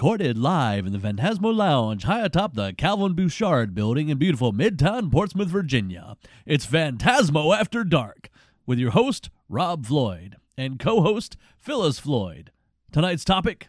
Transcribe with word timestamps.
recorded 0.00 0.38
live 0.38 0.86
in 0.86 0.92
the 0.94 0.98
Phantasmo 0.98 1.54
Lounge 1.54 2.04
high 2.04 2.24
atop 2.24 2.54
the 2.54 2.72
Calvin 2.72 3.12
Bouchard 3.12 3.74
building 3.74 4.08
in 4.08 4.16
beautiful 4.16 4.50
Midtown 4.50 5.12
Portsmouth, 5.12 5.48
Virginia. 5.48 6.16
It's 6.46 6.64
Phantasmo 6.64 7.54
After 7.54 7.84
Dark 7.84 8.30
with 8.64 8.78
your 8.78 8.92
host, 8.92 9.28
Rob 9.46 9.84
Floyd, 9.84 10.36
and 10.56 10.78
co 10.78 11.02
host, 11.02 11.36
Phyllis 11.58 11.98
Floyd. 11.98 12.50
Tonight's 12.90 13.26
topic 13.26 13.68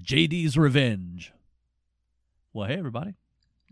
JD's 0.00 0.56
Revenge. 0.56 1.32
Well, 2.52 2.68
hey, 2.68 2.78
everybody. 2.78 3.16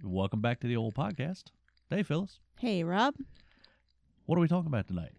Welcome 0.03 0.41
back 0.41 0.59
to 0.63 0.67
the 0.67 0.77
old 0.77 0.97
podcast. 0.97 1.45
Hey, 1.89 2.03
Phyllis. 2.03 2.41
Hey, 2.59 2.83
Rob. 2.83 3.15
What 4.25 4.39
are 4.39 4.41
we 4.41 4.49
talking 4.49 4.67
about 4.67 4.89
tonight? 4.89 5.13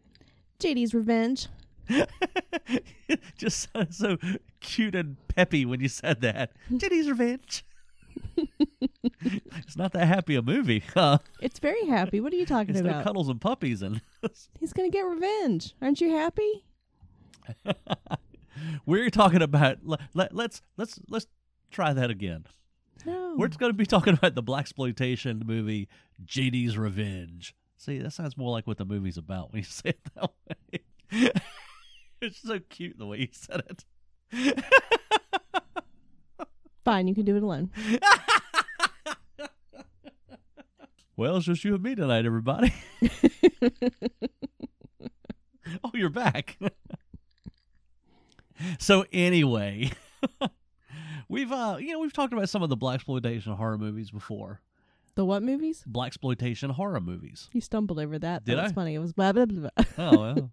JD's 0.59 0.93
Revenge. 0.93 1.47
Just 3.37 3.69
sounded 3.73 3.93
so 3.93 4.17
cute 4.59 4.95
and 4.95 5.17
peppy 5.29 5.65
when 5.65 5.79
you 5.79 5.87
said 5.87 6.21
that. 6.21 6.51
JD's 6.71 7.09
Revenge. 7.09 7.63
it's 9.21 9.77
not 9.77 9.93
that 9.93 10.07
happy 10.07 10.35
a 10.35 10.41
movie. 10.41 10.83
Huh? 10.93 11.19
It's 11.41 11.59
very 11.59 11.85
happy. 11.85 12.19
What 12.19 12.33
are 12.33 12.35
you 12.37 12.45
talking 12.45 12.75
It's 12.75 12.83
no 12.83 12.89
about? 12.89 13.03
cuddles 13.03 13.29
and 13.29 13.39
puppies 13.39 13.81
and 13.81 14.01
He's 14.59 14.73
going 14.73 14.91
to 14.91 14.95
get 14.95 15.03
revenge. 15.03 15.75
Aren't 15.81 16.01
you 16.01 16.11
happy? 16.11 16.63
we're 18.85 19.09
talking 19.09 19.41
about 19.41 19.77
let, 19.83 20.01
let, 20.13 20.35
let's 20.35 20.61
let's 20.77 20.99
let's 21.09 21.27
try 21.71 21.93
that 21.93 22.09
again. 22.09 22.45
No. 23.05 23.35
We're 23.37 23.47
going 23.49 23.71
to 23.71 23.77
be 23.77 23.85
talking 23.85 24.13
about 24.15 24.35
the 24.35 24.41
black 24.41 24.61
exploitation 24.61 25.43
movie 25.45 25.87
JD's 26.25 26.77
Revenge. 26.77 27.55
See, 27.77 27.99
that 27.99 28.11
sounds 28.11 28.35
more 28.35 28.51
like 28.51 28.65
what 28.65 28.77
the 28.77 28.85
movie's 28.85 29.17
about 29.17 29.53
when 29.53 29.59
you 29.59 29.65
say 29.65 29.89
it 29.89 29.99
that 30.15 30.31
way. 31.11 31.31
it's 32.21 32.41
so 32.41 32.59
cute 32.59 32.97
the 32.97 33.05
way 33.05 33.19
you 33.19 33.27
said 33.31 33.61
it. 33.69 34.63
Fine, 36.85 37.07
you 37.07 37.15
can 37.15 37.25
do 37.25 37.35
it 37.35 37.43
alone. 37.43 37.71
Well, 41.17 41.37
it's 41.37 41.47
just 41.47 41.65
you 41.65 41.73
and 41.73 41.81
me 41.81 41.95
tonight, 41.95 42.27
everybody. 42.27 42.71
oh, 45.83 45.89
you're 45.95 46.11
back. 46.11 46.59
so 48.77 49.03
anyway, 49.11 49.89
we've 51.27 51.51
uh 51.51 51.77
you 51.79 51.93
know 51.93 51.99
we've 51.99 52.13
talked 52.13 52.33
about 52.33 52.49
some 52.49 52.61
of 52.61 52.69
the 52.69 52.75
black 52.77 52.95
exploitation 52.97 53.53
horror 53.53 53.79
movies 53.79 54.11
before. 54.11 54.61
The 55.15 55.25
what 55.25 55.41
movies? 55.41 55.83
Black 55.87 56.09
exploitation 56.09 56.69
horror 56.69 57.01
movies. 57.01 57.49
You 57.51 57.61
stumbled 57.61 57.97
over 57.97 58.19
that. 58.19 58.45
Did 58.45 58.59
that 58.59 58.63
was 58.63 58.71
I? 58.73 58.75
funny. 58.75 58.93
It 58.93 58.99
was 58.99 59.13
blah, 59.13 59.31
blah, 59.31 59.45
blah, 59.45 59.71
blah. 59.75 59.85
Oh 59.97 60.19
well, 60.19 60.51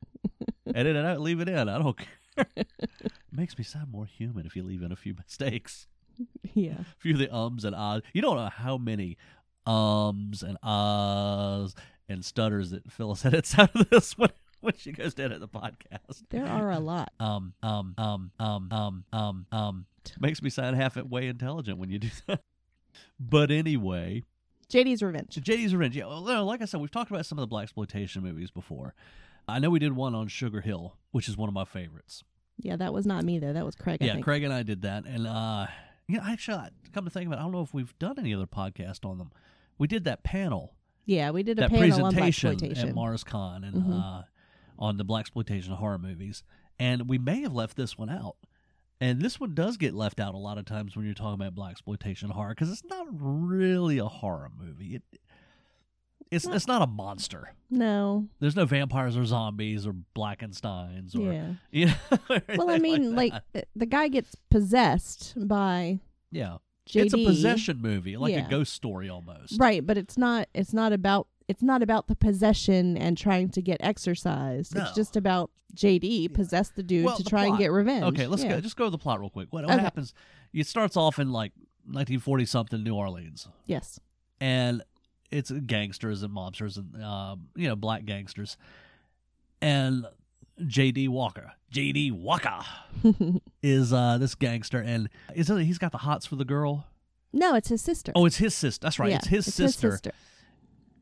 edit 0.74 0.96
it 0.96 1.04
out, 1.04 1.20
leave 1.20 1.40
it 1.40 1.48
in. 1.48 1.68
I 1.68 1.78
don't 1.78 1.96
care. 1.96 2.46
it 2.56 2.68
Makes 3.32 3.58
me 3.58 3.64
sound 3.64 3.90
more 3.90 4.06
human 4.06 4.46
if 4.46 4.56
you 4.56 4.62
leave 4.62 4.82
in 4.82 4.92
a 4.92 4.96
few 4.96 5.14
mistakes, 5.18 5.86
yeah. 6.54 6.80
a 6.80 6.84
few 6.98 7.14
of 7.14 7.18
the 7.18 7.34
ums 7.34 7.64
and 7.64 7.74
ahs. 7.74 8.02
You 8.12 8.22
don't 8.22 8.36
know 8.36 8.48
how 8.48 8.78
many 8.78 9.16
ums 9.66 10.42
and 10.42 10.56
ahs 10.62 11.74
and 12.08 12.24
stutters 12.24 12.70
that 12.70 12.90
Phyllis 12.92 13.24
edits 13.24 13.58
out 13.58 13.74
of 13.74 13.88
this 13.90 14.16
when 14.18 14.30
when 14.60 14.74
she 14.78 14.92
goes 14.92 15.14
to 15.14 15.22
edit 15.24 15.40
the 15.40 15.48
podcast. 15.48 16.22
There 16.30 16.46
are 16.46 16.70
a 16.70 16.78
lot. 16.78 17.12
um, 17.20 17.52
um, 17.62 17.94
um, 17.98 18.30
um, 18.38 18.68
um, 18.72 19.04
um, 19.12 19.46
um. 19.52 19.86
Makes 20.18 20.42
me 20.42 20.50
sound 20.50 20.76
halfway 20.76 21.28
intelligent 21.28 21.78
when 21.78 21.90
you 21.90 21.98
do 21.98 22.08
that. 22.26 22.40
But 23.18 23.50
anyway, 23.50 24.22
JD's 24.70 25.02
Revenge. 25.02 25.36
JD's 25.36 25.74
Revenge. 25.74 25.96
Yeah, 25.96 26.06
well, 26.06 26.44
like 26.44 26.62
I 26.62 26.64
said, 26.64 26.80
we've 26.80 26.90
talked 26.90 27.10
about 27.10 27.26
some 27.26 27.38
of 27.38 27.42
the 27.42 27.46
black 27.46 27.64
exploitation 27.64 28.22
movies 28.22 28.50
before. 28.50 28.94
I 29.48 29.58
know 29.58 29.70
we 29.70 29.78
did 29.78 29.92
one 29.94 30.14
on 30.14 30.28
Sugar 30.28 30.60
Hill, 30.60 30.96
which 31.10 31.28
is 31.28 31.36
one 31.36 31.48
of 31.48 31.54
my 31.54 31.64
favorites. 31.64 32.22
Yeah, 32.58 32.76
that 32.76 32.92
was 32.92 33.04
not 33.06 33.24
me, 33.24 33.38
though. 33.38 33.52
That 33.52 33.64
was 33.66 33.74
Craig, 33.74 33.98
I 34.00 34.06
yeah, 34.06 34.12
think. 34.14 34.24
Craig 34.24 34.42
and 34.44 34.52
I 34.52 34.62
did 34.62 34.82
that, 34.82 35.04
and 35.06 35.26
uh, 35.26 35.66
yeah, 36.08 36.20
I 36.22 36.32
actually, 36.32 36.58
I- 36.58 36.70
come 36.92 37.04
to 37.04 37.10
think 37.10 37.26
of 37.26 37.32
it, 37.32 37.36
I 37.36 37.42
don't 37.42 37.52
know 37.52 37.62
if 37.62 37.74
we've 37.74 37.96
done 37.98 38.18
any 38.18 38.32
other 38.34 38.46
podcast 38.46 39.04
on 39.04 39.18
them. 39.18 39.32
We 39.78 39.86
did 39.88 40.04
that 40.04 40.22
panel 40.22 40.74
Yeah, 41.04 41.30
we 41.32 41.42
did 41.42 41.58
a 41.58 41.62
that 41.62 41.70
panel 41.70 42.10
presentation 42.10 42.56
blaxploitation. 42.56 42.88
at 42.90 42.94
MarsCon 42.94 43.64
and 43.68 43.74
Mhm. 43.84 44.00
uh, 44.00 44.22
on 44.78 44.96
the 44.96 45.04
black 45.04 45.22
exploitation 45.22 45.74
horror 45.74 45.98
movies, 45.98 46.42
and 46.78 47.08
we 47.08 47.18
may 47.18 47.40
have 47.42 47.52
left 47.52 47.76
this 47.76 47.98
one 47.98 48.08
out. 48.10 48.36
And 49.00 49.20
this 49.20 49.38
one 49.40 49.54
does 49.54 49.76
get 49.76 49.92
left 49.92 50.20
out 50.20 50.34
a 50.34 50.38
lot 50.38 50.56
of 50.56 50.64
times 50.64 50.96
when 50.96 51.04
you're 51.04 51.14
talking 51.14 51.34
about 51.34 51.54
black 51.56 51.72
exploitation 51.72 52.30
horror 52.30 52.50
because 52.50 52.70
it's 52.70 52.84
not 52.84 53.06
really 53.10 53.98
a 53.98 54.06
horror 54.06 54.50
movie. 54.56 54.94
It 54.94 55.02
it's 56.34 56.46
Not- 56.46 56.56
it's 56.56 56.66
not 56.66 56.82
a 56.82 56.86
monster. 56.86 57.54
no. 57.70 58.28
There's 58.40 58.56
no 58.56 58.64
vampires 58.66 59.16
or 59.16 59.24
zombies 59.24 59.86
or 59.86 59.94
Blackensteins 60.16 61.16
or 61.18 61.32
Yeah. 61.32 61.54
you 61.70 61.86
know. 61.86 62.40
Well, 62.56 62.70
I 62.70 62.78
mean, 62.78 63.14
like, 63.14 63.32
that. 63.32 63.44
uh, 63.54 63.60
the 63.76 63.86
guy 63.86 64.08
gets 64.08 64.34
possessed 64.50 65.34
by 65.36 66.00
yeah, 66.30 66.58
JD. 66.88 67.04
it's 67.04 67.14
a 67.14 67.24
possession 67.24 67.80
movie, 67.80 68.16
like 68.16 68.32
Yeah. 68.34 68.46
a 68.46 68.50
ghost 68.50 68.72
story 68.72 69.08
almost. 69.08 69.58
Right, 69.58 69.84
but 69.86 69.96
it's 69.96 70.18
not 70.18 70.48
it's 70.54 70.72
not 70.74 70.92
about 70.92 71.28
it's 71.48 71.62
not 71.62 71.82
about 71.82 72.06
the 72.08 72.16
possession 72.16 72.96
and 72.96 73.16
trying 73.18 73.50
to 73.50 73.60
get 73.62 73.76
exorcised. 73.80 74.74
No. 74.74 74.82
It's 74.82 74.92
just 74.94 75.14
about 75.16 75.50
JD 75.74 76.32
possess 76.32 76.70
the 76.70 76.82
dude 76.82 77.04
Well, 77.04 77.16
to 77.16 77.22
the 77.22 77.28
try 77.30 77.46
and 77.46 77.58
get 77.58 77.70
revenge. 77.72 78.04
Okay, 78.04 78.26
let's 78.26 78.42
yeah. 78.44 78.50
go. 78.50 78.60
Just 78.60 78.76
go 78.76 78.84
to 78.84 78.90
the 78.90 78.98
plot 78.98 79.20
real 79.20 79.28
quick. 79.30 79.48
What, 79.50 79.64
what 79.64 79.74
Okay. 79.74 79.82
happens? 79.82 80.14
It 80.52 80.66
starts 80.66 80.96
off 80.96 81.18
in 81.18 81.32
like 81.32 81.52
1940 81.86 82.46
something 82.46 82.82
New 82.84 82.94
Orleans, 82.94 83.48
Yes. 83.66 83.98
and 84.40 84.82
it's 85.30 85.50
gangsters 85.50 86.22
and 86.22 86.34
mobsters 86.34 86.76
and 86.76 87.02
um, 87.02 87.48
you 87.56 87.68
know 87.68 87.76
black 87.76 88.04
gangsters, 88.04 88.56
and 89.60 90.06
J.D. 90.66 91.08
Walker. 91.08 91.52
J.D. 91.70 92.12
Walker 92.12 92.60
is 93.62 93.92
uh, 93.92 94.18
this 94.18 94.34
gangster, 94.34 94.78
and 94.80 95.08
is 95.34 95.50
it, 95.50 95.64
he's 95.64 95.78
got 95.78 95.92
the 95.92 95.98
hots 95.98 96.26
for 96.26 96.36
the 96.36 96.44
girl. 96.44 96.86
no, 97.32 97.54
it's 97.56 97.68
his 97.68 97.82
sister. 97.82 98.12
Oh, 98.14 98.26
it's 98.26 98.36
his 98.36 98.54
sister. 98.54 98.84
That's 98.84 98.98
right. 98.98 99.10
Yeah, 99.10 99.16
it's 99.16 99.26
his 99.26 99.48
it's 99.48 99.56
sister, 99.56 99.88
His 99.88 99.94
sister. 99.96 100.12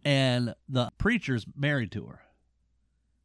and 0.05 0.55
the 0.69 0.91
preacher's 0.99 1.45
married 1.57 1.93
to 1.93 2.07
her. 2.07 2.21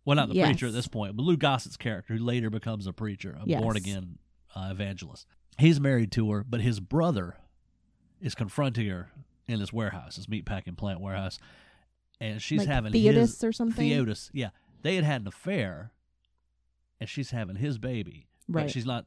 Well, 0.03 0.15
not 0.15 0.29
the 0.29 0.35
Yes. 0.35 0.47
preacher 0.49 0.67
at 0.67 0.73
this 0.73 0.87
point, 0.87 1.15
but 1.17 1.23
Lou 1.23 1.37
Gossett's 1.37 1.77
character, 1.77 2.15
who 2.15 2.23
later 2.23 2.49
becomes 2.49 2.87
a 2.87 2.93
preacher, 2.93 3.37
a 3.41 3.43
Yes. 3.47 3.61
born 3.61 3.75
again 3.77 4.17
uh, 4.55 4.69
evangelist. 4.71 5.25
He's 5.57 5.79
married 5.79 6.11
to 6.13 6.29
her, 6.31 6.43
but 6.47 6.61
his 6.61 6.79
brother 6.79 7.35
is 8.21 8.35
confronting 8.35 8.87
her 8.87 9.11
in 9.47 9.59
this 9.59 9.71
warehouse, 9.73 10.15
this 10.17 10.25
meatpacking 10.27 10.77
plant 10.77 10.99
warehouse, 10.99 11.39
and 12.19 12.41
she's 12.41 12.59
like 12.59 12.67
having 12.67 12.91
Theotis 12.93 13.15
his 13.15 13.43
or 13.43 13.51
something. 13.51 13.87
Theotis. 13.89 14.29
Yeah, 14.33 14.49
they 14.81 14.95
had 14.95 15.03
had 15.03 15.21
an 15.21 15.27
affair, 15.27 15.91
and 16.99 17.09
she's 17.09 17.31
having 17.31 17.55
his 17.57 17.77
baby. 17.77 18.27
But 18.49 18.59
Right. 18.63 18.71
she's 18.71 18.85
not. 18.85 19.05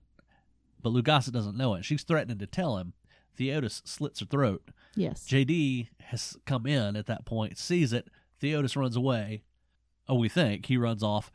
But 0.83 0.91
Gossett 1.03 1.34
doesn't 1.34 1.56
know 1.56 1.75
it. 1.75 1.84
She's 1.84 2.03
threatening 2.03 2.39
to 2.39 2.47
tell 2.47 2.78
him. 2.78 2.95
Theotis 3.39 3.87
slits 3.87 4.21
her 4.21 4.27
throat. 4.27 4.71
Yes. 4.97 5.27
JD 5.27 5.89
has 6.01 6.37
come 6.47 6.67
in 6.67 6.97
at 6.97 7.07
that 7.07 7.25
point, 7.25 7.59
sees 7.59 7.93
it. 7.93 8.09
Theotis 8.43 8.77
runs 8.77 8.97
away. 8.97 9.43
Oh, 10.09 10.17
we 10.17 10.28
think 10.28 10.67
he 10.67 10.77
runs 10.77 11.03
off. 11.03 11.31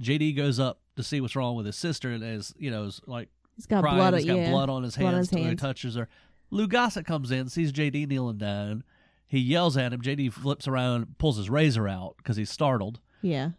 JD 0.00 0.36
goes 0.36 0.60
up 0.60 0.80
to 0.96 1.02
see 1.02 1.20
what's 1.20 1.34
wrong 1.36 1.56
with 1.56 1.66
his 1.66 1.76
sister, 1.76 2.10
and 2.10 2.22
is 2.22 2.52
you 2.56 2.70
know 2.70 2.84
is 2.84 3.00
like 3.06 3.28
he's 3.56 3.66
got 3.66 3.82
crying. 3.82 3.96
blood. 3.96 4.14
he's 4.14 4.24
got 4.26 4.36
yeah. 4.36 4.50
blood 4.50 4.70
on 4.70 4.82
his 4.82 4.96
blood 4.96 5.06
on 5.08 5.12
hands. 5.14 5.26
his 5.28 5.30
till 5.30 5.38
he 5.40 5.44
hands. 5.46 5.60
touches 5.60 5.94
her. 5.96 6.08
Lou 6.52 6.68
Gossett 6.68 7.06
comes 7.06 7.30
in, 7.30 7.48
sees 7.48 7.72
JD 7.72 8.06
kneeling 8.08 8.36
down. 8.38 8.84
He 9.26 9.38
yells 9.38 9.76
at 9.78 9.92
him. 9.92 10.02
JD 10.02 10.32
flips 10.34 10.68
around, 10.68 11.16
pulls 11.18 11.38
his 11.38 11.48
razor 11.48 11.88
out 11.88 12.14
because 12.18 12.36
he's 12.36 12.50
startled. 12.50 13.00
Yeah. 13.22 13.52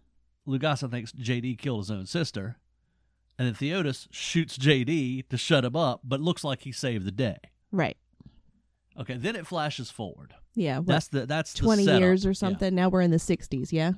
Lou 0.46 0.60
Gossett 0.60 0.92
thinks 0.92 1.12
JD 1.12 1.58
killed 1.58 1.80
his 1.82 1.90
own 1.92 2.06
sister, 2.06 2.58
and 3.40 3.48
then 3.48 3.56
Theotis 3.56 4.08
shoots 4.12 4.58
JD 4.60 5.28
to 5.30 5.38
shut 5.38 5.66
him 5.66 5.76
up, 5.76 6.02
but 6.04 6.22
looks 6.22 6.44
like 6.44 6.62
he 6.62 6.72
saved 6.72 7.06
the 7.06 7.12
day. 7.12 7.38
Right. 7.72 7.98
Okay, 9.00 9.18
then 9.18 9.36
it 9.36 9.48
flashes 9.48 9.90
forward. 9.90 10.36
Yeah. 10.54 10.78
What, 10.78 10.88
That's 10.88 11.08
the 11.08 11.26
that's 11.26 11.54
twenty 11.56 11.86
setup. 11.86 12.00
years 12.00 12.26
or 12.28 12.30
Yeah. 12.30 12.34
something. 12.34 12.76
Now 12.76 12.90
we're 12.90 13.02
in 13.02 13.10
the 13.10 13.18
sixties. 13.18 13.74
Yeah. 13.74 13.94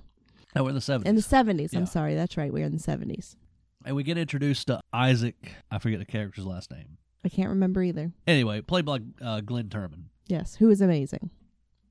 No, 0.55 0.63
we're 0.63 0.69
in 0.69 0.75
the 0.75 0.79
seventies. 0.81 1.09
In 1.09 1.15
the 1.17 1.21
seventies. 1.21 1.73
Yeah. 1.73 1.79
I'm 1.79 1.85
sorry. 1.85 2.15
That's 2.15 2.37
right. 2.37 2.53
We're 2.53 2.65
in 2.65 2.71
the 2.71 2.79
seventies. 2.79 3.35
and 3.83 3.93
we 3.95 4.03
get 4.03 4.17
introduced 4.17 4.67
to 4.67 4.79
Isaac. 4.93 5.51
I 5.69 5.79
forget 5.79 5.99
the 5.99 6.05
character's 6.05 6.45
last 6.45 6.71
name. 6.71 6.97
I 7.25 7.29
can't 7.29 7.49
remember 7.49 7.81
either. 7.83 8.11
Anyway, 8.27 8.61
played 8.61 8.85
by 8.85 8.99
uh, 9.21 9.41
Glenn 9.41 9.67
Turman. 9.69 10.03
Yes. 10.27 10.55
Who 10.55 10.69
is 10.69 10.79
amazing. 10.79 11.31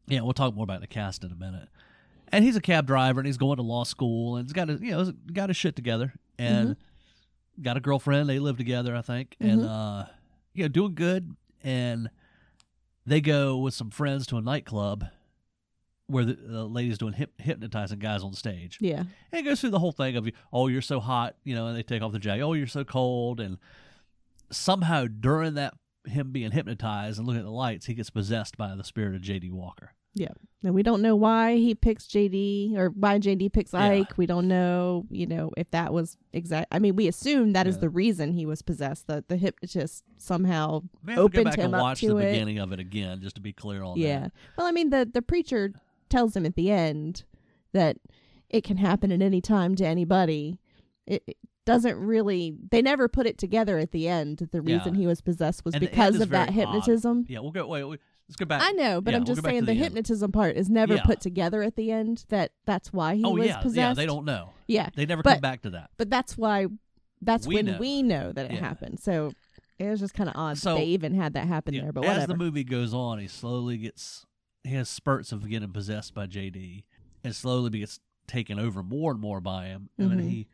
Yeah, 0.06 0.20
we'll 0.20 0.32
talk 0.32 0.54
more 0.54 0.64
about 0.64 0.80
the 0.80 0.86
cast 0.86 1.24
in 1.24 1.32
a 1.32 1.34
minute. 1.34 1.68
And 2.28 2.44
he's 2.44 2.56
a 2.56 2.60
cab 2.60 2.86
driver, 2.86 3.20
and 3.20 3.26
he's 3.26 3.36
going 3.36 3.56
to 3.56 3.62
law 3.62 3.84
school, 3.84 4.36
and 4.36 4.46
he's 4.46 4.52
got 4.52 4.68
his, 4.68 4.80
you 4.80 4.90
know, 4.92 5.12
got 5.32 5.50
his 5.50 5.56
shit 5.56 5.76
together, 5.76 6.14
and 6.38 6.76
got 7.60 7.76
a 7.76 7.80
girlfriend. 7.80 8.28
They 8.28 8.38
live 8.38 8.56
together, 8.56 8.94
I 8.96 9.02
think, 9.02 9.36
and 9.40 9.62
Mhm. 9.62 9.68
uh, 9.68 10.06
you 10.52 10.64
know, 10.64 10.68
doing 10.68 10.94
good. 10.94 11.34
And 11.62 12.10
they 13.06 13.20
go 13.20 13.56
with 13.58 13.74
some 13.74 13.90
friends 13.90 14.26
to 14.28 14.36
a 14.36 14.40
nightclub 14.42 15.06
where 16.06 16.24
the, 16.24 16.34
the 16.34 16.64
lady's 16.64 16.98
doing 16.98 17.14
hip, 17.14 17.40
hypnotizing 17.40 17.98
guys 17.98 18.22
on 18.22 18.34
stage. 18.34 18.78
Yeah. 18.80 19.00
And 19.32 19.40
it 19.40 19.42
goes 19.44 19.60
through 19.60 19.70
the 19.70 19.78
whole 19.78 19.92
thing 19.92 20.16
of, 20.16 20.28
oh, 20.52 20.68
you're 20.68 20.82
so 20.82 21.00
hot, 21.00 21.36
you 21.44 21.54
know, 21.54 21.66
and 21.68 21.76
they 21.76 21.82
take 21.82 22.02
off 22.02 22.12
the 22.12 22.18
jacket. 22.18 22.42
Oh, 22.42 22.52
you're 22.52 22.66
so 22.66 22.84
cold. 22.84 23.40
And 23.40 23.56
somehow 24.50 25.06
during 25.06 25.54
that, 25.54 25.74
him 26.06 26.32
being 26.32 26.50
hypnotized 26.50 27.18
and 27.18 27.26
looking 27.26 27.40
at 27.40 27.44
the 27.46 27.50
lights, 27.50 27.86
he 27.86 27.94
gets 27.94 28.10
possessed 28.10 28.56
by 28.56 28.74
the 28.74 28.84
spirit 28.84 29.14
of 29.14 29.22
J.D. 29.22 29.50
Walker. 29.50 29.94
Yeah. 30.14 30.28
And 30.62 30.74
we 30.74 30.82
don't 30.82 31.02
know 31.02 31.16
why 31.16 31.56
he 31.56 31.74
picks 31.74 32.06
JD 32.06 32.76
or 32.76 32.90
why 32.90 33.18
JD 33.18 33.52
picks 33.52 33.72
Yeah. 33.72 33.84
Ike. 33.86 34.16
We 34.16 34.26
don't 34.26 34.46
know, 34.46 35.06
you 35.10 35.26
know, 35.26 35.50
if 35.56 35.70
that 35.72 35.92
was 35.92 36.16
exact. 36.32 36.68
I 36.72 36.78
mean, 36.78 36.94
we 36.94 37.08
assume 37.08 37.52
that 37.52 37.66
is 37.66 37.76
Yeah. 37.76 37.80
the 37.82 37.88
reason 37.90 38.32
he 38.32 38.46
was 38.46 38.62
possessed. 38.62 39.08
That 39.08 39.28
the 39.28 39.36
hypnotist 39.36 40.04
somehow. 40.16 40.82
We 41.04 41.12
have 41.12 41.16
to 41.16 41.16
go 41.16 41.22
Opened 41.22 41.44
back 41.46 41.58
him 41.58 41.64
and 41.66 41.74
up 41.74 41.80
watch 41.82 42.00
to 42.00 42.08
the 42.08 42.16
it. 42.18 42.32
beginning 42.32 42.58
of 42.60 42.72
it 42.72 42.78
again, 42.80 43.20
just 43.20 43.34
to 43.36 43.42
be 43.42 43.52
clear 43.52 43.82
on 43.82 43.98
yeah. 43.98 44.20
that. 44.20 44.22
Yeah. 44.22 44.28
Well, 44.56 44.66
I 44.66 44.70
mean, 44.72 44.90
the 44.90 45.08
the 45.12 45.22
preacher 45.22 45.72
tells 46.08 46.36
him 46.36 46.46
at 46.46 46.54
the 46.54 46.70
end 46.70 47.24
that 47.72 47.96
it 48.48 48.62
can 48.62 48.76
happen 48.76 49.10
at 49.10 49.20
any 49.20 49.40
time 49.40 49.74
to 49.76 49.86
anybody. 49.86 50.60
It 51.06 51.36
doesn't 51.66 51.96
really. 51.96 52.54
They 52.70 52.82
never 52.82 53.08
put 53.08 53.26
it 53.26 53.38
together 53.38 53.78
at 53.78 53.92
the 53.92 54.08
end. 54.08 54.48
The 54.52 54.60
reason 54.60 54.94
Yeah. 54.94 55.00
he 55.00 55.06
was 55.06 55.20
possessed 55.20 55.64
was 55.64 55.74
And 55.74 55.80
because 55.80 56.20
of 56.20 56.28
that 56.30 56.50
very 56.50 56.66
odd. 56.66 56.72
hypnotism. 56.74 57.26
Yeah, 57.28 57.40
we'll 57.40 57.50
go. 57.52 57.66
Wait, 57.66 57.84
wait 57.84 58.00
let's 58.28 58.36
go 58.36 58.46
back. 58.46 58.62
I 58.64 58.70
know, 58.72 59.00
but 59.02 59.10
Yeah, 59.10 59.18
I'm 59.18 59.24
we'll 59.24 59.34
just 59.34 59.44
saying 59.44 59.60
the, 59.60 59.66
the 59.66 59.74
hypnotism 59.74 60.32
part 60.32 60.56
is 60.56 60.70
never 60.70 60.94
Yeah. 60.94 61.02
put 61.04 61.20
together 61.20 61.62
at 61.62 61.76
the 61.76 61.90
end. 61.90 62.24
That 62.30 62.52
that's 62.66 62.92
why 62.92 63.16
he 63.16 63.24
oh 63.24 63.32
was 63.32 63.46
yeah, 63.46 63.58
possessed. 63.60 63.76
yeah. 63.76 63.94
They 63.94 64.06
don't 64.06 64.24
know. 64.24 64.50
Yeah, 64.66 64.88
They 64.94 65.04
never 65.06 65.22
But- 65.22 65.34
come 65.34 65.40
back 65.42 65.62
to 65.62 65.70
that. 65.70 65.90
but 65.98 66.08
that's 66.10 66.36
why. 66.38 66.66
That's 67.22 67.46
We 67.46 67.54
when 67.56 67.66
know. 67.66 67.78
we 67.78 68.02
know 68.02 68.32
that 68.32 68.50
it 68.50 68.58
happened. 68.60 69.00
So 69.00 69.32
it 69.78 69.88
was 69.88 70.00
just 70.00 70.12
kind 70.14 70.28
of 70.28 70.36
odd 70.36 70.58
So- 70.58 70.70
that 70.74 70.80
they 70.80 70.86
even 70.86 71.14
had 71.14 71.32
that 71.34 71.46
happen 71.46 71.74
there. 71.74 71.92
But 71.92 72.04
as 72.04 72.26
the 72.26 72.36
movie 72.36 72.64
goes 72.64 72.92
on, 72.94 73.18
he 73.18 73.26
slowly 73.28 73.78
gets 73.78 74.26
he 74.62 74.74
has 74.74 74.88
spurts 74.88 75.30
of 75.32 75.46
getting 75.48 75.70
possessed 75.72 76.14
by 76.14 76.26
JD, 76.26 76.84
and 77.22 77.34
slowly 77.36 77.78
gets 77.78 78.00
taken 78.26 78.58
over 78.58 78.82
more 78.82 79.12
and 79.12 79.20
more 79.20 79.40
by 79.42 79.66
him. 79.66 79.90
And 79.98 80.10
then 80.10 80.20
Mhm. 80.20 80.28
he 80.30 80.46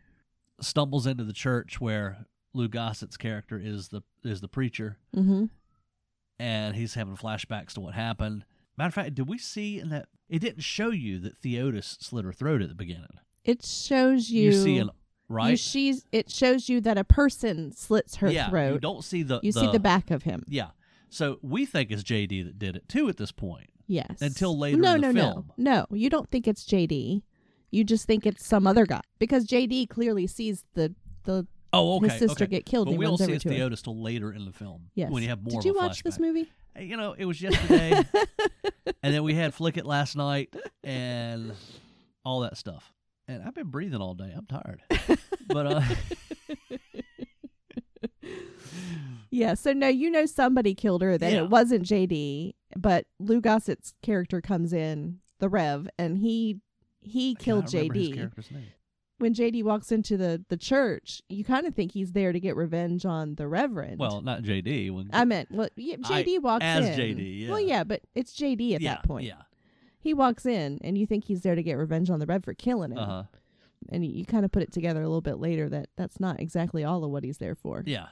stumbles 0.61 1.07
into 1.07 1.25
the 1.25 1.33
church 1.33 1.81
where 1.81 2.27
Lou 2.55 2.69
Gossett's 2.69 3.17
character 3.17 3.61
is 3.63 3.89
the 3.89 4.03
is 4.25 4.41
the 4.41 4.49
preacher, 4.49 4.99
mm-hmm. 5.17 5.47
and 6.39 6.77
he's 6.77 6.95
having 6.95 7.17
flashbacks 7.17 7.73
to 7.75 7.81
what 7.81 7.95
happened. 7.95 8.45
Matter 8.77 8.89
of 8.89 8.95
fact, 8.95 9.15
did 9.15 9.29
we 9.29 9.39
see 9.39 9.79
in 9.79 9.91
that 9.91 10.07
it 10.29 10.41
didn't 10.41 10.63
show 10.63 10.91
you 10.91 11.19
that 11.21 11.41
Theotis 11.41 12.03
slit 12.03 12.25
her 12.25 12.33
throat 12.33 12.63
at 12.63 12.69
the 12.69 12.75
beginning? 12.75 13.19
It 13.45 13.65
shows 13.65 14.31
you. 14.31 14.45
You, 14.45 14.53
see 14.53 14.79
an 14.79 14.87
You 14.87 14.93
right? 15.29 15.59
she's 15.59 16.05
it 16.13 16.31
shows 16.31 16.69
you 16.69 16.81
that 16.83 16.99
a 16.99 17.05
person 17.05 17.73
slits 17.73 18.17
her 18.17 18.31
yeah, 18.31 18.51
throat. 18.51 18.75
you 18.75 18.79
don't 18.79 19.05
see 19.05 19.23
the 19.23 19.41
You 19.43 19.53
see 19.53 19.71
the 19.71 19.81
back 19.81 20.11
of 20.11 20.25
him. 20.25 20.45
Yeah, 20.49 20.71
so 21.11 21.39
we 21.43 21.67
think 21.67 21.91
it's 21.91 22.03
JD 22.03 22.45
that 22.45 22.59
did 22.59 22.77
it 22.77 22.89
too 22.89 23.09
at 23.09 23.17
this 23.17 23.33
point. 23.33 23.71
Yes. 23.87 24.23
Until 24.23 24.57
later 24.57 24.79
no, 24.79 24.95
in 24.95 25.01
the 25.01 25.13
no, 25.13 25.21
film. 25.21 25.53
No, 25.57 25.87
no. 25.91 25.97
You 25.97 26.09
don't 26.09 26.31
think 26.31 26.47
it's 26.47 26.65
JD. 26.65 27.23
You 27.71 27.85
just 27.85 28.07
think 28.07 28.27
it's 28.27 28.45
some 28.47 28.67
other 28.67 28.85
guy 28.87 29.01
because 29.19 29.47
JD 29.47 29.89
clearly 29.89 30.27
sees 30.27 30.65
the 30.75 30.95
the 31.25 31.47
Oh, 31.73 31.97
okay. 31.99 32.09
his 32.09 32.19
sister 32.19 32.45
okay. 32.45 32.57
get 32.57 32.67
killed. 32.67 32.89
But 32.89 32.97
we 32.97 33.05
don't 33.05 33.17
see 33.17 33.25
over 33.25 33.35
it's 33.35 33.45
to 33.45 33.51
her. 33.51 33.55
Theotis 33.55 33.83
till 33.83 33.97
later 34.03 34.33
in 34.33 34.45
the 34.45 34.53
film. 34.53 34.91
Yes. 34.97 35.09
When 35.13 35.23
you 35.23 35.29
have 35.29 35.41
more 35.41 35.61
Did 35.61 35.67
you 35.69 35.75
watch 35.75 36.03
this 36.03 36.19
movie? 36.19 36.51
You 36.79 36.97
know, 36.97 37.15
it 37.17 37.25
was 37.27 37.41
yesterday, 37.41 37.93
and 39.03 39.15
then 39.15 39.23
we 39.23 39.35
had 39.35 39.55
Flick 39.55 39.77
It 39.77 39.87
last 39.87 40.17
night, 40.17 40.55
and 40.83 41.53
all 42.25 42.41
that 42.41 42.57
stuff. 42.57 42.93
And 43.29 43.43
I've 43.45 43.55
been 43.55 43.69
breathing 43.69 44.01
all 44.01 44.15
day. 44.15 44.33
I'm 44.37 44.47
tired. 44.47 44.81
But 45.47 45.67
uh, 45.67 45.83
Yeah. 49.31 49.55
So 49.55 49.73
no, 49.73 49.87
you 49.89 50.11
know 50.11 50.27
somebody 50.27 50.75
killed 50.75 51.03
her. 51.03 51.17
That 51.17 51.33
Yeah. 51.33 51.43
it 51.45 51.51
wasn't 51.51 51.85
JD, 51.85 52.55
but 52.77 53.07
Lou 53.21 53.41
Gossett's 53.41 53.95
character 54.03 54.41
comes 54.41 54.73
in, 54.73 55.21
the 55.39 55.49
Rev, 55.49 55.89
and 55.99 56.19
he 56.19 56.59
he 57.01 57.37
I 57.39 57.43
killed 57.43 57.67
cannot 57.71 57.91
remember 57.91 58.35
his 58.37 58.49
JD. 58.49 58.63
When 59.19 59.35
JD 59.35 59.65
walks 59.65 59.93
into 59.93 60.17
the 60.17 60.43
the 60.49 60.57
church, 60.57 61.21
you 61.29 61.45
kind 61.45 61.67
of 61.67 61.75
think 61.75 61.93
he's 61.93 62.13
there 62.13 62.33
to 62.33 62.41
get 62.41 62.57
revenge 62.57 63.05
on 63.05 63.35
the 63.35 63.47
Reverend. 63.49 63.99
Well, 63.99 64.23
not 64.23 64.43
JD. 64.43 64.91
When 64.93 65.11
I 65.13 65.25
meant, 65.27 65.51
well, 65.51 65.69
yeah, 65.77 65.97
I- 66.05 66.23
JD 66.25 66.41
walks 66.43 66.65
as 66.65 66.87
in. 66.99 67.17
JD, 67.19 67.49
Well, 67.51 67.61
yeah. 67.61 67.67
yeah, 67.79 67.85
but 67.85 68.01
it's 68.15 68.33
JD 68.35 68.75
at 68.77 68.81
yeah, 68.81 68.95
that 68.95 69.03
point. 69.05 69.27
Yeah. 69.27 69.43
He 69.99 70.15
walks 70.15 70.47
in, 70.47 70.79
and 70.83 70.97
you 70.97 71.07
think 71.07 71.25
he's 71.25 71.43
there 71.43 71.55
to 71.55 71.63
get 71.63 71.75
revenge 71.75 72.09
on 72.09 72.19
the 72.21 72.25
Rev 72.27 72.45
for 72.45 72.55
killing 72.55 72.93
him. 72.93 72.99
Uh 72.99 73.07
huh. 73.07 73.23
And 73.91 74.05
you, 74.05 74.11
you 74.13 74.25
kind 74.25 74.45
of 74.47 74.53
put 74.53 74.63
it 74.63 74.73
together 74.73 75.01
a 75.03 75.07
little 75.07 75.21
bit 75.21 75.39
later 75.39 75.69
that 75.69 75.89
that's 75.97 76.19
not 76.19 76.41
exactly 76.41 76.83
all 76.85 77.05
of 77.05 77.11
what 77.11 77.23
he's 77.25 77.37
there 77.39 77.55
for. 77.55 77.83
Yeah. 77.87 78.07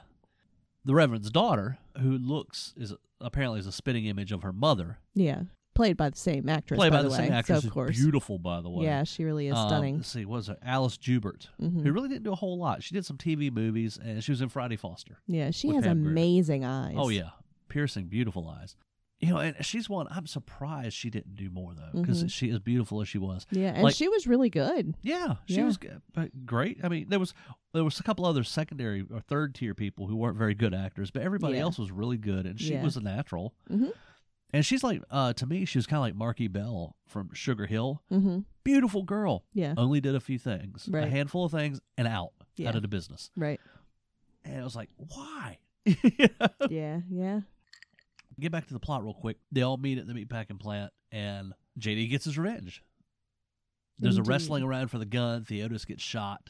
The 0.85 0.93
Reverend's 0.93 1.31
daughter, 1.31 1.77
who 1.99 2.17
looks 2.17 2.73
is 2.77 2.93
apparently 3.19 3.59
is 3.59 3.67
a 3.67 3.71
spitting 3.71 4.05
image 4.05 4.31
of 4.31 4.43
her 4.43 4.53
mother, 4.53 4.99
Yeah. 5.15 5.43
Played 5.79 5.95
by 5.95 6.09
the 6.09 6.17
same 6.17 6.49
actress, 6.49 6.77
played 6.77 6.91
by, 6.91 6.97
the, 7.01 7.07
the 7.07 7.11
way. 7.13 7.17
same 7.19 7.31
actress, 7.31 7.61
so, 7.61 7.67
of 7.69 7.73
course. 7.73 7.97
beautiful 7.97 8.37
by 8.37 8.59
the 8.59 8.69
way. 8.69 8.83
Yeah, 8.83 9.05
she 9.05 9.23
really 9.23 9.47
is 9.47 9.55
Um, 9.55 9.69
stunning. 9.69 9.95
Let's 9.95 10.09
see, 10.09 10.25
what 10.25 10.35
was 10.35 10.49
it? 10.49 10.57
Alice 10.61 10.97
Jubert, 10.97 11.47
Mhm. 11.61 11.83
who 11.83 11.93
really 11.93 12.09
didn't 12.09 12.23
do 12.23 12.33
a 12.33 12.35
whole 12.35 12.57
lot. 12.57 12.83
She 12.83 12.93
did 12.93 13.05
some 13.05 13.15
TV 13.17 13.49
movies, 13.49 13.97
and 13.97 14.21
she 14.21 14.31
was 14.33 14.41
in 14.41 14.49
Friday 14.49 14.75
Foster. 14.75 15.19
Yeah, 15.25 15.51
she 15.51 15.69
has 15.69 15.85
Pam 15.85 16.05
amazing 16.05 16.65
eyes. 16.65 16.95
Oh 16.97 17.07
yeah, 17.07 17.29
piercing, 17.69 18.07
beautiful 18.09 18.45
eyes. 18.49 18.75
You 19.21 19.29
know, 19.29 19.37
and 19.37 19.55
she's 19.65 19.89
one. 19.89 20.07
I'm 20.11 20.27
surprised 20.27 20.95
she 20.97 21.09
didn't 21.09 21.37
do 21.37 21.49
more 21.49 21.73
though, 21.73 22.01
because 22.01 22.25
Mhm. 22.25 22.29
she 22.29 22.49
as 22.49 22.59
beautiful 22.59 22.99
as 23.01 23.07
she 23.07 23.17
was. 23.17 23.45
Yeah, 23.49 23.69
and 23.73 23.83
Like- 23.83 23.95
she 23.95 24.09
was 24.09 24.27
really 24.27 24.49
good. 24.49 24.95
Yeah, 25.01 25.35
she 25.45 25.55
Yeah. 25.55 25.65
was 25.65 25.77
g- 25.77 25.87
but 26.13 26.45
great. 26.45 26.79
I 26.83 26.89
mean, 26.89 27.07
there 27.07 27.19
was 27.19 27.33
there 27.71 27.83
was 27.85 27.99
a 27.99 28.03
couple 28.03 28.25
other 28.25 28.43
secondary 28.43 29.05
or 29.09 29.21
third 29.21 29.53
tier 29.55 29.75
people 29.75 30.07
who 30.07 30.15
weren't 30.17 30.37
very 30.37 30.55
good 30.55 30.73
actors, 30.73 31.11
but 31.11 31.21
everybody 31.21 31.55
Yeah. 31.55 31.61
else 31.61 31.77
was 31.77 31.91
really 31.91 32.17
good, 32.17 32.45
and 32.47 32.59
she 32.59 32.73
Yeah. 32.73 32.83
was 32.83 32.97
a 32.97 33.01
natural. 33.01 33.53
Mhm. 33.69 33.91
And 34.51 34.65
she's 34.65 34.83
like, 34.83 35.01
uh, 35.11 35.33
to 35.33 35.45
me, 35.45 35.65
she 35.65 35.77
was 35.77 35.85
kind 35.85 35.97
of 35.97 36.19
like 36.19 36.35
Marki 36.37 36.51
Bey 36.51 36.87
from 37.05 37.29
Sugar 37.33 37.65
Hill. 37.67 38.01
Mm-hmm. 38.11 38.39
Beautiful 38.63 39.03
girl. 39.03 39.43
Yeah, 39.53 39.75
Only 39.77 40.01
did 40.01 40.15
a 40.15 40.19
few 40.19 40.39
things, 40.39 40.89
a 40.91 41.05
handful 41.07 41.45
of 41.45 41.51
things, 41.51 41.79
and 41.97 42.07
out, 42.07 42.31
Yeah. 42.55 42.69
out 42.69 42.75
of 42.75 42.81
the 42.81 42.87
business. 42.87 43.29
right. 43.35 43.59
And 44.45 44.59
I 44.61 44.63
was 44.63 44.75
like, 44.75 44.89
why? 44.97 45.57
Yeah, 46.69 47.01
yeah. 47.09 47.41
Get 48.39 48.51
back 48.51 48.67
to 48.67 48.73
the 48.73 48.79
plot 48.79 49.03
real 49.03 49.13
quick. 49.13 49.37
They 49.51 49.61
all 49.61 49.77
meet 49.77 49.97
at 49.97 50.07
the 50.07 50.13
meatpacking 50.13 50.59
plant, 50.59 50.91
and 51.11 51.53
JD 51.79 52.09
gets 52.09 52.25
his 52.25 52.37
revenge. 52.37 52.81
There's 53.99 54.17
Indeed. 54.17 54.27
a 54.27 54.31
wrestling 54.31 54.63
around 54.63 54.87
for 54.89 54.97
the 54.97 55.05
gun. 55.05 55.43
Theotis 55.43 55.85
gets 55.85 56.01
shot. 56.01 56.49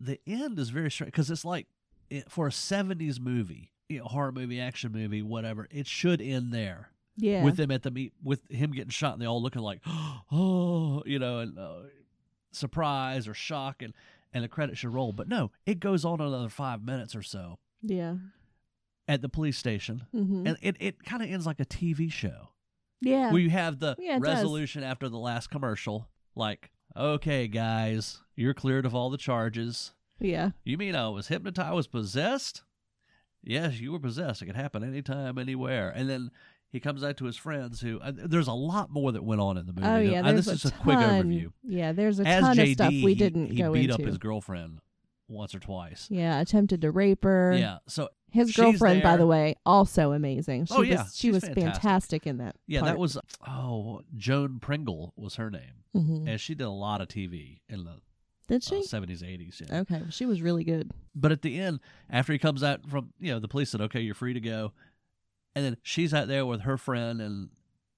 The 0.00 0.20
end 0.26 0.58
is 0.58 0.70
very 0.70 0.90
strange 0.90 1.10
because 1.12 1.30
it's 1.30 1.44
like 1.44 1.66
it, 2.10 2.30
for 2.30 2.46
a 2.46 2.50
'70s 2.50 3.18
movie, 3.18 3.72
you 3.88 3.98
know, 3.98 4.04
horror 4.04 4.30
movie, 4.30 4.60
action 4.60 4.92
movie, 4.92 5.20
whatever. 5.22 5.66
It 5.70 5.86
should 5.88 6.20
end 6.22 6.52
there 6.52 6.90
Yeah. 7.18 7.42
with 7.44 7.56
them 7.56 7.70
at 7.70 7.82
the 7.82 7.90
meet, 7.90 8.12
with 8.22 8.40
him 8.50 8.72
getting 8.72 8.90
shot, 8.90 9.14
and 9.14 9.22
they 9.22 9.26
all 9.26 9.42
looking 9.42 9.62
like, 9.62 9.80
oh, 10.32 11.02
you 11.06 11.18
know, 11.18 11.38
and 11.40 11.58
uh, 11.58 11.78
surprise 12.52 13.28
or 13.28 13.34
shock, 13.34 13.82
and 13.82 13.94
and 14.32 14.44
the 14.44 14.48
credits 14.48 14.78
should 14.80 14.92
roll. 14.92 15.12
But 15.12 15.28
no, 15.28 15.50
it 15.64 15.80
goes 15.80 16.04
on 16.04 16.20
another 16.20 16.48
five 16.48 16.82
minutes 16.84 17.14
or 17.16 17.22
so 17.22 17.58
yeah. 17.82 18.16
at 19.08 19.22
the 19.22 19.28
police 19.28 19.56
station, 19.58 20.06
Mm-hmm. 20.14 20.46
and 20.46 20.56
it 20.60 20.76
it 20.80 21.04
kind 21.04 21.22
of 21.22 21.30
ends 21.30 21.46
like 21.46 21.60
a 21.60 21.64
TV 21.64 22.10
show. 22.12 22.50
yeah. 23.00 23.30
where 23.32 23.40
you 23.40 23.50
have 23.50 23.78
the 23.78 23.96
Yeah, 23.98 24.16
it 24.16 24.22
does. 24.22 24.34
resolution 24.34 24.82
after 24.82 25.08
the 25.08 25.18
last 25.18 25.48
commercial, 25.50 26.08
like, 26.34 26.70
okay, 26.96 27.48
guys, 27.48 28.20
you're 28.34 28.54
cleared 28.54 28.84
of 28.86 28.94
all 28.94 29.10
the 29.10 29.16
charges. 29.18 29.92
yeah. 30.20 30.50
You 30.64 30.76
mean 30.76 30.94
I 30.94 31.08
was 31.08 31.28
hypnotized, 31.28 31.68
I 31.68 31.72
was 31.72 31.86
possessed? 31.86 32.62
Yes, 33.42 33.78
you 33.80 33.92
were 33.92 34.00
possessed. 34.00 34.42
It 34.42 34.46
could 34.46 34.56
happen 34.56 34.82
anytime, 34.82 35.38
anywhere. 35.38 35.88
And 35.90 36.10
then 36.10 36.30
he 36.70 36.80
comes 36.80 37.02
out 37.04 37.16
to 37.18 37.24
his 37.24 37.36
friends 37.36 37.80
who, 37.80 37.98
uh, 38.00 38.12
there's 38.14 38.48
a 38.48 38.52
lot 38.52 38.90
more 38.90 39.12
that 39.12 39.22
went 39.24 39.40
on 39.40 39.56
in 39.56 39.66
the 39.66 39.72
movie. 39.72 39.86
Oh 39.86 39.98
yeah. 39.98 40.18
And 40.18 40.26
There's 40.28 40.46
this 40.46 40.64
a 40.64 40.68
is 40.68 40.72
a 40.72 40.76
quick 40.76 40.98
overview. 40.98 41.52
Yeah, 41.62 41.92
there's 41.92 42.20
a 42.20 42.26
As 42.26 42.42
ton 42.42 42.56
JD, 42.56 42.62
of 42.62 42.72
stuff 42.74 42.92
we 42.92 43.14
didn't 43.14 43.50
he 43.52 43.56
go 43.62 43.72
beat 43.72 43.90
into. 43.90 43.94
up 43.94 44.00
his 44.00 44.18
girlfriend 44.18 44.80
once 45.28 45.54
or 45.54 45.58
twice. 45.60 46.06
yeah, 46.10 46.40
attempted 46.40 46.80
to 46.82 46.90
rape 46.90 47.24
her. 47.24 47.54
Yeah. 47.56 47.78
So, 47.88 48.08
His 48.30 48.52
girlfriend, 48.54 49.02
by 49.02 49.16
the 49.16 49.26
way, 49.26 49.56
also 49.64 50.12
amazing. 50.12 50.66
She 50.66 50.74
Oh, 50.74 50.80
was 50.80 50.88
yeah, 50.88 51.04
she 51.12 51.30
was 51.30 51.42
fantastic. 51.44 51.72
fantastic. 51.74 52.26
in 52.26 52.36
that. 52.38 52.56
yeah, 52.66 52.80
part. 52.80 52.92
that 52.92 52.98
was, 52.98 53.18
oh, 53.48 54.02
Joan 54.16 54.58
Pringle 54.60 55.12
was 55.16 55.36
her 55.36 55.50
name. 55.50 55.82
Mhm. 55.96 56.28
And 56.28 56.40
she 56.40 56.54
did 56.54 56.64
a 56.64 56.70
lot 56.70 57.00
of 57.00 57.08
TV 57.08 57.60
in 57.68 57.84
the 57.84 58.00
Did 58.48 58.62
uh, 58.62 58.68
she? 58.68 58.82
70s, 58.82 59.22
80s. 59.22 59.62
Yeah. 59.68 59.78
okay, 59.80 60.02
she 60.10 60.26
was 60.26 60.42
really 60.42 60.62
good. 60.64 60.90
But 61.14 61.32
at 61.32 61.42
the 61.42 61.58
end, 61.58 61.80
after 62.10 62.32
he 62.32 62.38
comes 62.38 62.62
out 62.62 62.86
from, 62.88 63.12
you 63.18 63.32
know, 63.32 63.38
the 63.40 63.48
police 63.48 63.70
said, 63.70 63.80
"Okay, 63.80 64.00
you're 64.02 64.14
free 64.14 64.34
to 64.34 64.40
go," 64.40 64.72
and 65.56 65.64
then 65.64 65.76
she's 65.82 66.14
out 66.14 66.28
there 66.28 66.46
with 66.46 66.60
her 66.60 66.76
friend 66.78 67.20
and 67.20 67.48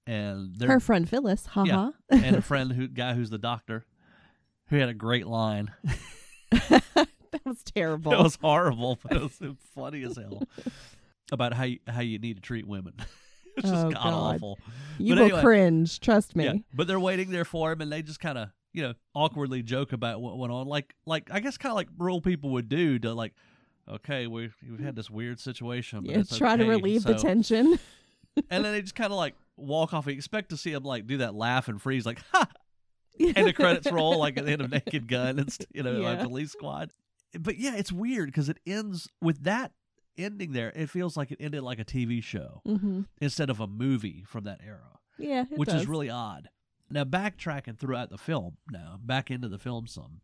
and 0.07 0.55
their 0.55 0.69
Her 0.69 0.79
friend 0.79 1.07
Phyllis, 1.07 1.45
haha. 1.45 1.91
Yeah. 2.11 2.17
and 2.23 2.35
a 2.35 2.41
friend 2.51 2.71
who 2.71 2.87
guy 2.87 3.13
who's 3.13 3.29
the 3.29 3.37
doctor, 3.37 3.85
who 4.69 4.77
had 4.77 4.89
a 4.89 4.93
great 4.95 5.27
line. 5.27 5.71
that 6.51 7.41
was 7.45 7.63
terrible. 7.63 8.13
It 8.13 8.19
was 8.23 8.37
horrible, 8.41 8.97
but 9.03 9.13
it 9.17 9.21
was 9.21 9.39
funny 9.75 10.03
as 10.03 10.17
hell 10.17 10.41
about 11.31 11.53
how 11.53 11.63
you, 11.65 11.79
how 11.87 12.01
you 12.01 12.17
need 12.19 12.35
to 12.37 12.41
treat 12.41 12.67
women. 12.67 12.93
it's 13.57 13.69
just 13.69 13.85
Oh, 13.85 13.91
god 13.91 14.03
God. 14.03 14.35
awful. 14.35 14.59
you 14.97 15.13
but 15.13 15.19
will 15.19 15.25
anyway. 15.27 15.41
cringe, 15.41 15.99
trust 15.99 16.35
me. 16.35 16.45
Yeah, 16.45 16.53
but 16.73 16.87
they're 16.87 16.99
waiting 16.99 17.29
there 17.29 17.45
for 17.45 17.71
him, 17.71 17.81
and 17.81 17.91
they 17.91 18.01
just 18.01 18.19
kind 18.19 18.37
of 18.37 18.49
you 18.73 18.81
know 18.83 18.93
awkwardly 19.13 19.61
joke 19.63 19.93
about 19.93 20.21
what 20.21 20.37
went 20.37 20.51
on, 20.53 20.67
like 20.67 20.95
like 21.05 21.29
I 21.31 21.39
guess 21.39 21.57
kind 21.57 21.71
of 21.71 21.75
like 21.75 21.89
real 21.97 22.21
people 22.21 22.51
would 22.51 22.69
do 22.69 22.97
to 22.99 23.13
like. 23.13 23.33
Okay, 23.89 24.27
we 24.27 24.51
we've 24.69 24.79
had 24.79 24.95
this 24.95 25.09
weird 25.09 25.39
situation. 25.39 26.01
But 26.01 26.11
Yeah, 26.11 26.19
it's 26.19 26.37
try 26.37 26.55
to 26.55 26.63
okay, 26.63 26.69
relieve 26.69 27.03
the 27.03 27.15
tension. 27.15 27.79
and 28.49 28.65
then 28.65 28.73
they 28.73 28.81
just 28.81 28.95
kind 28.95 29.11
of 29.11 29.17
like 29.17 29.35
walk 29.57 29.93
off. 29.93 30.05
You 30.05 30.13
expect 30.13 30.49
to 30.49 30.57
see 30.57 30.71
him 30.71 30.83
like 30.83 31.07
do 31.07 31.17
that 31.17 31.35
laugh 31.35 31.67
and 31.67 31.81
freeze, 31.81 32.05
like 32.05 32.19
ha, 32.31 32.47
and 33.19 33.47
the 33.47 33.53
credits 33.53 33.91
roll 33.91 34.17
like 34.19 34.37
at 34.37 34.45
the 34.45 34.51
end 34.51 34.61
of 34.61 34.71
Naked 34.71 35.07
Gun 35.07 35.39
and 35.39 35.51
st- 35.51 35.69
you 35.73 35.83
know 35.83 35.93
like 35.93 36.21
Police 36.21 36.51
Squad. 36.51 36.91
But 37.39 37.57
yeah, 37.57 37.75
it's 37.75 37.91
weird 37.91 38.27
because 38.27 38.49
it 38.49 38.59
ends 38.65 39.07
with 39.21 39.43
that 39.43 39.71
ending 40.17 40.51
there. 40.51 40.71
It 40.75 40.89
feels 40.89 41.17
like 41.17 41.31
it 41.31 41.37
ended 41.39 41.63
like 41.63 41.79
a 41.79 41.85
TV 41.85 42.23
show 42.23 42.61
hmm 42.65 43.01
instead 43.21 43.49
of 43.49 43.59
a 43.59 43.67
movie 43.67 44.23
from 44.27 44.45
that 44.45 44.61
era. 44.65 44.99
Yeah, 45.17 45.45
which 45.55 45.69
does. 45.69 45.81
is 45.81 45.87
really 45.87 46.09
odd. 46.09 46.49
Now 46.89 47.03
backtracking 47.03 47.77
throughout 47.77 48.09
the 48.09 48.17
film, 48.17 48.57
now 48.71 48.99
back 49.03 49.29
into 49.29 49.47
the 49.47 49.59
film 49.59 49.85
some. 49.85 50.21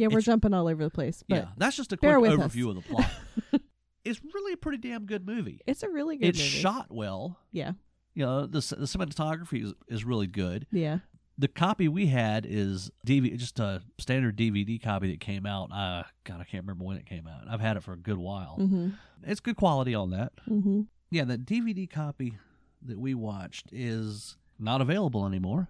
Yeah. 0.00 0.06
We're 0.08 0.18
it's- 0.18 0.24
jumping 0.24 0.52
all 0.54 0.68
over 0.68 0.82
the 0.84 0.90
place, 0.90 1.22
but 1.28 1.36
yeah, 1.36 1.44
that's 1.56 1.76
just 1.76 1.92
a 1.92 1.96
quick 1.96 2.18
with 2.18 2.32
us. 2.32 2.38
overview 2.38 2.68
of 2.70 2.76
the 2.76 2.82
plot. 2.82 3.10
it's 4.04 4.20
really 4.34 4.52
a 4.52 4.56
pretty 4.56 4.78
damn 4.78 5.04
good 5.06 5.26
movie. 5.26 5.60
it's 5.66 5.82
a 5.82 5.88
really 5.90 6.16
good 6.16 6.28
It's 6.28 6.38
movie. 6.38 6.50
shot 6.50 6.86
well. 6.90 7.38
Yeah, 7.52 7.72
You 8.14 8.24
know, 8.26 8.40
the 8.46 8.60
the 8.60 8.86
cinematography 8.86 9.64
is, 9.64 9.74
is 9.88 10.04
really 10.04 10.26
good. 10.26 10.66
yeah. 10.72 10.98
The 11.38 11.48
copy 11.48 11.88
we 11.88 12.08
had 12.08 12.44
is 12.46 12.90
DV, 13.06 13.34
just 13.38 13.58
a 13.60 13.80
standard 13.98 14.36
DVD 14.36 14.82
copy 14.82 15.10
that 15.10 15.20
came 15.20 15.46
out. 15.46 15.70
Uh, 15.72 16.02
God, 16.24 16.38
I 16.38 16.44
can't 16.44 16.64
remember 16.64 16.84
when 16.84 16.98
it 16.98 17.06
came 17.06 17.26
out. 17.26 17.44
I've 17.48 17.60
had 17.62 17.78
it 17.78 17.82
for 17.82 17.94
a 17.94 17.96
good 17.96 18.18
while. 18.18 18.58
Mm-hmm. 18.60 18.90
It's 19.22 19.40
good 19.40 19.56
quality 19.56 19.94
on 19.94 20.10
that. 20.10 20.32
Mm-hmm. 20.46 20.82
Yeah, 21.10 21.24
the 21.24 21.38
DVD 21.38 21.88
copy 21.88 22.36
that 22.84 22.98
we 22.98 23.14
watched 23.14 23.68
is 23.72 24.36
not 24.58 24.82
available 24.82 25.24
anymore, 25.26 25.68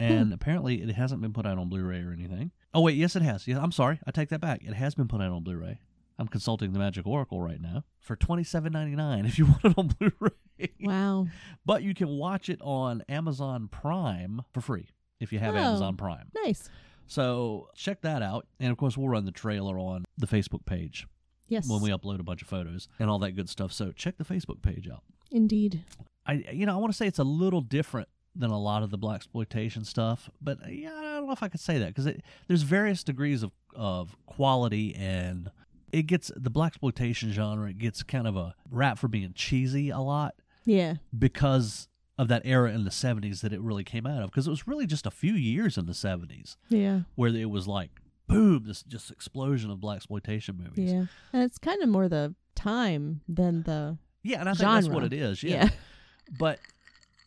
and 0.00 0.32
apparently 0.32 0.80
it 0.80 0.88
hasn't 0.92 1.20
been 1.20 1.34
put 1.34 1.44
out 1.44 1.58
on 1.58 1.68
Blu-ray 1.68 2.00
or 2.00 2.12
anything. 2.12 2.50
Oh 2.74 2.80
wait, 2.80 2.96
yes, 2.96 3.16
it 3.16 3.22
has. 3.22 3.46
I'm 3.46 3.72
sorry, 3.72 4.00
I 4.06 4.10
take 4.10 4.28
that 4.30 4.40
back. 4.40 4.62
It 4.64 4.74
has 4.74 4.94
been 4.94 5.08
put 5.08 5.20
out 5.20 5.30
on 5.32 5.42
Blu-ray. 5.42 5.78
I'm 6.18 6.28
consulting 6.28 6.72
the 6.72 6.78
Magic 6.78 7.06
Oracle 7.06 7.40
right 7.40 7.60
now 7.60 7.84
for 8.00 8.16
twenty 8.16 8.44
seven 8.44 8.72
ninety 8.72 8.96
nine 8.96 9.24
if 9.26 9.38
you 9.38 9.46
want 9.46 9.64
it 9.64 9.74
on 9.76 9.88
Blu-ray. 9.98 10.68
Wow. 10.80 11.26
But 11.66 11.82
you 11.82 11.94
can 11.94 12.08
watch 12.08 12.48
it 12.48 12.60
on 12.62 13.02
Amazon 13.08 13.68
Prime 13.68 14.42
for 14.52 14.60
free 14.60 14.88
if 15.20 15.32
you 15.32 15.38
have 15.38 15.54
Oh. 15.54 15.58
Amazon 15.58 15.96
Prime. 15.96 16.30
Nice. 16.44 16.68
So 17.06 17.68
check 17.74 18.00
that 18.02 18.22
out, 18.22 18.46
and 18.60 18.70
of 18.70 18.78
course 18.78 18.96
we'll 18.96 19.08
run 19.08 19.24
the 19.24 19.32
trailer 19.32 19.78
on 19.78 20.04
the 20.16 20.26
Facebook 20.26 20.64
page 20.64 21.06
Yes. 21.48 21.68
when 21.68 21.82
we 21.82 21.90
upload 21.90 22.20
a 22.20 22.22
bunch 22.22 22.40
of 22.42 22.48
photos 22.48 22.88
and 22.98 23.10
all 23.10 23.18
that 23.18 23.32
good 23.32 23.48
stuff. 23.50 23.72
So 23.72 23.92
check 23.92 24.16
the 24.16 24.24
Facebook 24.24 24.62
page 24.62 24.88
out. 24.88 25.02
Indeed. 25.30 25.84
I 26.24 26.34
you 26.52 26.64
know 26.66 26.74
I 26.74 26.76
want 26.76 26.92
to 26.92 26.96
say 26.96 27.06
it's 27.06 27.18
a 27.18 27.24
little 27.24 27.60
different 27.60 28.08
than 28.34 28.50
a 28.50 28.58
lot 28.58 28.82
of 28.82 28.90
the 28.90 28.98
black 28.98 29.16
exploitation 29.16 29.84
stuff, 29.84 30.30
but 30.40 30.58
uh, 30.64 30.68
yeah, 30.70 30.90
I 30.94 31.02
don't 31.02 31.26
know 31.26 31.32
if 31.32 31.42
I 31.42 31.48
could 31.48 31.60
say 31.60 31.78
that 31.78 31.88
because 31.94 32.08
there's 32.48 32.62
various 32.62 33.04
degrees 33.04 33.42
of 33.42 33.52
of 33.74 34.16
quality 34.26 34.94
and 34.94 35.50
it 35.92 36.02
gets 36.02 36.30
the 36.36 36.50
black 36.50 36.72
exploitation 36.72 37.32
genre 37.32 37.68
it 37.70 37.78
gets 37.78 38.02
kind 38.02 38.26
of 38.26 38.36
a 38.36 38.54
rap 38.70 38.98
for 38.98 39.08
being 39.08 39.32
cheesy 39.34 39.88
a 39.90 39.98
lot 39.98 40.34
Yeah. 40.66 40.94
because 41.18 41.88
of 42.18 42.28
that 42.28 42.42
era 42.44 42.70
in 42.72 42.84
the 42.84 42.90
70s 42.90 43.40
that 43.40 43.52
it 43.54 43.60
really 43.62 43.84
came 43.84 44.06
out 44.06 44.22
of 44.22 44.30
because 44.30 44.46
it 44.46 44.50
was 44.50 44.68
really 44.68 44.86
just 44.86 45.06
a 45.06 45.10
few 45.10 45.32
years 45.32 45.78
in 45.78 45.86
the 45.86 45.92
70s 45.94 46.56
Yeah. 46.68 47.00
where 47.14 47.34
it 47.34 47.48
was 47.50 47.66
like 47.66 47.90
boom 48.28 48.64
this 48.66 48.82
just 48.82 49.10
explosion 49.10 49.70
of 49.70 49.80
black 49.80 49.96
exploitation 49.96 50.56
movies 50.62 50.92
Yeah. 50.92 51.04
And 51.32 51.42
it's 51.42 51.56
kind 51.58 51.82
of 51.82 51.88
more 51.88 52.08
the 52.10 52.34
time 52.54 53.22
than 53.26 53.62
the 53.62 53.96
yeah 54.22 54.40
and 54.40 54.48
i 54.50 54.52
think 54.52 54.70
that's 54.70 54.88
what 54.88 55.02
it 55.04 55.14
is 55.14 55.42
yeah. 55.42 55.70
but 56.38 56.58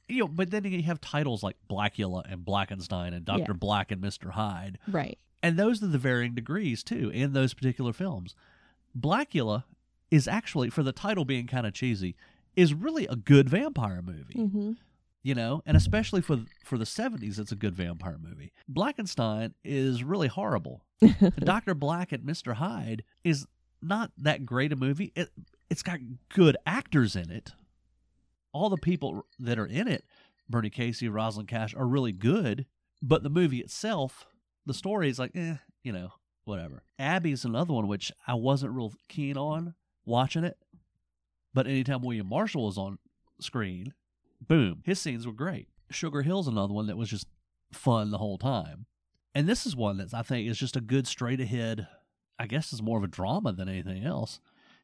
you 0.08 0.20
know, 0.20 0.28
but 0.28 0.52
then 0.52 0.64
you 0.66 0.84
have 0.84 1.02
titles 1.02 1.42
like 1.44 1.56
Blackula 1.70 2.24
and 2.32 2.46
Blackenstein 2.46 3.14
and 3.14 3.26
Doctor 3.26 3.52
Yeah. 3.54 3.58
Black 3.58 3.92
and 3.92 4.02
Mister 4.02 4.32
Hyde, 4.32 4.78
Right. 4.88 5.18
and 5.44 5.58
those 5.58 5.82
are 5.84 5.88
the 5.88 5.98
varying 5.98 6.36
degrees 6.36 6.84
too 6.84 7.10
in 7.14 7.34
those 7.34 7.54
particular 7.54 7.94
films. 7.94 8.36
Blackula 8.98 9.64
is 10.12 10.28
actually, 10.28 10.70
for 10.70 10.84
the 10.84 10.92
title 10.92 11.26
being 11.26 11.48
kind 11.48 11.66
of 11.68 11.74
cheesy, 11.74 12.16
is 12.56 12.74
really 12.74 13.06
a 13.08 13.16
good 13.16 13.50
vampire 13.50 14.02
movie. 14.02 14.36
Mm-hmm. 14.36 14.72
You 15.24 15.34
know, 15.34 15.64
and 15.66 15.76
especially 15.76 16.22
for 16.22 16.42
for 16.64 16.78
the 16.78 16.86
seventies, 16.86 17.40
it's 17.40 17.52
a 17.52 17.56
good 17.56 17.74
vampire 17.76 18.18
movie. 18.22 18.52
Blackenstein 18.72 19.54
is 19.64 20.04
really 20.04 20.28
horrible. 20.28 20.86
Doctor 21.40 21.74
Black 21.74 22.12
and 22.12 22.24
Mister 22.24 22.54
Hyde 22.54 23.04
is 23.24 23.48
not 23.82 24.12
that 24.20 24.46
great 24.46 24.72
a 24.72 24.76
movie. 24.76 25.12
It 25.16 25.30
it's 25.68 25.82
got 25.82 25.98
good 26.30 26.58
actors 26.68 27.16
in 27.16 27.32
it. 27.32 27.54
All 28.56 28.70
the 28.70 28.78
people 28.78 29.26
that 29.38 29.60
are 29.60 29.66
in 29.66 29.90
it, 29.90 30.06
Bernie 30.50 30.70
Casey, 30.70 31.10
Rosalind 31.10 31.50
Cash, 31.50 31.76
are 31.76 31.86
really 31.86 32.14
good. 32.14 32.66
But 33.02 33.22
the 33.22 33.30
movie 33.30 33.60
itself, 33.60 34.26
the 34.66 34.74
story 34.74 35.10
is 35.10 35.20
like, 35.20 35.36
eh, 35.36 35.56
you 35.84 35.92
know, 35.92 36.14
whatever. 36.46 36.82
Abby's 36.98 37.44
another 37.44 37.74
one 37.74 37.90
which 37.90 38.14
I 38.26 38.36
wasn't 38.36 38.72
real 38.72 38.94
keen 39.10 39.36
on 39.36 39.76
watching 40.06 40.46
it. 40.46 40.58
But 41.54 41.68
anytime 41.68 42.02
William 42.02 42.28
Marshall 42.28 42.66
was 42.66 42.78
on 42.78 42.98
screen, 43.42 43.94
boom, 44.40 44.84
his 44.86 45.00
scenes 45.00 45.28
were 45.28 45.34
great. 45.34 45.68
Sugar 45.92 46.22
Hill's 46.22 46.48
another 46.48 46.74
one 46.74 46.88
that 46.88 46.96
was 46.96 47.10
just 47.10 47.28
fun 47.74 48.10
the 48.10 48.20
whole 48.20 48.38
time. 48.38 48.86
And 49.34 49.50
this 49.50 49.66
is 49.66 49.76
one 49.76 49.98
that 49.98 50.14
I 50.14 50.22
think 50.22 50.50
is 50.50 50.58
just 50.58 50.78
a 50.78 50.82
good 50.82 51.08
straight 51.08 51.42
ahead. 51.42 51.88
I 52.40 52.48
guess 52.48 52.72
is 52.72 52.82
more 52.82 53.00
of 53.00 53.04
a 53.04 53.08
drama 53.08 53.52
than 53.52 53.68
anything 53.68 54.06
else. 54.06 54.40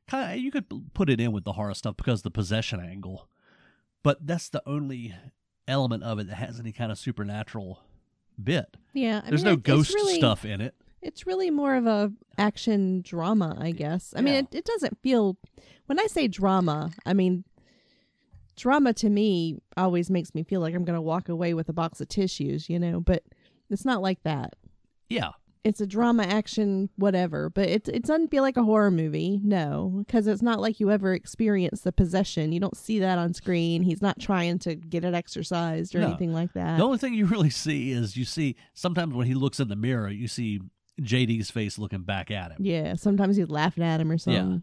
Kind 0.10 0.34
of, 0.34 0.40
you 0.40 0.51
could 0.51 0.94
put 0.94 1.10
it 1.10 1.22
in 1.22 1.32
with 1.32 1.46
the 1.46 1.54
horror 1.54 1.74
stuff 1.74 1.96
because 1.96 2.22
the 2.22 2.32
possession 2.32 2.82
angle, 2.82 3.30
but 4.03 4.25
that's 4.25 4.50
the 4.50 4.62
only 4.65 5.15
element 5.67 6.03
of 6.03 6.20
it 6.20 6.27
that 6.27 6.36
has 6.36 6.60
any 6.60 6.72
kind 6.72 6.91
of 6.91 6.98
supernatural 6.98 7.79
bit. 8.41 8.77
Yeah. 8.93 9.22
I 9.25 9.29
There's 9.29 9.43
mean, 9.43 9.53
no 9.53 9.58
ghost 9.58 9.93
really- 9.93 10.15
stuff 10.15 10.46
in 10.46 10.62
it. 10.62 10.75
It's 11.01 11.25
really 11.25 11.50
more 11.50 11.74
of 11.75 11.88
a 11.88 12.12
action 12.38 13.01
drama, 13.01 13.58
I 13.60 13.72
guess. 13.72 14.13
I 14.15 14.22
mean, 14.22 14.36
it, 14.36 14.53
it 14.53 14.65
doesn't 14.65 15.00
feel. 15.01 15.36
When 15.88 16.00
I 16.00 16.05
say 16.05 16.27
drama, 16.27 16.91
I 17.08 17.13
mean 17.15 17.43
drama 18.55 18.93
to 18.93 19.10
me 19.10 19.58
always 19.75 20.12
makes 20.12 20.36
me 20.36 20.43
feel 20.43 20.62
like 20.62 20.75
I'm 20.75 20.84
going 20.86 20.96
to 20.96 21.01
walk 21.01 21.27
away 21.27 21.55
with 21.55 21.70
a 21.70 21.74
box 21.74 22.01
of 22.01 22.08
tissues, 22.08 22.70
you 22.70 22.77
know. 22.77 23.00
But 23.00 23.24
it's 23.72 23.84
not 23.84 24.03
like 24.03 24.22
that. 24.24 24.55
Yeah, 25.10 25.29
It's 25.63 25.80
a 25.80 25.86
drama, 25.86 26.24
action, 26.24 26.89
whatever. 26.96 27.50
But 27.51 27.70
it 27.70 27.88
it 27.88 28.03
doesn't 28.03 28.30
feel 28.32 28.41
like 28.41 28.58
a 28.58 28.63
horror 28.63 28.89
movie, 28.89 29.39
no, 29.44 29.94
because 30.06 30.25
it's 30.25 30.41
not 30.41 30.60
like 30.60 30.80
you 30.80 30.89
ever 30.89 31.13
experience 31.13 31.82
the 31.82 31.91
possession. 31.91 32.51
You 32.51 32.60
don't 32.60 32.75
see 32.75 32.98
that 33.00 33.20
on 33.20 33.34
screen. 33.36 33.84
He's 33.84 34.01
not 34.01 34.20
trying 34.20 34.58
to 34.60 34.74
get 34.75 35.06
it 35.06 35.13
exorcised 35.13 35.94
or 35.94 36.00
No. 36.00 36.08
anything 36.08 36.34
like 36.34 36.53
that. 36.53 36.77
the 36.77 36.84
only 36.84 36.98
thing 36.98 37.13
you 37.13 37.25
really 37.27 37.51
see 37.51 37.91
is 37.91 38.18
you 38.18 38.25
see 38.25 38.56
sometimes 38.74 39.13
when 39.13 39.27
he 39.27 39.36
looks 39.36 39.60
in 39.60 39.68
the 39.68 39.75
mirror, 39.75 40.10
you 40.10 40.27
see 40.27 40.62
JD's 41.00 41.51
face 41.51 41.77
looking 41.77 42.01
back 42.03 42.32
at 42.32 42.51
him. 42.51 42.58
Yeah, 42.60 42.96
sometimes 42.96 43.38
he's 43.38 43.50
laughing 43.50 43.84
at 43.84 44.01
him 44.01 44.12
or 44.12 44.18
something. 44.18 44.51
yeah. 44.51 44.58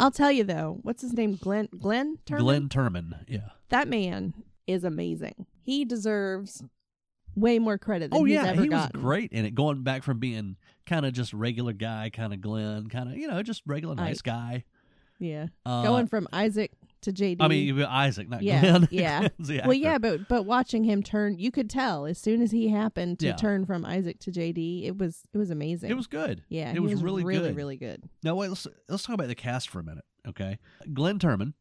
I'll 0.00 0.10
tell 0.12 0.30
you 0.32 0.44
though, 0.44 0.78
what's 0.82 1.02
his 1.02 1.12
name? 1.14 1.34
Glenn 1.36 1.68
Glenn 1.76 2.18
Turman? 2.26 2.38
Glenn 2.38 2.68
Turman, 2.68 3.12
yeah. 3.28 3.48
That 3.70 3.88
man 3.88 4.34
is 4.66 4.84
amazing. 4.84 5.46
He 5.62 5.84
deserves 5.84 6.62
way 7.36 7.58
more 7.58 7.78
credit 7.78 8.10
than 8.10 8.20
Oh 8.20 8.24
he's 8.24 8.34
yeah, 8.34 8.46
ever 8.46 8.62
he 8.62 8.68
gotten. 8.68 8.98
was 8.98 9.02
great 9.04 9.32
in 9.32 9.44
it. 9.44 9.54
Going 9.54 9.82
back 9.82 10.02
from 10.02 10.18
being 10.18 10.56
kind 10.86 11.04
of 11.06 11.12
just 11.12 11.32
regular 11.32 11.72
guy, 11.72 12.10
kind 12.12 12.32
of 12.32 12.40
Glenn, 12.40 12.88
kind 12.88 13.08
of 13.10 13.16
you 13.16 13.26
know 13.28 13.42
just 13.42 13.62
regular 13.66 13.94
nice 13.94 14.18
Ike. 14.18 14.24
guy. 14.24 14.64
Yeah. 15.20 15.46
Uh, 15.64 15.82
Going 15.84 16.06
from 16.08 16.26
Isaac 16.32 16.72
to 17.02 17.12
JD. 17.12 17.36
I 17.40 17.46
mean 17.48 17.66
you- 17.76 17.84
Isaac, 17.86 18.28
not 18.28 18.42
Yeah, 18.42 18.60
Glenn. 18.60 18.88
yeah. 18.90 19.28
Well, 19.64 19.72
yeah, 19.74 19.98
but 19.98 20.26
but 20.28 20.42
watching 20.44 20.84
him 20.84 21.02
turn, 21.02 21.38
you 21.38 21.50
could 21.50 21.70
tell 21.70 22.04
as 22.06 22.18
soon 22.18 22.42
as 22.42 22.50
he 22.50 22.68
happened 22.68 23.20
to 23.20 23.26
Yeah. 23.28 23.36
turn 23.36 23.64
from 23.64 23.84
Isaac 23.84 24.18
to 24.20 24.32
JD, 24.32 24.84
it 24.86 24.98
was 24.98 25.22
it 25.32 25.38
was 25.38 25.50
amazing. 25.50 25.90
it 25.90 25.94
was 25.96 26.06
good. 26.08 26.42
yeah, 26.48 26.70
it 26.70 26.74
he 26.74 26.78
was, 26.80 27.02
really 27.02 27.22
really 27.24 27.48
good. 27.48 27.56
really 27.56 27.76
good. 27.76 28.02
Now 28.22 28.34
wait, 28.34 28.48
let's 28.48 28.66
let's 28.88 29.04
talk 29.04 29.14
about 29.14 29.28
the 29.28 29.34
cast 29.36 29.70
for 29.70 29.78
a 29.80 29.84
minute, 29.84 30.04
okay? 30.26 30.58
Glenn 30.92 31.18
Turman, 31.20 31.54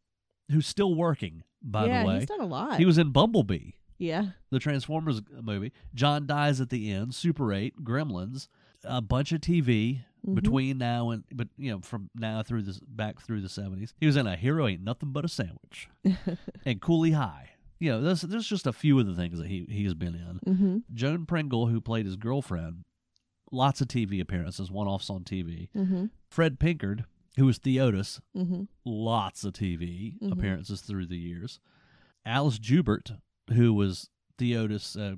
who's 0.50 0.66
still 0.68 0.96
working, 0.96 1.44
by 1.62 1.86
yeah, 1.86 2.02
the 2.04 2.08
way, 2.08 2.20
he's 2.20 2.26
done 2.28 2.42
a 2.42 2.46
lot. 2.48 2.80
he 2.80 2.86
was 2.86 2.98
in 2.98 3.12
Bumblebee. 3.12 3.72
Yeah, 4.04 4.26
the 4.52 4.60
Transformers 4.60 5.22
movie. 5.42 5.72
John 5.94 6.28
dies 6.28 6.60
at 6.62 6.70
the 6.70 6.92
end. 6.92 7.16
Super 7.16 7.54
Eight, 7.54 7.84
Gremlins, 7.84 8.48
a 8.84 9.02
bunch 9.02 9.32
of 9.32 9.42
TV 9.42 10.02
Mhm. 10.26 10.36
between 10.36 10.78
now 10.78 11.10
and 11.10 11.24
but 11.34 11.50
you 11.58 11.70
know 11.72 11.82
from 11.82 12.10
now 12.16 12.42
through 12.44 12.62
this 12.62 12.80
back 12.80 13.20
through 13.20 13.42
the 13.42 13.50
seventies. 13.50 13.94
He 14.00 14.06
was 14.06 14.16
in 14.16 14.26
a 14.28 14.36
Hero 14.38 14.68
Ain't 14.68 14.82
Nothing 14.84 15.12
But 15.12 15.26
a 15.26 15.28
Sandwich 15.28 15.90
and 16.66 16.80
Cooley 16.82 17.12
High. 17.12 17.50
You 17.80 17.92
know, 17.92 18.02
there's 18.02 18.22
there's 18.22 18.48
just 18.48 18.66
a 18.68 18.72
few 18.72 18.98
of 19.00 19.06
the 19.06 19.16
things 19.16 19.38
that 19.40 19.48
he 19.48 19.66
he's 19.70 19.94
been 19.94 20.16
in. 20.16 20.40
mm-hmm. 20.54 20.78
Joan 20.94 21.26
Pringle, 21.26 21.68
who 21.68 21.82
played 21.82 22.06
his 22.06 22.16
girlfriend, 22.16 22.86
lots 23.52 23.82
of 23.82 23.90
TV 23.90 24.22
appearances, 24.22 24.72
one 24.72 24.88
offs 24.88 25.10
on 25.10 25.24
TV. 25.26 25.68
Mm-hmm. 25.76 26.06
Fred 26.30 26.58
Pinkard, 26.60 27.04
who 27.38 27.46
was 27.46 27.60
Theotis, 27.60 28.22
Mm-hmm. 28.38 28.64
lots 28.86 29.44
of 29.44 29.52
TV 29.54 30.18
Mhm. 30.22 30.32
appearances 30.32 30.80
through 30.80 31.08
the 31.08 31.18
years. 31.18 31.60
Alice 32.26 32.60
Jubert, 32.60 33.18
who 33.52 33.74
was 33.74 34.10
Theotis 34.38 34.96
uh, 35.00 35.16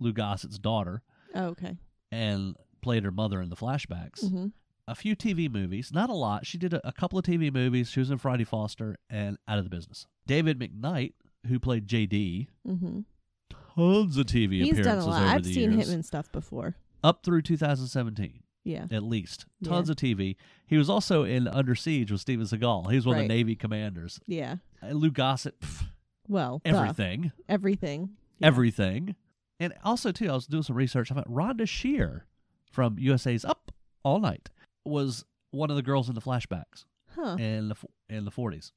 Lou 0.00 0.12
Gossett's 0.12 0.58
daughter 0.58 1.02
Oh, 1.34 1.46
okay. 1.48 1.76
and 2.12 2.56
played 2.82 3.04
her 3.04 3.10
mother 3.10 3.40
in 3.40 3.48
the 3.50 3.56
flashbacks. 3.56 4.24
Mm-hmm. 4.24 4.46
A 4.88 4.94
few 4.94 5.16
TV 5.16 5.50
movies, 5.50 5.90
not 5.92 6.10
a 6.10 6.14
lot. 6.14 6.46
She 6.46 6.58
did 6.58 6.72
a, 6.72 6.86
a 6.86 6.92
couple 6.92 7.18
of 7.18 7.24
TV 7.24 7.52
movies. 7.52 7.90
She 7.90 7.98
was 8.00 8.10
in 8.10 8.18
Friday 8.18 8.44
Foster 8.44 8.96
and 9.10 9.36
Out 9.48 9.58
of 9.58 9.64
the 9.64 9.70
Business. 9.70 10.06
David 10.28 10.60
McKnight, 10.60 11.14
who 11.48 11.58
played 11.58 11.88
JD, 11.88 12.46
Mm-hmm. 12.68 13.00
tons 13.76 14.16
of 14.16 14.26
TV 14.26 14.62
He's 14.62 14.70
done 14.76 14.80
appearances 14.80 15.06
a 15.06 15.10
lot. 15.10 15.22
I've 15.22 15.44
seen 15.44 15.72
years, 15.72 15.88
him 15.88 15.94
in 15.96 16.02
stuff 16.04 16.30
before. 16.30 16.76
up 17.02 17.24
through 17.24 17.42
2017 17.42 18.42
Yeah. 18.64 18.86
at 18.92 19.02
least. 19.02 19.46
Yeah. 19.60 19.70
Tons 19.70 19.90
of 19.90 19.96
TV. 19.96 20.36
He 20.66 20.76
was 20.76 20.88
also 20.88 21.24
in 21.24 21.48
Under 21.48 21.74
Siege 21.74 22.12
with 22.12 22.20
Steven 22.20 22.46
Seagal. 22.46 22.88
He 22.90 22.96
was 22.96 23.06
one 23.06 23.16
of 23.16 23.22
the 23.22 23.28
Navy 23.28 23.56
commanders. 23.56 24.20
Yeah. 24.26 24.56
Uh, 24.82 24.88
Lou 24.92 25.10
Gossett, 25.10 25.58
pff, 25.60 25.86
Well, 26.28 26.60
duh. 26.64 26.76
everything. 26.76 27.32
Everything. 27.48 28.10
Yeah. 28.38 28.46
everything. 28.48 29.14
And 29.58 29.72
also, 29.84 30.12
too, 30.12 30.28
I 30.30 30.34
was 30.34 30.46
doing 30.46 30.62
some 30.62 30.76
research 30.76 31.10
I 31.10 31.14
about 31.14 31.32
Rhonda 31.32 31.66
Shear 31.68 32.26
from 32.70 32.98
USA's 32.98 33.44
Up 33.44 33.72
All 34.02 34.20
Night 34.20 34.50
was 34.84 35.24
one 35.50 35.70
of 35.70 35.76
the 35.76 35.82
girls 35.82 36.08
in 36.08 36.14
the 36.14 36.20
flashbacks 36.20 36.84
Huh. 37.14 37.36
in 37.38 37.68
the 37.68 37.76
in 38.10 38.24
the 38.26 38.30
forties. 38.30 38.72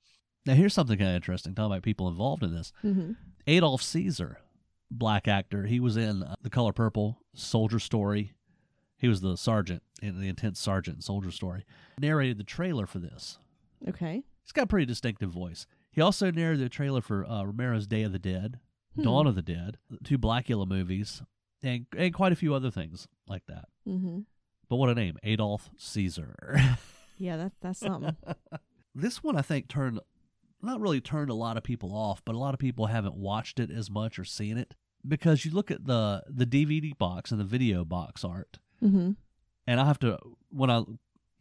Now, 0.46 0.54
here's 0.54 0.74
something 0.74 0.98
kind 0.98 1.10
of 1.10 1.16
interesting. 1.16 1.54
Talking 1.54 1.72
about 1.74 1.84
people 1.84 2.08
involved 2.08 2.44
in 2.44 2.54
this. 2.56 2.72
Mm-hmm. 2.84 3.12
Adolph 3.48 3.82
Caesar, 3.84 4.40
black 4.90 5.28
actor. 5.28 5.66
He 5.66 5.80
was 5.82 5.98
in 5.98 6.24
uh, 6.24 6.36
The 6.42 6.50
Color 6.50 6.72
Purple, 6.72 7.20
Soldier 7.36 7.80
Story. 7.80 8.32
He 8.98 9.08
was 9.10 9.20
the 9.22 9.36
sergeant 9.36 9.84
in 10.02 10.20
the 10.20 10.28
intense 10.30 10.60
sergeant 10.60 10.98
in 10.98 11.02
Soldier 11.02 11.32
Story. 11.32 11.66
Narrated 12.00 12.38
the 12.38 12.44
trailer 12.46 12.86
for 12.88 13.00
this. 13.00 13.38
Okay. 13.88 14.24
He's 14.44 14.52
got 14.54 14.64
a 14.64 14.68
pretty 14.68 14.86
distinctive 14.86 15.30
voice. 15.30 15.68
He 16.00 16.04
also 16.04 16.32
narrated 16.32 16.64
the 16.64 16.70
trailer 16.70 17.02
for 17.02 17.26
uh, 17.26 17.44
Romero's 17.44 17.86
Day 17.86 18.04
of 18.04 18.14
the 18.14 18.20
Dead, 18.20 18.62
Dawn 18.98 19.28
of 19.28 19.36
the 19.36 19.42
Dead, 19.42 19.80
two 20.06 20.18
Blackula 20.18 20.66
movies, 20.66 21.22
and 21.62 21.88
and 21.98 22.14
quite 22.14 22.32
a 22.32 22.38
few 22.38 22.54
other 22.54 22.72
things 22.72 23.06
like 23.28 23.44
that. 23.48 23.66
Mm-hmm. 23.86 24.20
But 24.70 24.78
what 24.78 24.88
a 24.88 24.96
name, 24.96 25.18
Adolph 25.24 25.70
Caesar. 25.78 26.58
Yeah, 27.18 27.36
that 27.36 27.52
that's 27.60 27.82
something. 27.82 28.16
this 28.96 29.22
one 29.22 29.36
I 29.36 29.42
think 29.42 29.68
turned 29.68 30.00
not 30.62 30.80
really 30.80 31.02
turned 31.02 31.30
a 31.30 31.34
lot 31.34 31.58
of 31.58 31.64
people 31.64 31.94
off, 31.94 32.22
but 32.24 32.34
a 32.34 32.38
lot 32.38 32.54
of 32.54 32.62
people 32.62 32.86
haven't 32.86 33.16
watched 33.16 33.60
it 33.60 33.70
as 33.70 33.92
much 33.92 34.18
or 34.18 34.24
seen 34.24 34.58
it 34.58 34.76
because 35.06 35.44
you 35.44 35.52
look 35.52 35.70
at 35.70 35.86
the 35.86 36.24
the 36.30 36.46
DVD 36.46 36.98
box 36.98 37.32
and 37.32 37.42
the 37.42 37.44
video 37.44 37.84
box 37.84 38.24
art, 38.24 38.60
mm-hmm. 38.82 39.12
and 39.68 39.82
I 39.82 39.86
have 39.86 40.00
to 40.00 40.18
when 40.50 40.72
I 40.72 40.86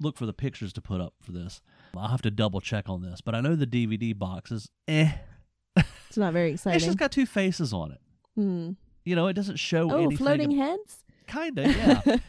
look 0.00 0.16
for 0.16 0.26
the 0.26 0.32
pictures 0.32 0.72
to 0.72 0.80
put 0.80 1.00
up 1.00 1.14
for 1.22 1.30
this, 1.30 1.62
I'll 1.96 2.08
have 2.08 2.22
to 2.22 2.30
double 2.30 2.60
check 2.60 2.88
on 2.88 3.02
this. 3.02 3.20
But 3.20 3.34
I 3.34 3.40
know 3.40 3.54
the 3.56 3.66
DVD 3.66 4.16
box 4.16 4.50
is 4.52 4.70
eh. 4.86 5.12
It's 6.08 6.16
not 6.16 6.32
very 6.32 6.52
exciting. 6.52 6.76
It's 6.76 6.84
just 6.86 6.98
got 6.98 7.12
two 7.12 7.26
faces 7.26 7.72
on 7.72 7.92
it. 7.92 8.00
Hmm. 8.34 8.70
You 9.04 9.16
know, 9.16 9.26
it 9.28 9.34
doesn't 9.34 9.56
show 9.56 9.90
anything. 9.90 10.12
Oh, 10.14 10.16
floating 10.16 10.50
heads. 10.52 11.04
Kinda, 11.26 11.68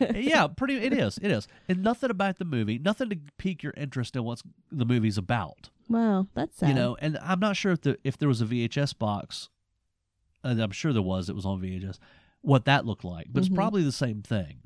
yeah, 0.01 0.11
yeah. 0.15 0.47
Pretty, 0.47 0.75
it 0.75 0.91
is, 0.91 1.17
it 1.21 1.31
is, 1.31 1.47
and 1.69 1.81
nothing 1.81 2.09
about 2.09 2.37
the 2.37 2.43
movie, 2.43 2.77
nothing 2.77 3.09
to 3.11 3.17
pique 3.37 3.63
your 3.63 3.73
interest 3.77 4.13
in 4.17 4.25
what's 4.25 4.43
the 4.73 4.83
movie's 4.85 5.17
about. 5.17 5.69
Wow, 5.87 6.27
that's 6.33 6.57
sad. 6.57 6.67
You 6.69 6.75
know, 6.75 6.97
and 6.99 7.17
I'm 7.23 7.39
not 7.39 7.55
sure 7.55 7.71
if 7.71 7.79
the 7.81 7.97
if 8.03 8.17
there 8.17 8.27
was 8.27 8.41
a 8.41 8.45
VHS 8.45 8.97
box, 8.99 9.47
and 10.43 10.59
I'm 10.61 10.71
sure 10.71 10.91
there 10.91 11.01
was. 11.01 11.29
It 11.29 11.35
was 11.35 11.45
on 11.45 11.61
VHS. 11.61 11.97
What 12.41 12.65
that 12.65 12.85
looked 12.85 13.05
like, 13.05 13.27
but 13.29 13.41
Mhm. 13.41 13.45
it's 13.47 13.55
probably 13.55 13.83
the 13.83 13.93
same 13.93 14.21
thing. 14.21 14.59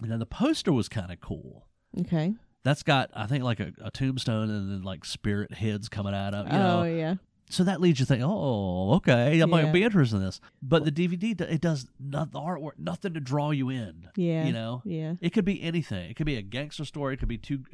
And 0.00 0.10
then 0.10 0.20
the 0.20 0.26
poster 0.26 0.72
was 0.72 0.88
kind 0.88 1.12
of 1.12 1.20
cool. 1.20 1.66
Okay. 2.00 2.34
That's 2.68 2.82
got, 2.82 3.10
I 3.14 3.26
think, 3.26 3.44
like 3.44 3.60
a, 3.60 3.72
a 3.82 3.90
tombstone 3.90 4.50
and 4.50 4.70
then 4.70 4.82
like 4.82 5.04
spirit 5.06 5.54
heads 5.54 5.88
coming 5.88 6.14
out 6.14 6.34
of. 6.34 6.46
You 6.46 6.52
oh 6.58 6.58
know, 6.58 6.82
yeah. 6.84 7.14
so 7.48 7.64
that 7.64 7.80
leads 7.80 7.98
you 7.98 8.04
to 8.04 8.08
think, 8.12 8.22
oh, 8.24 8.94
okay, 8.96 9.40
I 9.40 9.46
might 9.46 9.64
Yeah. 9.64 9.72
be 9.72 9.82
interested 9.84 10.16
in 10.16 10.22
this. 10.22 10.38
But 10.62 10.84
the 10.84 10.92
DVD, 10.92 11.40
it 11.40 11.60
does 11.62 11.86
not 11.98 12.30
the 12.32 12.40
artwork, 12.40 12.72
nothing 12.78 13.14
to 13.14 13.20
draw 13.20 13.52
you 13.52 13.70
in. 13.70 14.08
Yeah. 14.16 14.44
you 14.44 14.52
know, 14.52 14.82
Yeah. 14.84 15.14
it 15.22 15.30
could 15.32 15.46
be 15.46 15.62
anything. 15.62 16.10
It 16.10 16.14
could 16.16 16.26
be 16.26 16.36
a 16.36 16.42
gangster 16.42 16.84
story. 16.84 17.14
It 17.14 17.20
could 17.20 17.28
be 17.28 17.38
two, 17.38 17.64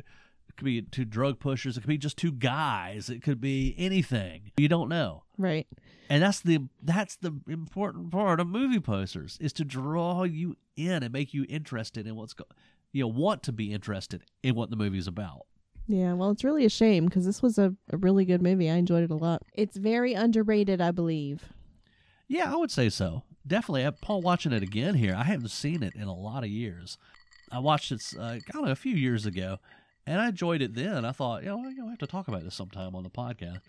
it 0.49 0.57
could 0.57 0.65
be 0.65 0.81
two 0.83 1.05
drug 1.05 1.41
pushers. 1.41 1.77
It 1.77 1.81
could 1.81 1.89
be 1.89 1.99
just 1.99 2.17
two 2.17 2.31
guys. 2.33 3.11
It 3.11 3.21
could 3.23 3.41
be 3.41 3.75
anything. 3.77 4.53
You 4.57 4.69
don't 4.69 4.89
know. 4.89 5.25
Right. 5.37 5.67
And 6.09 6.23
that's 6.23 6.41
the 6.41 6.69
that's 6.83 7.17
the 7.17 7.33
important 7.49 8.13
part 8.13 8.39
of 8.39 8.47
movie 8.47 8.79
posters 8.79 9.39
is 9.41 9.53
to 9.55 9.65
draw 9.65 10.23
you 10.23 10.57
in 10.77 11.03
and 11.03 11.13
make 11.13 11.33
you 11.35 11.47
interested 11.49 12.07
in 12.07 12.15
what's 12.15 12.35
go, 12.35 12.45
you 12.95 13.03
know, 13.03 13.09
want 13.09 13.43
to 13.43 13.53
be 13.53 13.73
interested 13.73 14.23
in 14.43 14.55
what 14.55 14.71
the 14.71 14.77
movie's 14.77 15.07
about. 15.07 15.43
Yeah. 15.87 16.15
Well, 16.15 16.31
it's 16.31 16.45
really 16.45 16.65
a 16.65 16.71
shame 16.71 17.05
because 17.05 17.27
this 17.27 17.43
was 17.43 17.59
a, 17.59 17.75
a 17.91 17.97
really 17.99 18.25
good 18.25 18.41
movie. 18.41 18.71
I 18.71 18.77
enjoyed 18.77 19.03
it 19.03 19.11
a 19.11 19.17
lot. 19.17 19.43
It's 19.53 19.77
very 19.77 20.15
underrated, 20.15 20.81
I 20.81 20.93
believe. 20.93 21.53
Yeah, 22.29 22.51
I 22.51 22.57
would 22.57 22.71
say 22.71 22.89
so. 22.89 23.25
Definitely. 23.47 23.83
Upon 23.83 24.23
watching 24.23 24.53
it 24.53 24.63
again 24.63 24.95
here, 24.95 25.15
I 25.15 25.25
haven't 25.25 25.51
seen 25.51 25.83
it 25.83 25.95
in 25.95 26.05
a 26.05 26.15
lot 26.15 26.45
of 26.45 26.49
years. 26.49 26.97
I 27.53 27.59
watched 27.59 27.93
it, 27.93 28.03
uh, 28.19 28.39
kind 28.51 28.65
of 28.65 28.71
a 28.71 28.77
few 28.77 28.95
years 28.97 29.27
ago, 29.27 29.59
and 30.07 30.21
I 30.21 30.29
enjoyed 30.29 30.63
it 30.63 30.75
then. 30.75 31.05
I 31.05 31.13
thought, 31.13 31.43
you 31.43 31.51
know, 31.51 31.59
we 31.59 31.91
have 31.91 31.99
to 31.99 32.07
talk 32.07 32.29
about 32.29 32.45
this 32.45 32.55
sometime 32.55 32.95
on 32.95 33.03
the 33.03 33.11
podcast. 33.11 33.61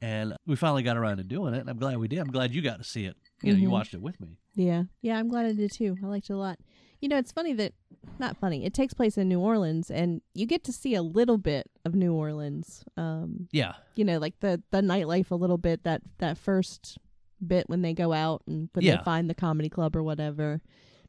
And 0.00 0.34
we 0.46 0.54
finally 0.54 0.82
got 0.82 0.96
around 0.96 1.16
to 1.16 1.24
doing 1.24 1.54
it, 1.54 1.60
and 1.60 1.68
I'm 1.68 1.78
glad 1.78 1.96
we 1.98 2.08
did. 2.08 2.20
I'm 2.20 2.30
glad 2.30 2.54
you 2.54 2.62
got 2.62 2.78
to 2.78 2.84
see 2.84 3.04
it. 3.06 3.16
You 3.42 3.52
know, 3.52 3.58
you 3.58 3.68
Mhm. 3.68 3.72
watched 3.72 3.94
it 3.94 4.00
with 4.00 4.20
me. 4.20 4.36
Yeah. 4.54 4.84
Yeah. 5.02 5.18
I'm 5.18 5.28
glad 5.28 5.46
I 5.46 5.52
did 5.52 5.72
too. 5.72 5.96
I 6.02 6.06
liked 6.06 6.30
it 6.30 6.34
a 6.34 6.36
lot. 6.36 6.58
You 7.00 7.08
know, 7.08 7.16
it's 7.18 7.32
funny 7.32 7.52
that 7.54 7.72
not 8.18 8.36
funny. 8.36 8.64
It 8.64 8.74
takes 8.74 8.92
place 8.94 9.16
in 9.18 9.28
New 9.28 9.40
Orleans, 9.40 9.90
and 9.90 10.20
you 10.34 10.46
get 10.46 10.64
to 10.64 10.72
see 10.72 10.94
a 10.94 11.02
little 11.02 11.38
bit 11.38 11.70
of 11.84 11.94
New 11.94 12.12
Orleans. 12.14 12.84
Um, 12.96 13.48
Yeah. 13.52 13.74
you 13.94 14.04
know, 14.04 14.18
like 14.18 14.40
the 14.40 14.62
the 14.70 14.80
nightlife 14.80 15.30
a 15.30 15.34
little 15.36 15.58
bit. 15.58 15.84
That 15.84 16.02
that 16.18 16.36
first 16.38 16.98
bit 17.46 17.68
when 17.70 17.80
they 17.82 17.94
go 17.94 18.12
out 18.12 18.42
and 18.46 18.68
when 18.74 18.84
Yeah. 18.84 18.98
they 18.98 19.02
find 19.04 19.30
the 19.30 19.34
comedy 19.34 19.68
club 19.70 19.96
or 19.96 20.02
whatever. 20.02 20.60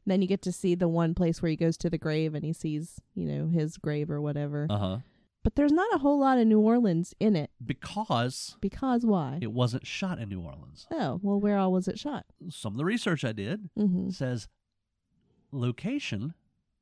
then 0.04 0.20
you 0.20 0.26
get 0.26 0.42
to 0.42 0.50
see 0.50 0.74
the 0.74 0.88
one 0.88 1.14
place 1.14 1.40
where 1.40 1.48
he 1.50 1.54
goes 1.54 1.76
to 1.76 1.88
the 1.88 1.96
grave 1.96 2.34
and 2.34 2.44
he 2.44 2.52
sees, 2.52 3.00
you 3.14 3.24
know, 3.24 3.46
his 3.46 3.76
grave 3.78 4.10
or 4.10 4.20
whatever. 4.20 4.66
Uh 4.68 4.78
huh. 4.78 4.98
but 5.44 5.54
there's 5.54 5.70
not 5.72 5.94
a 5.94 5.98
whole 5.98 6.18
lot 6.18 6.38
of 6.38 6.46
New 6.48 6.58
Orleans 6.58 7.14
in 7.20 7.36
it. 7.36 7.50
Because 7.64 8.56
Because 8.60 9.04
why? 9.06 9.38
it 9.40 9.52
wasn't 9.52 9.86
shot 9.86 10.18
in 10.18 10.28
New 10.28 10.40
Orleans. 10.40 10.86
Oh, 10.90 11.20
well, 11.22 11.38
where 11.38 11.56
all 11.56 11.70
was 11.70 11.86
it 11.86 12.00
shot? 12.00 12.26
Some 12.48 12.72
of 12.72 12.78
the 12.78 12.84
research 12.84 13.24
I 13.24 13.30
did 13.32 13.68
hmm 13.76 14.10
says 14.10 14.48
location 15.52 16.34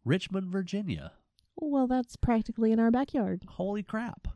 Richmond, 0.05 0.49
Virginia. 0.51 1.13
Well, 1.57 1.87
that's 1.87 2.17
practically 2.17 2.73
in 2.73 2.81
our 2.81 2.91
backyard. 2.91 3.43
Holy 3.47 3.83
crap. 3.83 4.29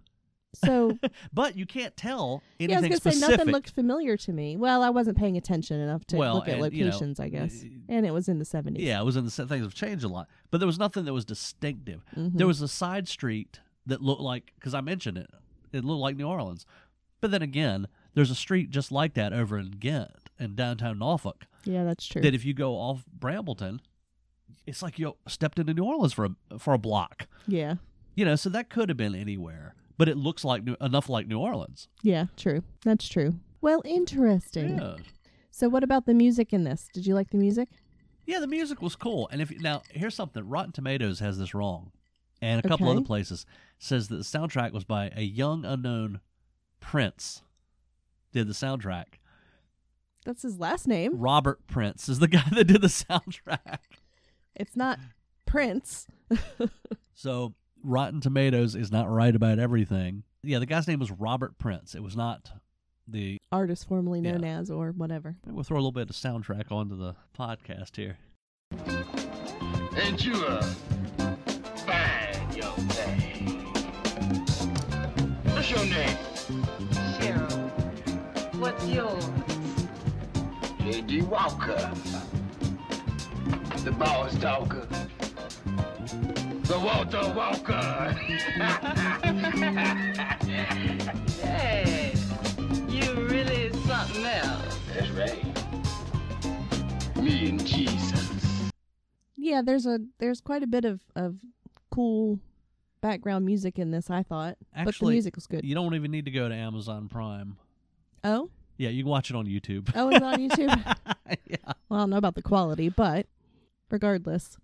So 0.55 0.99
But 1.33 1.57
you 1.57 1.66
can't 1.66 1.97
tell 1.97 2.42
yeah, 2.59 2.66
I 2.66 2.81
was 2.81 2.85
anything 2.85 2.99
gonna 3.05 3.14
say 3.16 3.20
nothing 3.29 3.47
looked 3.53 3.70
familiar 3.70 4.16
to 4.18 4.33
me. 4.33 4.57
Well, 4.57 4.83
I 4.83 4.90
wasn't 4.90 5.16
paying 5.18 5.37
attention 5.37 5.81
enough 5.81 6.05
to 6.07 6.16
Well, 6.16 6.35
look 6.37 6.49
at 6.49 6.59
and, 6.59 6.73
you 6.73 6.85
know, 6.85 6.90
locations, 6.90 7.18
I 7.18 7.29
guess. 7.29 7.64
And 7.88 8.07
it 8.07 8.12
was 8.12 8.29
in 8.29 8.38
the 8.38 8.44
seventies. 8.44 8.85
Yeah, 8.85 9.01
it 9.01 9.05
was 9.05 9.16
in 9.16 9.25
the 9.25 9.31
things 9.31 9.64
have 9.64 9.75
changed 9.75 10.05
a 10.05 10.09
lot, 10.09 10.29
but 10.51 10.59
there 10.59 10.66
was 10.66 10.79
nothing 10.79 11.05
that 11.07 11.12
was 11.12 11.25
distinctive. 11.25 12.05
Mhm. 12.14 12.37
There 12.37 12.47
was 12.47 12.61
a 12.61 12.68
side 12.68 13.09
street 13.09 13.61
that 13.87 14.01
looked 14.03 14.20
like 14.23 14.53
because 14.57 14.75
I 14.75 14.81
mentioned 14.81 15.18
it, 15.18 15.31
it 15.73 15.85
looked 15.85 16.01
like 16.01 16.16
New 16.16 16.29
Orleans. 16.29 16.66
But 17.20 17.31
then 17.31 17.42
again, 17.42 17.88
there's 18.14 18.31
a 18.31 18.35
street 18.35 18.70
just 18.70 18.92
like 18.92 19.14
that 19.14 19.33
over 19.33 19.59
in 19.59 19.73
Ghent 19.73 20.11
in 20.38 20.55
downtown 20.55 20.99
Norfolk. 20.99 21.47
Yeah, 21.64 21.85
that's 21.85 22.07
true. 22.07 22.23
That 22.23 22.35
if 22.35 22.44
you 22.44 22.55
go 22.55 22.75
off 22.75 23.05
Brambleton, 23.18 23.81
it's 24.66 24.83
like 24.83 24.98
you 24.98 25.16
stepped 25.29 25.59
into 25.59 25.74
New 25.74 25.85
Orleans 25.85 26.12
for 26.12 26.24
a 26.50 26.59
for 26.59 26.74
a 26.74 26.79
block. 26.79 27.27
yeah, 27.46 27.74
You 28.14 28.24
know, 28.24 28.37
so 28.37 28.48
that 28.50 28.70
could 28.70 28.88
have 28.88 28.96
been 28.98 29.14
anywhere, 29.14 29.74
but 29.98 30.09
it 30.09 30.16
looks 30.16 30.44
like 30.44 30.64
New, 30.64 30.77
enough 30.81 31.09
like 31.09 31.27
New 31.27 31.38
Orleans. 31.38 31.88
yeah, 32.03 32.27
true. 32.37 32.62
That's 32.85 33.09
true. 33.09 33.35
Well, 33.61 33.83
interesting. 33.85 34.79
Yeah. 34.79 34.96
So, 35.50 35.68
what 35.68 35.85
about 35.85 36.07
the 36.07 36.14
music 36.14 36.53
in 36.53 36.64
this? 36.64 36.88
Did 36.92 37.07
you 37.07 37.14
like 37.14 37.31
the 37.31 37.38
music? 37.38 37.68
Yeah, 38.27 38.40
the 38.40 38.46
music 38.46 38.81
was 38.83 38.96
cool. 38.96 39.29
And 39.31 39.40
if 39.42 39.50
now 39.61 39.83
here's 39.90 40.14
something, 40.14 40.48
Rotten 40.48 40.72
Tomatoes 40.72 41.20
has 41.20 41.38
this 41.38 41.55
wrong, 41.55 41.92
and 42.42 42.64
a 42.64 42.68
couple 42.68 42.88
Okay. 42.88 42.96
other 42.96 43.05
places 43.07 43.44
says 43.79 44.09
that 44.09 44.16
the 44.16 44.22
soundtrack 44.22 44.72
was 44.72 44.85
by 44.85 45.11
a 45.14 45.22
young 45.22 45.64
unknown 45.64 46.20
Prince. 46.81 47.42
Did 48.33 48.48
the 48.48 48.53
soundtrack? 48.55 49.18
That's 50.24 50.42
his 50.42 50.59
last 50.59 50.88
name. 50.88 51.18
Robert 51.20 51.66
Prince 51.66 52.09
is 52.09 52.18
the 52.18 52.29
guy 52.38 52.44
that 52.53 52.64
did 52.64 52.81
the 52.81 52.88
soundtrack. 52.88 53.79
It's 54.57 54.77
not 54.77 54.99
Prince. 55.47 56.07
So 57.17 57.55
Rotten 57.85 58.21
Tomatoes 58.21 58.75
is 58.75 58.90
not 58.90 59.09
right 59.09 59.35
about 59.37 59.61
everything. 59.61 60.25
Yeah, 60.43 60.59
the 60.59 60.67
guy's 60.67 60.88
name 60.88 60.99
was 60.99 61.12
Robert 61.12 61.57
Prince. 61.59 61.95
It 61.95 62.03
was 62.03 62.17
not 62.17 62.51
the. 63.07 63.38
Artist 63.53 63.87
formerly 63.87 64.21
known 64.21 64.43
Yeah. 64.43 64.59
as, 64.59 64.69
or 64.69 64.90
whatever. 64.90 65.37
We'll 65.47 65.62
throw 65.62 65.77
a 65.77 65.79
little 65.79 65.93
bit 65.93 66.11
of 66.11 66.17
soundtrack 66.17 66.73
onto 66.73 66.97
the 66.97 67.14
podcast 67.38 67.95
here. 67.97 68.17
Ain't 69.97 70.25
you 70.27 70.45
a 70.45 70.61
fine 71.87 72.53
young 72.57 72.88
thing? 72.88 73.61
What's 75.55 75.71
your 75.71 75.85
name? 75.85 76.19
Cheryl. 77.21 78.55
What's 78.59 78.85
yours? 78.87 79.25
J.D. 80.81 81.23
Walker. 81.23 81.93
The 83.85 83.92
boss 83.92 84.35
talker. 84.38 84.87
The 86.64 86.79
Walter 86.79 87.33
Walker. 87.35 88.16
Hey, 91.44 92.14
you 92.88 93.12
really 93.29 93.70
something 93.85 94.25
else. 94.25 94.79
That's 94.94 95.11
right. 95.11 95.44
Me 97.16 97.49
and 97.51 97.64
Jesus. 97.66 98.70
Yeah, 99.37 99.62
there's 99.62 99.87
a 99.87 99.99
there's 100.18 100.40
quite 100.40 100.62
a 100.62 100.66
bit 100.66 100.85
of 100.85 101.01
of 101.14 101.37
cool 101.90 102.38
background 103.03 103.44
music 103.44 103.79
in 103.79 103.90
this. 103.90 104.11
I 104.11 104.23
thought, 104.23 104.57
but 104.85 104.94
the 104.99 105.07
music 105.07 105.37
was 105.37 105.47
good. 105.47 105.64
You 105.64 105.75
don't 105.75 105.94
even 105.94 106.11
need 106.11 106.25
to 106.25 106.31
go 106.31 106.49
to 106.49 106.55
Amazon 106.55 107.09
Prime. 107.09 107.57
Oh, 108.25 108.49
Yeah, 108.79 108.88
you 108.88 109.03
can 109.03 109.11
watch 109.11 109.29
it 109.31 109.37
on 109.37 109.44
YouTube. 109.47 109.90
oh, 109.94 110.09
it's 110.09 110.25
on 110.25 110.38
YouTube. 110.49 110.97
yeah. 111.47 111.57
Well, 111.88 112.01
I 112.01 112.03
don't 112.03 112.11
know 112.11 112.16
about 112.16 112.35
the 112.37 112.42
quality, 112.42 112.88
but 112.88 113.27
regardless. 113.95 114.59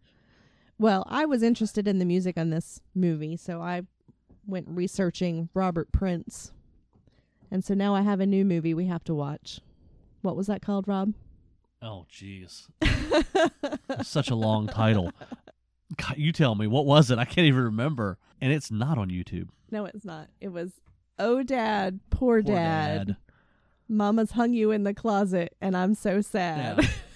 Well, 0.78 1.04
I 1.06 1.24
was 1.24 1.42
interested 1.42 1.86
in 1.86 1.98
the 1.98 2.04
music 2.04 2.36
on 2.36 2.50
this 2.50 2.80
movie, 2.94 3.36
so 3.36 3.62
I 3.62 3.82
went 4.46 4.66
researching 4.68 5.48
Robert 5.54 5.92
Prince. 5.92 6.52
And 7.50 7.64
so 7.64 7.74
now 7.74 7.94
I 7.94 8.02
have 8.02 8.20
a 8.20 8.26
new 8.26 8.44
movie 8.44 8.74
we 8.74 8.86
have 8.86 9.04
to 9.04 9.14
watch. 9.14 9.60
What 10.22 10.36
was 10.36 10.48
that 10.48 10.62
called, 10.62 10.88
Rob? 10.88 11.14
Oh, 11.80 12.06
jeez. 12.12 12.66
Such 14.02 14.30
a 14.30 14.34
long 14.34 14.66
title. 14.66 15.12
God, 15.96 16.16
you 16.16 16.32
tell 16.32 16.54
me, 16.54 16.66
what 16.66 16.86
was 16.86 17.10
it? 17.10 17.18
I 17.18 17.24
can't 17.24 17.46
even 17.46 17.62
remember. 17.62 18.18
And 18.40 18.52
it's 18.52 18.70
not 18.70 18.98
on 18.98 19.10
YouTube. 19.10 19.48
No, 19.70 19.84
it's 19.86 20.04
not. 20.04 20.28
It 20.40 20.48
was 20.48 20.72
Oh 21.18 21.42
Dad, 21.42 22.00
Poor, 22.10 22.42
Poor 22.42 22.54
Dad. 22.54 23.16
Mama's 23.88 24.32
hung 24.32 24.54
you 24.54 24.70
in 24.70 24.84
the 24.84 24.94
closet, 24.94 25.54
and 25.60 25.76
I'm 25.76 25.94
so 25.94 26.20
sad. 26.20 26.88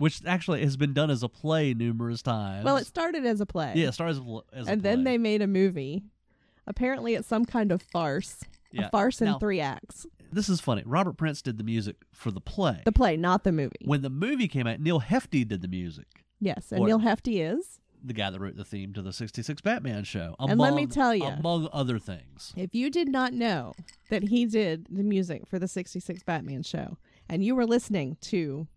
which 0.00 0.20
actually 0.26 0.62
has 0.62 0.76
been 0.76 0.92
done 0.92 1.10
as 1.10 1.22
a 1.22 1.28
play 1.28 1.74
numerous 1.74 2.22
times. 2.22 2.64
well, 2.64 2.76
it 2.76 2.86
started 2.86 3.24
as 3.26 3.40
a 3.40 3.46
play. 3.46 3.72
yeah, 3.76 3.88
it 3.88 3.92
started 3.92 4.12
as 4.12 4.18
a, 4.18 4.22
pl- 4.22 4.44
as 4.52 4.68
a 4.68 4.70
and 4.72 4.82
then 4.82 4.98
play. 5.02 5.12
they 5.12 5.18
made 5.18 5.42
a 5.42 5.46
movie. 5.46 6.04
Apparently, 6.66 7.14
it's 7.14 7.26
some 7.28 7.44
kind 7.44 7.72
of 7.72 7.80
farce. 7.82 8.42
Yeah. 8.72 8.86
A 8.86 8.90
farce 8.90 9.20
in 9.22 9.28
Now- 9.28 9.38
three 9.38 9.60
acts. 9.60 10.06
This 10.30 10.50
is 10.50 10.60
funny. 10.60 10.82
Robert 10.84 11.16
Prince 11.16 11.40
did 11.40 11.56
the 11.56 11.64
music 11.64 11.96
for 12.12 12.30
the 12.30 12.40
play. 12.40 12.82
The 12.84 12.92
play, 12.92 13.16
not 13.16 13.42
the 13.44 13.52
movie. 13.52 13.76
when 13.86 14.02
the 14.02 14.10
movie 14.10 14.46
came 14.46 14.66
out, 14.66 14.78
Neal 14.78 15.00
Hefti 15.00 15.48
did 15.48 15.62
the 15.62 15.68
music. 15.68 16.24
yes, 16.38 16.70
and 16.70 16.80
Or- 16.82 16.86
Neal 16.86 16.98
Hefti 17.00 17.40
is. 17.40 17.80
The 18.04 18.12
guy 18.12 18.28
that 18.30 18.38
wrote 18.38 18.54
the 18.56 18.64
theme 18.64 18.92
to 18.92 19.02
the 19.02 19.12
'66 19.12 19.60
Batman 19.62 20.04
show. 20.04 20.36
And 20.38 20.60
let 20.60 20.74
me 20.74 20.86
tell 20.86 21.12
ya. 21.14 21.30
among 21.30 21.68
other 21.72 21.98
things. 21.98 22.52
If 22.56 22.72
you 22.74 22.90
did 22.90 23.08
not 23.08 23.32
know 23.32 23.72
that 24.10 24.24
he 24.24 24.44
did 24.46 24.86
the 24.88 25.02
music 25.02 25.48
for 25.48 25.58
the 25.58 25.66
66 25.66 26.22
Batman 26.22 26.62
show, 26.62 26.98
and 27.28 27.42
you 27.42 27.56
were 27.56 27.66
listening 27.66 28.16
to 28.20 28.68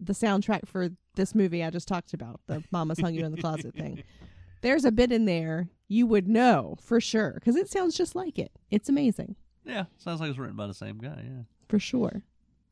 the 0.00 0.12
soundtrack 0.12 0.66
for 0.66 0.88
this 1.14 1.34
movie 1.34 1.62
I 1.62 1.70
just 1.70 1.88
talked 1.88 2.14
about, 2.14 2.40
the 2.46 2.62
Mama's 2.70 3.00
Hung 3.00 3.14
You 3.14 3.24
in 3.24 3.32
the 3.32 3.40
Closet 3.40 3.74
thing, 3.74 4.02
there's 4.62 4.84
a 4.84 4.92
bit 4.92 5.12
in 5.12 5.24
there 5.26 5.68
you 5.88 6.06
would 6.06 6.28
know 6.28 6.76
for 6.80 7.00
sure 7.00 7.32
because 7.34 7.56
it 7.56 7.68
sounds 7.68 7.96
just 7.96 8.14
like 8.14 8.38
it. 8.38 8.52
It's 8.70 8.88
amazing. 8.88 9.36
Yeah, 9.64 9.84
sounds 9.98 10.20
like 10.20 10.30
it's 10.30 10.38
written 10.38 10.56
by 10.56 10.66
the 10.66 10.74
same 10.74 10.98
guy. 10.98 11.22
Yeah. 11.24 11.42
For 11.68 11.78
sure. 11.78 12.22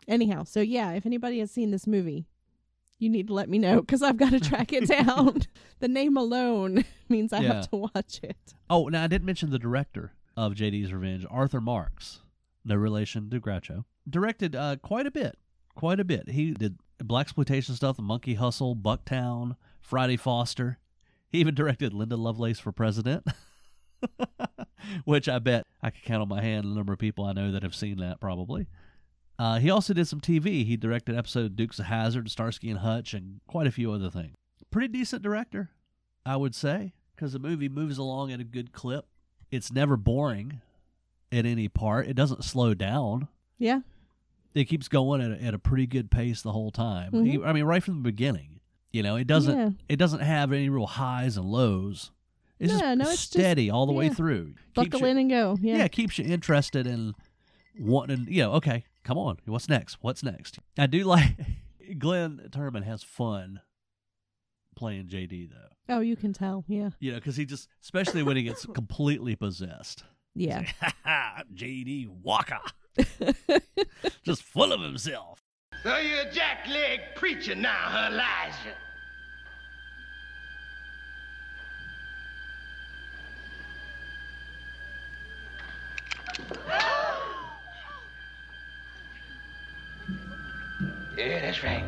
Anyhow, 0.06 0.44
so 0.44 0.60
yeah, 0.60 0.92
if 0.92 1.04
anybody 1.04 1.38
has 1.40 1.50
seen 1.50 1.70
this 1.70 1.86
movie, 1.86 2.26
you 2.98 3.08
need 3.10 3.26
to 3.28 3.34
let 3.34 3.48
me 3.48 3.58
know 3.58 3.80
because 3.80 4.02
I've 4.02 4.16
got 4.16 4.30
to 4.30 4.40
track 4.40 4.72
it 4.72 4.88
down. 4.88 5.42
the 5.80 5.88
name 5.88 6.16
alone 6.16 6.84
means 7.08 7.32
I 7.32 7.40
Yeah. 7.40 7.54
have 7.54 7.70
to 7.70 7.76
watch 7.76 8.20
it. 8.22 8.54
Oh, 8.70 8.88
now 8.88 9.04
I 9.04 9.06
didn't 9.06 9.26
mention 9.26 9.50
the 9.50 9.58
director 9.58 10.12
of 10.36 10.54
JD's 10.54 10.92
Revenge, 10.92 11.26
Arthur 11.30 11.60
Marks, 11.60 12.20
no 12.64 12.74
relation 12.76 13.28
to 13.30 13.40
Groucho, 13.40 13.84
directed 14.08 14.56
uh, 14.56 14.76
quite 14.82 15.06
a 15.06 15.10
bit, 15.10 15.36
quite 15.74 16.00
a 16.00 16.04
bit. 16.04 16.30
He 16.30 16.52
did 16.52 16.78
black 17.04 17.26
exploitation 17.26 17.74
stuff, 17.74 17.96
The 17.96 18.02
Monkey 18.02 18.34
Hustle, 18.34 18.76
Bucktown, 18.76 19.56
Friday 19.80 20.16
Foster. 20.16 20.78
He 21.30 21.38
even 21.38 21.54
directed 21.54 21.92
Linda 21.92 22.16
Lovelace 22.16 22.58
for 22.58 22.72
President, 22.72 23.26
which 25.04 25.28
I 25.28 25.38
bet 25.38 25.66
I 25.82 25.90
could 25.90 26.02
count 26.02 26.22
on 26.22 26.28
my 26.28 26.42
hand 26.42 26.64
the 26.64 26.74
number 26.74 26.92
of 26.92 26.98
people 26.98 27.24
I 27.24 27.32
know 27.32 27.52
that 27.52 27.62
have 27.62 27.74
seen 27.74 27.98
that 27.98 28.20
probably. 28.20 28.66
Uh, 29.38 29.58
he 29.58 29.70
also 29.70 29.94
did 29.94 30.08
some 30.08 30.20
TV. 30.20 30.66
He 30.66 30.76
directed 30.76 31.16
episode 31.16 31.54
Dukes 31.54 31.78
of 31.78 31.84
Hazzard, 31.86 32.30
Starsky 32.30 32.70
and 32.70 32.80
Hutch, 32.80 33.14
and 33.14 33.40
quite 33.46 33.66
a 33.66 33.72
few 33.72 33.92
other 33.92 34.10
things. 34.10 34.34
Pretty 34.70 34.88
decent 34.88 35.22
director, 35.22 35.70
I 36.26 36.36
would 36.36 36.54
say, 36.54 36.94
because 37.14 37.32
the 37.32 37.38
movie 37.38 37.68
moves 37.68 37.98
along 37.98 38.32
at 38.32 38.40
a 38.40 38.44
good 38.44 38.72
clip. 38.72 39.06
It's 39.50 39.72
never 39.72 39.96
boring 39.96 40.60
at 41.30 41.46
any 41.46 41.68
part. 41.68 42.08
It 42.08 42.14
doesn't 42.14 42.44
slow 42.44 42.74
down. 42.74 43.28
Yeah. 43.58 43.80
It 44.54 44.64
keeps 44.64 44.88
going 44.88 45.20
at 45.20 45.30
a, 45.30 45.42
at 45.44 45.54
a 45.54 45.58
pretty 45.58 45.86
good 45.86 46.10
pace 46.10 46.42
the 46.42 46.52
whole 46.52 46.70
time. 46.70 47.12
Mhm. 47.12 47.46
I 47.46 47.52
mean, 47.52 47.64
right 47.64 47.82
from 47.82 47.94
the 47.96 48.00
beginning. 48.10 48.60
You 48.92 49.02
know, 49.02 49.16
it 49.16 49.26
doesn't 49.26 49.56
Yeah. 49.58 49.70
it 49.88 49.96
doesn't 49.96 50.20
have 50.20 50.52
any 50.52 50.68
real 50.68 50.86
highs 50.86 51.36
and 51.36 51.46
lows. 51.46 52.10
It's 52.58 52.72
No, 52.72 52.78
just 52.80 52.98
no, 52.98 53.02
it's 53.04 53.10
just- 53.12 53.30
steady 53.30 53.70
all 53.70 53.86
the 53.86 53.92
way 53.92 54.06
yeah. 54.06 54.14
through. 54.14 54.46
Keeps 54.74 54.74
Buckle 54.74 55.00
you- 55.00 55.06
in 55.06 55.18
and 55.18 55.30
go. 55.30 55.58
yeah. 55.60 55.76
Yeah. 55.78 55.84
it 55.84 55.92
keeps 55.92 56.18
you 56.18 56.24
interested 56.24 56.86
in 56.86 57.14
wanting. 57.78 58.26
You 58.28 58.44
know, 58.44 58.52
okay, 58.54 58.84
come 59.04 59.18
on, 59.18 59.36
what's 59.44 59.68
next? 59.68 59.98
What's 60.00 60.22
next? 60.22 60.58
I 60.78 60.86
do 60.86 61.04
like 61.04 61.36
Glenn 61.98 62.48
Turman 62.50 62.84
has 62.84 63.02
fun 63.02 63.60
playing 64.76 65.06
JD 65.08 65.50
though. 65.50 65.94
Oh, 65.96 66.00
you 66.00 66.16
can 66.16 66.32
tell. 66.32 66.64
Yeah. 66.68 66.90
You 67.00 67.12
know, 67.12 67.18
because 67.18 67.36
he 67.36 67.44
just, 67.46 67.68
especially 67.82 68.22
when 68.22 68.36
he 68.36 68.42
gets 68.42 68.66
completely 68.74 69.36
possessed. 69.36 70.04
Yeah. 70.34 70.58
like, 70.58 70.68
ha 70.80 70.92
ha, 71.04 71.34
I'm 71.38 71.54
JD 71.54 72.08
Walker, 72.22 72.58
just 74.24 74.42
full 74.42 74.72
of 74.72 74.80
himself. 74.80 75.40
So 75.82 75.96
you're 75.98 76.20
a 76.20 76.30
jackleg 76.30 77.14
preacher 77.14 77.54
now, 77.54 77.74
huh, 77.74 78.10
Elijah? 78.12 78.74
Yeah, 91.16 91.40
that's 91.40 91.64
right. 91.64 91.84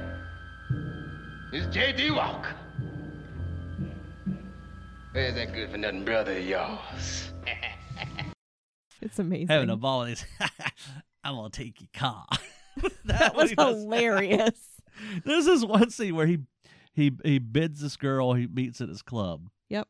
It's 1.52 1.72
J.D. 1.72 2.10
Walker. 2.10 2.52
Where's 5.12 5.34
that 5.34 5.52
good 5.52 5.70
for 5.70 5.76
nothing 5.78 6.04
brother 6.04 6.36
of 6.36 6.44
yours? 6.44 7.30
It's 9.00 9.18
amazing. 9.18 9.48
Having 9.48 9.70
a 9.70 9.76
ball, 9.76 10.04
he's, 10.04 10.24
I'm 11.24 11.34
gonna 11.34 11.50
take 11.50 11.80
your 11.80 11.88
car. 11.94 12.26
that 13.04 13.34
was 13.34 13.50
hilarious. 13.50 14.80
This 15.24 15.46
is 15.46 15.64
one 15.64 15.90
scene 15.90 16.14
where 16.14 16.26
he 16.26 16.38
he 16.92 17.12
he 17.24 17.38
bids 17.38 17.80
this 17.80 17.96
girl 17.96 18.34
he 18.34 18.46
meets 18.46 18.80
at 18.80 18.88
his 18.88 19.02
club. 19.02 19.48
Yep. 19.68 19.88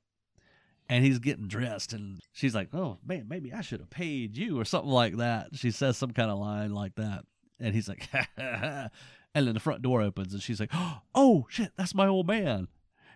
And 0.89 1.05
he's 1.05 1.19
getting 1.19 1.47
dressed, 1.47 1.93
and 1.93 2.21
she's 2.33 2.55
like, 2.55 2.75
"Oh 2.75 2.99
man, 3.07 3.27
maybe 3.29 3.53
I 3.53 3.61
should 3.61 3.81
have 3.81 3.91
paid 3.91 4.37
you," 4.37 4.59
or 4.59 4.65
something 4.65 4.91
like 4.91 5.17
that. 5.19 5.49
She 5.55 5.71
says 5.71 5.97
some 5.97 6.13
kind 6.13 6.31
of 6.31 6.39
line 6.39 6.73
like 6.73 6.97
that, 6.97 7.25
and 7.61 7.75
he's 7.75 7.89
like, 7.89 8.09
and 8.37 8.91
then 9.35 9.55
the 9.55 9.61
front 9.61 9.83
door 9.83 10.03
opens, 10.03 10.33
and 10.33 10.43
she's 10.43 10.59
like, 10.61 10.73
"Oh 11.15 11.47
shit, 11.49 11.73
that's 11.77 11.95
my 11.95 12.09
old 12.09 12.27
man," 12.27 12.69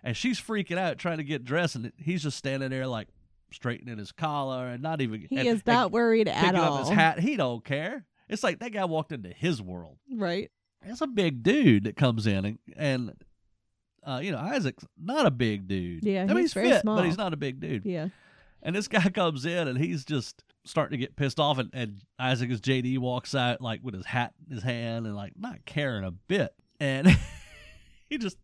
and 0.03 0.15
she's 0.15 0.39
freaking 0.39 0.77
out 0.77 0.97
trying 0.97 1.17
to 1.17 1.23
get 1.23 1.43
dressed, 1.43 1.75
and 1.75 1.91
he's 1.97 2.23
just 2.23 2.37
standing 2.37 2.69
there 2.69 2.87
like 2.87 3.09
straightening 3.51 3.97
his 3.97 4.11
collar 4.11 4.67
and 4.67 4.81
not 4.83 5.01
even 5.01 5.25
He 5.29 5.37
and- 5.37 5.47
is 5.47 5.65
not 5.65 5.91
worried 5.91 6.27
picking 6.27 6.43
at 6.49 6.55
up 6.55 6.79
his 6.79 6.89
hat. 6.89 7.19
He 7.19 7.35
don't 7.37 7.63
care. 7.63 8.05
It's 8.27 8.43
like 8.43 8.59
that 8.59 8.71
guy 8.71 8.85
walked 8.85 9.11
into 9.11 9.29
his 9.29 9.61
world. 9.61 9.97
Right. 10.11 10.51
It's 10.83 11.01
a 11.01 11.07
big 11.07 11.43
dude 11.43 11.85
that 11.85 11.95
comes 11.95 12.27
in 12.27 12.45
and, 12.45 12.59
and 12.75 13.13
uh, 14.05 14.19
you 14.21 14.31
know, 14.31 14.37
Isaac's 14.37 14.85
not 15.01 15.25
a 15.25 15.31
big 15.31 15.67
dude. 15.67 16.03
Yeah, 16.03 16.23
I 16.23 16.25
mean, 16.27 16.37
he's 16.37 16.43
he's 16.45 16.53
very 16.53 16.69
fit, 16.69 16.81
small. 16.81 16.95
but 16.97 17.05
he's 17.05 17.17
not 17.17 17.33
a 17.33 17.37
big 17.37 17.59
dude. 17.59 17.85
Yeah. 17.85 18.09
And 18.61 18.75
this 18.75 18.87
guy 18.87 19.09
comes 19.13 19.45
in 19.45 19.67
and 19.67 19.77
he's 19.77 20.05
just 20.05 20.43
starting 20.63 20.99
to 20.99 21.03
get 21.03 21.15
pissed 21.15 21.39
off. 21.39 21.57
And, 21.57 21.69
and 21.73 22.01
Isaac, 22.19 22.51
as 22.51 22.61
JD, 22.61 22.99
walks 22.99 23.33
out 23.33 23.61
like 23.61 23.81
with 23.83 23.95
his 23.95 24.05
hat 24.05 24.33
in 24.47 24.53
his 24.53 24.63
hand 24.63 25.07
and 25.07 25.15
like 25.15 25.33
not 25.37 25.65
caring 25.65 26.03
a 26.03 26.11
bit. 26.11 26.53
And 26.79 27.07
he 28.09 28.17
just 28.17 28.37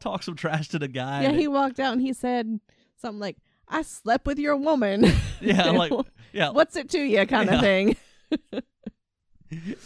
talks 0.00 0.26
some 0.26 0.36
trash 0.36 0.68
to 0.68 0.78
the 0.78 0.88
guy. 0.88 1.22
Yeah, 1.24 1.32
he 1.32 1.48
walked 1.48 1.80
out 1.80 1.92
and 1.92 2.00
he 2.02 2.12
said 2.12 2.60
something 2.96 3.20
like, 3.20 3.36
I 3.68 3.82
slept 3.82 4.26
with 4.26 4.38
your 4.38 4.56
woman. 4.56 5.04
yeah, 5.40 5.70
like, 5.70 5.92
yeah. 6.32 6.50
What's 6.50 6.76
it 6.76 6.88
to 6.90 6.98
you 7.00 7.26
kind 7.26 7.48
Yeah. 7.48 7.54
of 7.56 7.60
thing. 7.60 7.96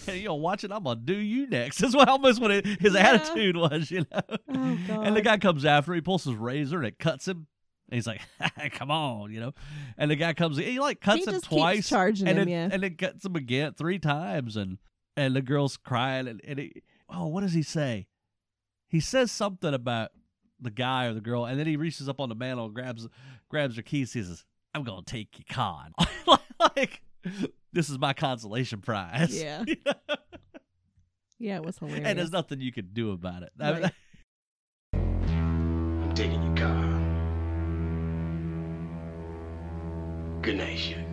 And 0.08 0.16
you 0.16 0.24
know, 0.28 0.36
watch 0.36 0.64
it. 0.64 0.72
I'm 0.72 0.84
gonna 0.84 0.98
do 1.04 1.14
you 1.14 1.46
next. 1.46 1.78
That's 1.78 1.94
what 1.94 2.08
almost 2.08 2.40
what 2.40 2.50
it, 2.50 2.64
his 2.80 2.94
Yeah. 2.94 3.00
attitude 3.00 3.56
was, 3.58 3.90
you 3.90 4.06
know. 4.10 4.20
Oh, 4.48 4.78
God. 4.88 5.06
And 5.06 5.14
the 5.14 5.20
guy 5.20 5.36
comes 5.36 5.66
after. 5.66 5.92
He 5.92 6.00
pulls 6.00 6.24
his 6.24 6.34
razor 6.34 6.78
and 6.78 6.86
it 6.86 6.98
cuts 6.98 7.28
him. 7.28 7.46
And 7.90 7.96
he's 7.96 8.06
like, 8.06 8.22
"Come 8.72 8.90
on," 8.90 9.32
you 9.32 9.40
know. 9.40 9.52
And 9.98 10.10
the 10.10 10.16
guy 10.16 10.32
comes. 10.32 10.56
He 10.56 10.80
like 10.80 11.00
cuts 11.02 11.26
He 11.26 11.30
him 11.30 11.40
twice, 11.42 11.88
charging 11.90 12.26
and 12.26 12.38
him, 12.38 12.48
then, 12.48 12.70
yeah. 12.70 12.74
and 12.74 12.82
it 12.84 12.96
cuts 12.96 13.22
him 13.24 13.36
again 13.36 13.74
three 13.74 13.98
times. 13.98 14.56
And 14.56 14.78
and 15.14 15.36
the 15.36 15.42
girl's 15.42 15.76
crying. 15.76 16.26
And, 16.26 16.40
and 16.46 16.58
he, 16.58 16.82
oh, 17.10 17.26
what 17.26 17.42
does 17.42 17.52
he 17.52 17.62
say? 17.62 18.06
He 18.88 18.98
says 19.00 19.30
something 19.30 19.74
about 19.74 20.10
the 20.60 20.70
guy 20.70 21.06
or 21.06 21.14
the 21.14 21.20
girl, 21.20 21.44
and 21.46 21.58
then 21.58 21.66
he 21.66 21.76
reaches 21.76 22.08
up 22.08 22.20
on 22.20 22.28
the 22.28 22.34
mantle 22.34 22.66
and 22.66 22.74
grabs 22.74 23.08
grabs 23.48 23.76
her 23.76 23.82
keys. 23.82 24.12
He 24.12 24.22
says, 24.22 24.44
"I'm 24.74 24.82
gonna 24.84 25.02
take 25.04 25.38
your 25.38 25.46
con." 25.48 25.92
like 26.76 27.02
this 27.72 27.88
is 27.90 27.98
my 27.98 28.12
consolation 28.12 28.80
prize. 28.80 29.40
Yeah. 29.40 29.64
You 29.66 29.76
know? 29.86 29.92
yeah, 31.38 31.56
it 31.56 31.64
was 31.64 31.78
hilarious. 31.78 32.06
and 32.06 32.18
there's 32.18 32.32
nothing 32.32 32.60
you 32.60 32.72
can 32.72 32.90
do 32.92 33.12
about 33.12 33.42
it. 33.42 33.50
I 33.58 33.72
mean, 33.72 33.82
Right. 33.82 33.92
I'm 36.04 36.12
taking 36.14 36.42
your 36.42 36.56
car. 36.56 36.86
Good 40.42 40.56
night, 40.56 40.76
sugar. 40.78 41.04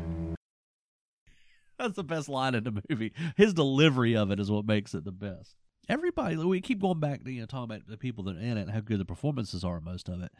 That's 1.77 1.95
the 1.95 2.03
best 2.03 2.27
line 2.27 2.55
in 2.55 2.63
the 2.63 2.81
movie. 2.89 3.13
His 3.36 3.53
delivery 3.53 4.15
of 4.15 4.31
it 4.31 4.39
is 4.39 4.49
what 4.49 4.65
makes 4.65 4.93
it 4.95 5.03
the 5.03 5.12
best. 5.12 5.55
Everybody, 5.89 6.36
we 6.36 6.60
keep 6.62 6.80
going 6.82 7.00
back 7.00 7.23
to 7.23 7.32
you 7.32 7.41
know 7.41 7.45
talking 7.45 7.63
about 7.76 7.88
the 7.88 7.97
people 7.97 8.23
that 8.26 8.36
are 8.36 8.39
in 8.39 8.58
it 8.58 8.63
and 8.63 8.71
how 8.71 8.82
good 8.82 9.00
the 9.00 9.06
performances 9.06 9.63
are. 9.63 9.80
Most 9.80 10.10
of 10.10 10.21
it, 10.21 10.32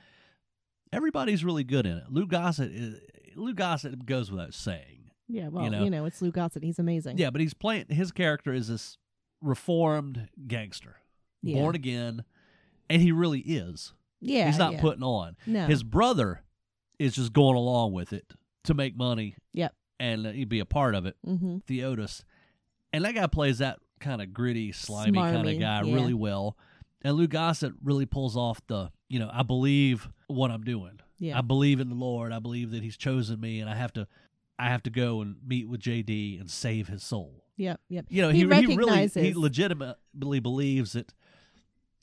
everybody's 0.92 1.44
really 1.46 1.64
good 1.64 1.86
in 1.86 1.98
it. 1.98 2.06
Lou 2.10 2.28
Gossett, 2.28 2.72
is, 2.72 3.00
Lou 3.36 3.54
Gossett 3.54 4.06
goes 4.06 4.30
without 4.32 4.54
saying. 4.54 5.12
yeah, 5.28 5.48
well, 5.48 5.66
you 5.66 5.72
you 5.72 5.90
know. 5.90 6.00
know, 6.00 6.06
it's 6.06 6.22
Lou 6.22 6.32
Gossett. 6.32 6.64
He's 6.64 6.80
amazing. 6.80 7.18
Yeah, 7.18 7.30
but 7.30 7.40
he's 7.42 7.54
playing 7.54 7.86
his 7.90 8.12
character 8.12 8.52
is 8.54 8.68
this 8.68 8.98
reformed 9.42 10.28
gangster, 10.48 10.98
Yeah. 11.42 11.62
born 11.62 11.76
again, 11.76 12.24
and 12.90 13.02
he 13.02 13.12
really 13.12 13.40
is. 13.42 13.94
Yeah. 14.20 14.48
he's 14.48 14.58
not 14.58 14.74
yeah. 14.74 14.82
putting 14.82 15.04
on. 15.04 15.38
No. 15.46 15.68
His 15.68 15.84
brother 15.84 16.42
is 17.00 17.16
just 17.16 17.32
going 17.34 17.56
along 17.56 17.94
with 17.94 18.12
it 18.12 18.34
to 18.66 18.74
make 18.74 18.98
money. 18.98 19.36
Yep. 19.54 19.74
and 20.00 20.28
uh, 20.28 20.32
he'd 20.32 20.50
be 20.50 20.60
a 20.60 20.66
part 20.66 20.94
of 20.96 21.06
it. 21.06 21.16
Mm-hmm. 21.26 21.58
Theotis, 21.70 22.24
and 22.92 23.06
that 23.06 23.14
guy 23.16 23.28
plays 23.28 23.60
that 23.60 23.80
kind 24.00 24.22
of 24.22 24.34
gritty, 24.34 24.72
slimy 24.72 25.20
kind 25.20 25.48
of 25.48 25.60
guy 25.60 25.82
yeah. 25.82 25.94
really 25.94 26.14
well. 26.14 26.58
And 27.02 27.16
Lou 27.16 27.28
Gossett 27.28 27.74
really 27.84 28.06
pulls 28.06 28.36
off 28.36 28.62
the, 28.68 28.92
you 29.08 29.20
know, 29.20 29.30
I 29.32 29.44
believe 29.44 30.10
what 30.28 30.52
I'm 30.52 30.64
doing. 30.64 31.00
Yeah. 31.20 31.38
I 31.38 31.42
believe 31.42 31.80
in 31.80 31.90
the 31.90 31.96
Lord. 31.96 32.32
I 32.32 32.40
believe 32.40 32.72
that 32.72 32.84
He's 32.84 32.98
chosen 32.98 33.40
me, 33.40 33.60
and 33.60 33.70
I 33.70 33.76
have 33.76 33.94
to, 33.94 34.08
I 34.60 34.70
have 34.70 34.84
to 34.84 34.90
go 34.90 35.22
and 35.22 35.36
meet 35.46 35.68
with 35.68 35.82
JD 35.82 36.40
and 36.40 36.50
save 36.50 36.88
his 36.88 37.04
soul. 37.04 37.44
Yep. 37.58 37.80
Yep. 37.90 38.06
You 38.10 38.22
know, 38.22 38.30
He 38.30 38.38
he, 38.38 38.40
he, 38.40 38.46
really 38.46 38.78
recognizes- 38.78 39.24
he 39.24 39.34
legitimately 39.34 40.40
believes 40.40 40.94
that 40.94 41.14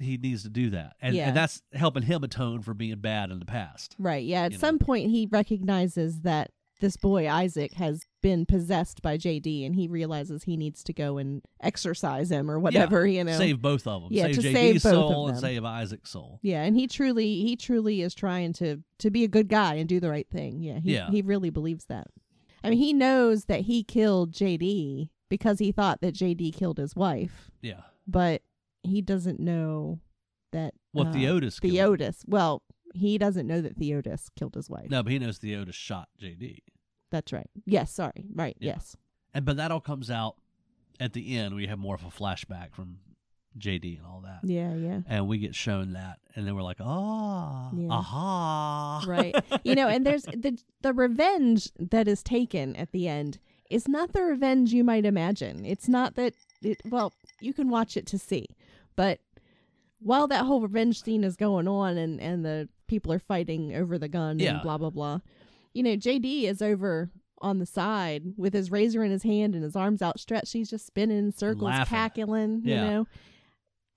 he 0.01 0.17
needs 0.17 0.43
to 0.43 0.49
do 0.49 0.71
that, 0.71 0.97
and, 1.01 1.15
Yeah. 1.15 1.29
and 1.29 1.37
that's 1.37 1.63
helping 1.73 2.03
him 2.03 2.25
atone 2.25 2.63
for 2.63 2.75
being 2.75 2.99
bad 2.99 3.31
in 3.31 3.39
the 3.39 3.45
past. 3.45 3.95
Right. 3.99 4.25
Yeah. 4.25 4.43
At 4.43 4.53
you 4.53 4.59
know. 4.59 4.61
some 4.61 4.79
point, 4.79 5.11
he 5.11 5.29
recognizes 5.31 6.23
that 6.23 6.51
this 6.81 6.97
boy 6.97 7.29
Isaac 7.29 7.75
has 7.75 8.03
been 8.23 8.47
possessed 8.47 9.01
by 9.03 9.17
JD, 9.17 9.65
and 9.65 9.75
he 9.75 9.87
realizes 9.89 10.43
he 10.45 10.57
needs 10.57 10.83
to 10.85 10.93
go 10.93 11.19
and 11.19 11.43
exorcise 11.61 12.31
him 12.31 12.51
or 12.51 12.59
whatever. 12.59 13.07
You 13.07 13.25
know. 13.25 13.37
Save 13.39 13.63
both 13.63 13.87
of 13.87 14.03
them. 14.03 14.11
Yeah, 14.13 14.25
save 14.25 14.35
to 14.37 14.41
JD's 14.43 14.53
save 14.53 14.75
both 14.83 14.93
soul 14.93 15.29
and 15.29 15.39
save 15.39 15.65
Isaac's 15.65 16.11
soul. 16.11 16.41
Yeah, 16.43 16.63
and 16.63 16.77
he 16.77 16.87
truly, 16.87 17.43
he 17.43 17.57
truly 17.57 18.03
is 18.03 18.15
trying 18.15 18.53
to 18.55 18.83
to 18.99 19.11
be 19.11 19.25
a 19.25 19.29
good 19.29 19.49
guy 19.49 19.75
and 19.75 19.89
do 19.89 20.01
the 20.01 20.11
right 20.11 20.29
thing. 20.31 20.63
Yeah. 20.63 20.81
He, 20.81 20.95
Yeah. 20.95 21.11
He 21.11 21.23
really 21.23 21.51
believes 21.51 21.85
that. 21.87 22.09
I 22.63 22.71
mean, 22.71 22.79
he 22.79 22.93
knows 22.93 23.45
that 23.45 23.63
he 23.63 23.83
killed 23.85 24.33
JD 24.33 25.11
because 25.29 25.59
he 25.59 25.71
thought 25.73 26.01
that 26.01 26.15
JD 26.15 26.55
killed 26.57 26.79
his 26.79 26.97
wife, 26.97 27.51
Yeah. 27.61 27.81
but 28.07 28.43
he 28.83 29.01
doesn't 29.03 29.39
know 29.41 30.01
that 30.53 30.75
what 30.93 31.09
uh, 31.09 31.13
Theotis. 31.13 31.61
killed 31.61 31.75
him. 31.75 31.97
Theotis. 31.99 32.25
Well, 32.27 32.63
he 32.95 33.19
doesn't 33.19 33.47
know 33.47 33.61
that 33.61 33.79
Theotis 33.79 34.31
killed 34.37 34.55
his 34.55 34.71
wife. 34.71 34.89
No, 34.89 35.03
but 35.03 35.13
he 35.13 35.19
knows 35.19 35.39
Theotis 35.39 35.75
shot 35.75 36.09
JD. 36.23 36.61
That's 37.11 37.33
right. 37.33 37.51
Yes, 37.67 37.93
sorry. 37.93 38.25
Right. 38.35 38.57
Yeah. 38.61 38.73
Yes. 38.75 38.97
And 39.35 39.45
but 39.45 39.57
that 39.59 39.71
all 39.71 39.81
comes 39.81 40.11
out 40.11 40.37
at 41.01 41.13
the 41.13 41.37
end. 41.37 41.55
We 41.55 41.67
have 41.67 41.79
more 41.79 41.95
of 41.95 42.05
a 42.05 42.09
flashback 42.09 42.73
from 42.73 42.99
JD 43.59 43.99
and 43.99 44.07
all 44.07 44.23
that. 44.25 44.41
Yeah, 44.49 44.75
yeah. 44.75 45.01
And 45.09 45.29
we 45.29 45.39
get 45.39 45.55
shown 45.55 45.93
that, 45.93 46.19
and 46.35 46.47
then 46.47 46.55
we're 46.57 46.63
like, 46.63 46.81
"Oh, 46.81 47.71
Yeah. 47.77 47.89
aha!" 47.91 49.05
Right. 49.09 49.35
you 49.65 49.75
know, 49.75 49.89
and 49.89 50.07
there's 50.07 50.23
the 50.25 50.59
the 50.83 50.93
revenge 50.93 51.71
that 51.79 52.09
is 52.09 52.23
taken 52.23 52.75
at 52.77 52.93
the 52.93 53.07
end 53.09 53.39
is 53.71 53.87
not 53.89 54.13
the 54.13 54.23
revenge 54.23 54.73
you 54.73 54.85
might 54.85 55.05
imagine. 55.05 55.65
It's 55.65 55.89
not 55.89 56.15
that 56.17 56.35
it 56.63 56.81
well, 56.85 57.13
you 57.41 57.53
can 57.53 57.69
watch 57.71 57.97
it 57.97 58.07
to 58.07 58.19
see. 58.19 58.47
But 58.97 59.21
while 60.01 60.27
that 60.29 60.45
whole 60.45 60.61
revenge 60.61 61.03
scene 61.03 61.25
is 61.25 61.37
going 61.37 61.67
on 61.69 61.97
and 61.97 62.21
and 62.21 62.45
the 62.45 62.69
people 62.87 63.13
are 63.13 63.19
fighting 63.19 63.75
over 63.75 63.99
the 63.99 64.09
gun 64.09 64.39
Yeah. 64.39 64.55
and 64.55 64.63
blah 64.63 64.79
blah 64.79 64.91
blah. 64.91 65.21
You 65.73 65.83
know, 65.83 65.97
JD 65.97 66.45
is 66.45 66.63
over 66.63 67.11
on 67.41 67.59
the 67.59 67.67
side 67.67 68.23
with 68.37 68.55
his 68.55 68.71
razor 68.71 69.03
in 69.05 69.11
his 69.11 69.23
hand 69.25 69.55
and 69.55 69.65
his 69.65 69.77
arms 69.77 70.01
outstretched. 70.03 70.53
He's 70.53 70.71
just 70.71 70.87
spinning 70.87 71.19
in 71.19 71.33
circles, 71.33 71.65
Laughing. 71.65 71.97
cackling, 71.97 72.63
you 72.65 72.75
Yeah. 72.75 72.91
know. 72.91 73.07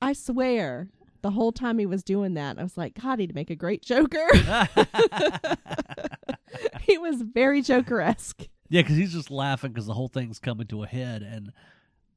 I 0.02 0.13
swear, 0.13 0.89
the 1.21 1.32
whole 1.32 1.52
time 1.52 1.80
he 1.80 1.86
was 1.86 2.04
doing 2.04 2.34
that, 2.36 2.60
I 2.60 2.63
was 2.63 2.78
like, 2.78 3.00
God, 3.02 3.19
he'd 3.19 3.36
make 3.36 3.50
a 3.50 3.56
great 3.56 3.82
Joker. 3.84 4.28
he 6.82 6.97
was 6.97 7.21
very 7.21 7.62
Joker 7.62 8.02
esque. 8.02 8.47
Yeah, 8.69 8.82
because 8.82 8.97
he's 8.97 9.13
just 9.13 9.32
laughing 9.32 9.71
because 9.71 9.86
the 9.88 9.93
whole 9.93 10.10
thing's 10.10 10.39
coming 10.39 10.67
to 10.67 10.84
a 10.84 10.88
head, 10.88 11.21
and 11.21 11.52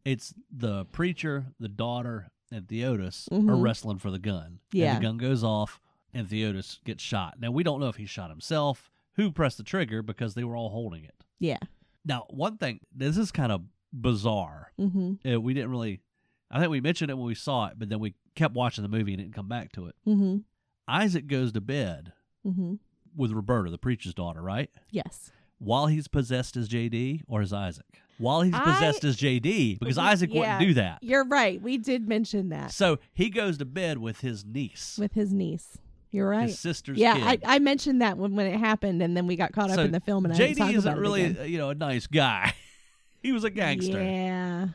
it's 0.04 0.34
the 0.50 0.84
preacher, 0.86 1.46
the 1.60 1.68
daughter, 1.68 2.30
and 2.50 2.66
Theotis 2.66 3.28
are 3.30 3.36
Mhm. 3.38 3.62
wrestling 3.62 3.98
for 3.98 4.10
the 4.10 4.18
gun. 4.18 4.58
Yeah. 4.72 4.94
and 4.94 4.98
the 5.02 5.06
gun 5.08 5.18
goes 5.18 5.44
off, 5.44 5.80
and 6.14 6.28
Theotis 6.28 6.82
gets 6.84 7.02
shot. 7.02 7.36
Now 7.40 7.50
we 7.50 7.62
don't 7.62 7.80
know 7.80 7.88
if 7.88 7.96
he 7.96 8.06
shot 8.06 8.30
himself, 8.30 8.90
who 9.16 9.30
pressed 9.30 9.56
the 9.58 9.62
trigger, 9.64 10.02
because 10.02 10.34
they 10.34 10.44
were 10.44 10.56
all 10.56 10.70
holding 10.70 11.04
it. 11.04 11.24
Yeah. 11.38 11.58
Now, 12.04 12.24
one 12.30 12.56
thing, 12.56 12.80
this 12.94 13.16
is 13.16 13.30
kind 13.32 13.52
of 13.52 13.62
bizarre. 13.92 14.72
Mm-hmm. 14.78 15.28
Uh, 15.34 15.40
we 15.40 15.54
didn't 15.54 15.70
really, 15.70 16.00
I 16.50 16.58
think 16.58 16.70
we 16.70 16.80
mentioned 16.80 17.10
it 17.10 17.14
when 17.14 17.26
we 17.26 17.34
saw 17.34 17.66
it, 17.66 17.74
but 17.78 17.88
then 17.88 18.00
we 18.00 18.14
kept 18.34 18.54
watching 18.54 18.82
the 18.82 18.88
movie 18.88 19.12
and 19.12 19.20
didn't 19.22 19.34
come 19.34 19.48
back 19.48 19.72
to 19.72 19.86
it. 19.86 19.94
Mm-hmm. 20.06 20.38
Isaac 20.88 21.26
goes 21.26 21.52
to 21.52 21.60
bed 21.60 22.12
Mm-hmm. 22.46 22.74
with 23.14 23.32
Roberta, 23.32 23.70
the 23.70 23.76
preacher's 23.76 24.14
daughter, 24.14 24.40
right? 24.40 24.70
Yes. 24.90 25.30
While 25.58 25.88
he's 25.88 26.08
possessed 26.08 26.56
as 26.56 26.70
JD 26.70 27.24
or 27.28 27.42
as 27.42 27.52
Isaac? 27.52 28.00
While 28.16 28.40
he's 28.42 28.54
I- 28.54 28.64
possessed 28.64 29.04
as 29.04 29.18
JD, 29.18 29.78
because 29.78 29.98
We- 29.98 30.02
Isaac 30.02 30.30
yeah. 30.32 30.40
wouldn't 30.40 30.60
do 30.60 30.74
that. 30.74 30.98
You're 31.02 31.26
right. 31.26 31.60
We 31.60 31.76
did 31.76 32.08
mention 32.08 32.48
that 32.48 32.70
So 32.72 32.98
he 33.12 33.28
goes 33.28 33.58
to 33.58 33.66
bed 33.66 33.98
with 33.98 34.20
his 34.22 34.42
niece, 34.46 34.96
with 34.98 35.12
his 35.12 35.34
niece. 35.34 35.76
You're 36.10 36.28
right. 36.28 36.48
his 36.48 36.58
sister's 36.58 36.98
yeah, 36.98 37.14
kid. 37.14 37.42
I, 37.44 37.56
I 37.56 37.58
mentioned 37.60 38.02
that 38.02 38.18
when, 38.18 38.34
when 38.34 38.46
it 38.46 38.58
happened, 38.58 39.00
and 39.02 39.16
then 39.16 39.26
we 39.26 39.36
got 39.36 39.52
caught 39.52 39.70
up 39.70 39.78
in 39.78 39.92
the 39.92 40.00
film, 40.00 40.24
and 40.24 40.34
I 40.34 40.36
JD 40.36 40.74
isn't 40.74 40.98
really, 40.98 41.38
uh, 41.38 41.44
you 41.44 41.58
know, 41.58 41.70
a 41.70 41.74
nice 41.74 42.06
guy. 42.06 42.52
he 43.22 43.32
was 43.32 43.44
a 43.44 43.50
gangster. 43.50 44.02
Yeah. 44.02 44.68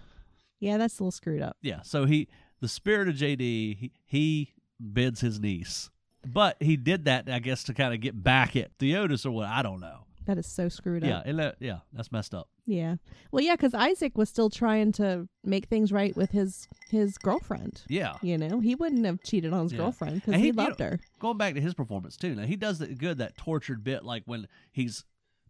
Yeah, 0.60 0.78
that's 0.78 1.00
a 1.00 1.04
little 1.04 1.12
screwed 1.12 1.42
up. 1.42 1.58
Yeah, 1.62 1.82
so 1.84 2.06
he 2.06 2.28
the 2.62 2.68
spirit 2.68 3.10
of 3.10 3.16
JD 3.16 3.78
he, 3.78 3.92
he 4.06 4.54
bids 4.94 5.22
his 5.22 5.40
niece. 5.40 5.90
But 6.26 6.58
he 6.60 6.76
did 6.76 7.06
that 7.06 7.30
I 7.30 7.40
guess 7.40 7.64
to 7.66 7.74
kind 7.74 7.94
of 7.94 8.00
get 8.00 8.24
back 8.24 8.56
at 8.56 8.76
Theotis 8.80 9.26
or 9.26 9.32
what 9.32 9.48
I 9.48 9.62
don't 9.62 9.80
know. 9.80 10.05
That 10.26 10.38
is 10.38 10.48
so 10.48 10.70
screwed 10.70 11.04
Yeah, 11.04 11.20
up. 11.20 11.26
that, 11.26 11.56
yeah, 11.60 11.80
that's 11.94 12.12
messed 12.12 12.34
up. 12.34 12.50
Yeah. 12.66 12.96
Well, 13.32 13.44
yeah, 13.44 13.56
because 13.56 13.74
Isaac 13.76 14.18
was 14.18 14.28
still 14.30 14.50
trying 14.50 14.92
to 14.94 15.28
make 15.44 15.68
things 15.68 15.92
right 15.92 16.16
with 16.18 16.32
his 16.32 16.68
his 16.90 17.18
girlfriend. 17.18 17.84
Yeah. 17.88 18.16
You 18.24 18.38
know, 18.38 18.60
he 18.60 18.74
wouldn't 18.76 19.06
have 19.06 19.22
cheated 19.24 19.54
on 19.54 19.64
his 19.64 19.74
Yeah. 19.74 19.78
girlfriend 19.80 20.16
because 20.16 20.36
he, 20.36 20.40
he- 20.42 20.48
you 20.48 20.54
loved 20.54 20.80
know- 20.80 20.86
her. 20.92 21.00
Going 21.20 21.38
back 21.38 21.54
to 21.54 21.62
his 21.62 21.74
performance 21.76 22.18
too. 22.18 22.34
Now 22.36 22.44
he 22.46 22.56
does 22.56 22.82
it 22.82 22.98
good 22.98 23.20
that 23.20 23.38
tortured 23.38 23.84
bit 23.84 24.04
like 24.04 24.24
when 24.26 24.48
he's 24.72 25.04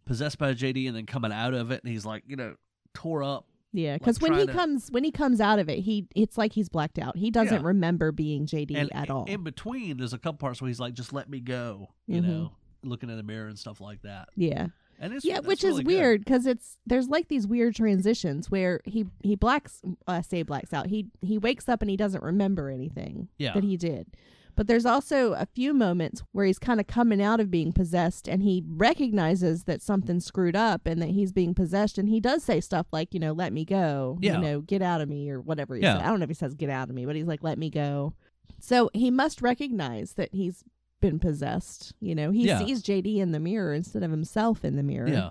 possessed 0.05 0.37
by 0.37 0.53
JD 0.53 0.87
and 0.87 0.95
then 0.95 1.05
coming 1.05 1.31
out 1.31 1.53
of 1.53 1.71
it 1.71 1.83
and 1.83 1.91
he's 1.91 2.05
like, 2.05 2.23
you 2.27 2.35
know, 2.35 2.55
tore 2.93 3.23
up. 3.23 3.47
Yeah, 3.71 3.93
like 3.93 4.01
because 4.01 4.21
when 4.21 4.33
he 4.33 4.45
to- 4.45 4.51
comes 4.53 4.89
when 4.91 5.03
he 5.03 5.11
comes 5.11 5.41
out 5.41 5.59
of 5.59 5.67
it, 5.69 5.79
he 5.79 6.07
it's 6.15 6.37
like 6.37 6.53
he's 6.53 6.69
blacked 6.69 6.99
out. 6.99 7.15
He 7.17 7.31
doesn't 7.31 7.61
Yeah. 7.61 7.67
remember 7.67 8.11
being 8.11 8.45
JD 8.45 8.75
and 8.75 8.93
at 8.95 9.09
all. 9.09 9.25
in 9.25 9.43
between 9.43 9.97
there's 9.97 10.13
a 10.13 10.17
couple 10.17 10.37
parts 10.37 10.61
where 10.61 10.67
he's 10.67 10.79
like, 10.79 10.93
just 10.93 11.11
let 11.13 11.29
me 11.29 11.39
go, 11.39 11.89
you 12.07 12.21
Mhm. 12.21 12.25
know, 12.25 12.51
looking 12.83 13.09
in 13.09 13.17
the 13.17 13.23
mirror 13.23 13.47
and 13.47 13.57
stuff 13.57 13.79
like 13.81 14.01
that. 14.03 14.29
yeah, 14.35 14.67
And 14.99 15.13
it's 15.13 15.25
yeah, 15.25 15.39
which 15.39 15.63
really 15.63 15.81
is 15.81 15.85
weird 15.85 16.23
because 16.23 16.45
it's 16.45 16.77
there's 16.85 17.07
like 17.09 17.27
these 17.27 17.47
weird 17.47 17.75
transitions 17.75 18.49
where 18.51 18.81
he 18.85 19.05
he 19.23 19.35
blacks 19.35 19.81
uh, 20.07 20.21
say 20.21 20.43
blacks 20.43 20.73
out. 20.73 20.87
He 20.87 21.07
he 21.21 21.37
wakes 21.37 21.67
up 21.69 21.81
and 21.81 21.89
he 21.89 21.97
doesn't 21.97 22.23
remember 22.23 22.69
anything 22.69 23.29
Yeah. 23.37 23.53
that 23.53 23.63
he 23.63 23.77
did. 23.77 24.07
But 24.57 24.67
there's 24.67 24.85
also 24.85 25.33
a 25.33 25.45
few 25.53 25.73
moments 25.73 26.23
where 26.31 26.45
he's 26.45 26.59
kind 26.59 26.79
of 26.79 26.87
coming 26.87 27.21
out 27.21 27.41
of 27.41 27.51
being 27.51 27.73
possessed 27.73 28.25
and 28.29 28.41
he 28.41 28.63
recognizes 28.65 29.65
that 29.65 29.81
something's 29.81 30.23
screwed 30.25 30.55
up 30.55 30.87
and 30.87 31.01
that 31.01 31.09
he's 31.09 31.33
being 31.33 31.53
possessed 31.53 31.97
and 31.97 32.07
he 32.07 32.21
does 32.21 32.41
say 32.41 32.61
stuff 32.61 32.87
like, 32.93 33.13
you 33.13 33.19
know, 33.19 33.33
let 33.33 33.51
me 33.51 33.65
go, 33.65 34.17
Yeah. 34.21 34.35
you 34.35 34.41
know, 34.41 34.61
get 34.61 34.81
out 34.81 35.01
of 35.01 35.09
me 35.09 35.29
or 35.29 35.41
whatever 35.41 35.75
he 35.75 35.81
Yeah. 35.81 35.97
said. 35.97 36.05
I 36.05 36.09
don't 36.09 36.19
know 36.19 36.23
if 36.23 36.29
he 36.29 36.35
says 36.35 36.53
get 36.53 36.69
out 36.69 36.87
of 36.89 36.95
me, 36.95 37.05
but 37.05 37.17
he's 37.17 37.27
like 37.27 37.43
let 37.43 37.57
me 37.57 37.69
go. 37.69 38.13
So 38.61 38.89
he 38.93 39.11
must 39.11 39.41
recognize 39.41 40.13
that 40.13 40.29
he's 40.33 40.63
been 41.01 41.19
possessed, 41.19 41.93
you 41.99 42.15
know. 42.15 42.31
He 42.31 42.45
Yeah. 42.47 42.59
sees 42.59 42.81
JD 42.81 43.19
in 43.19 43.31
the 43.31 43.39
mirror 43.39 43.73
instead 43.73 44.03
of 44.03 44.11
himself 44.11 44.63
in 44.65 44.75
the 44.75 44.83
mirror. 44.83 45.07
Yeah. 45.09 45.29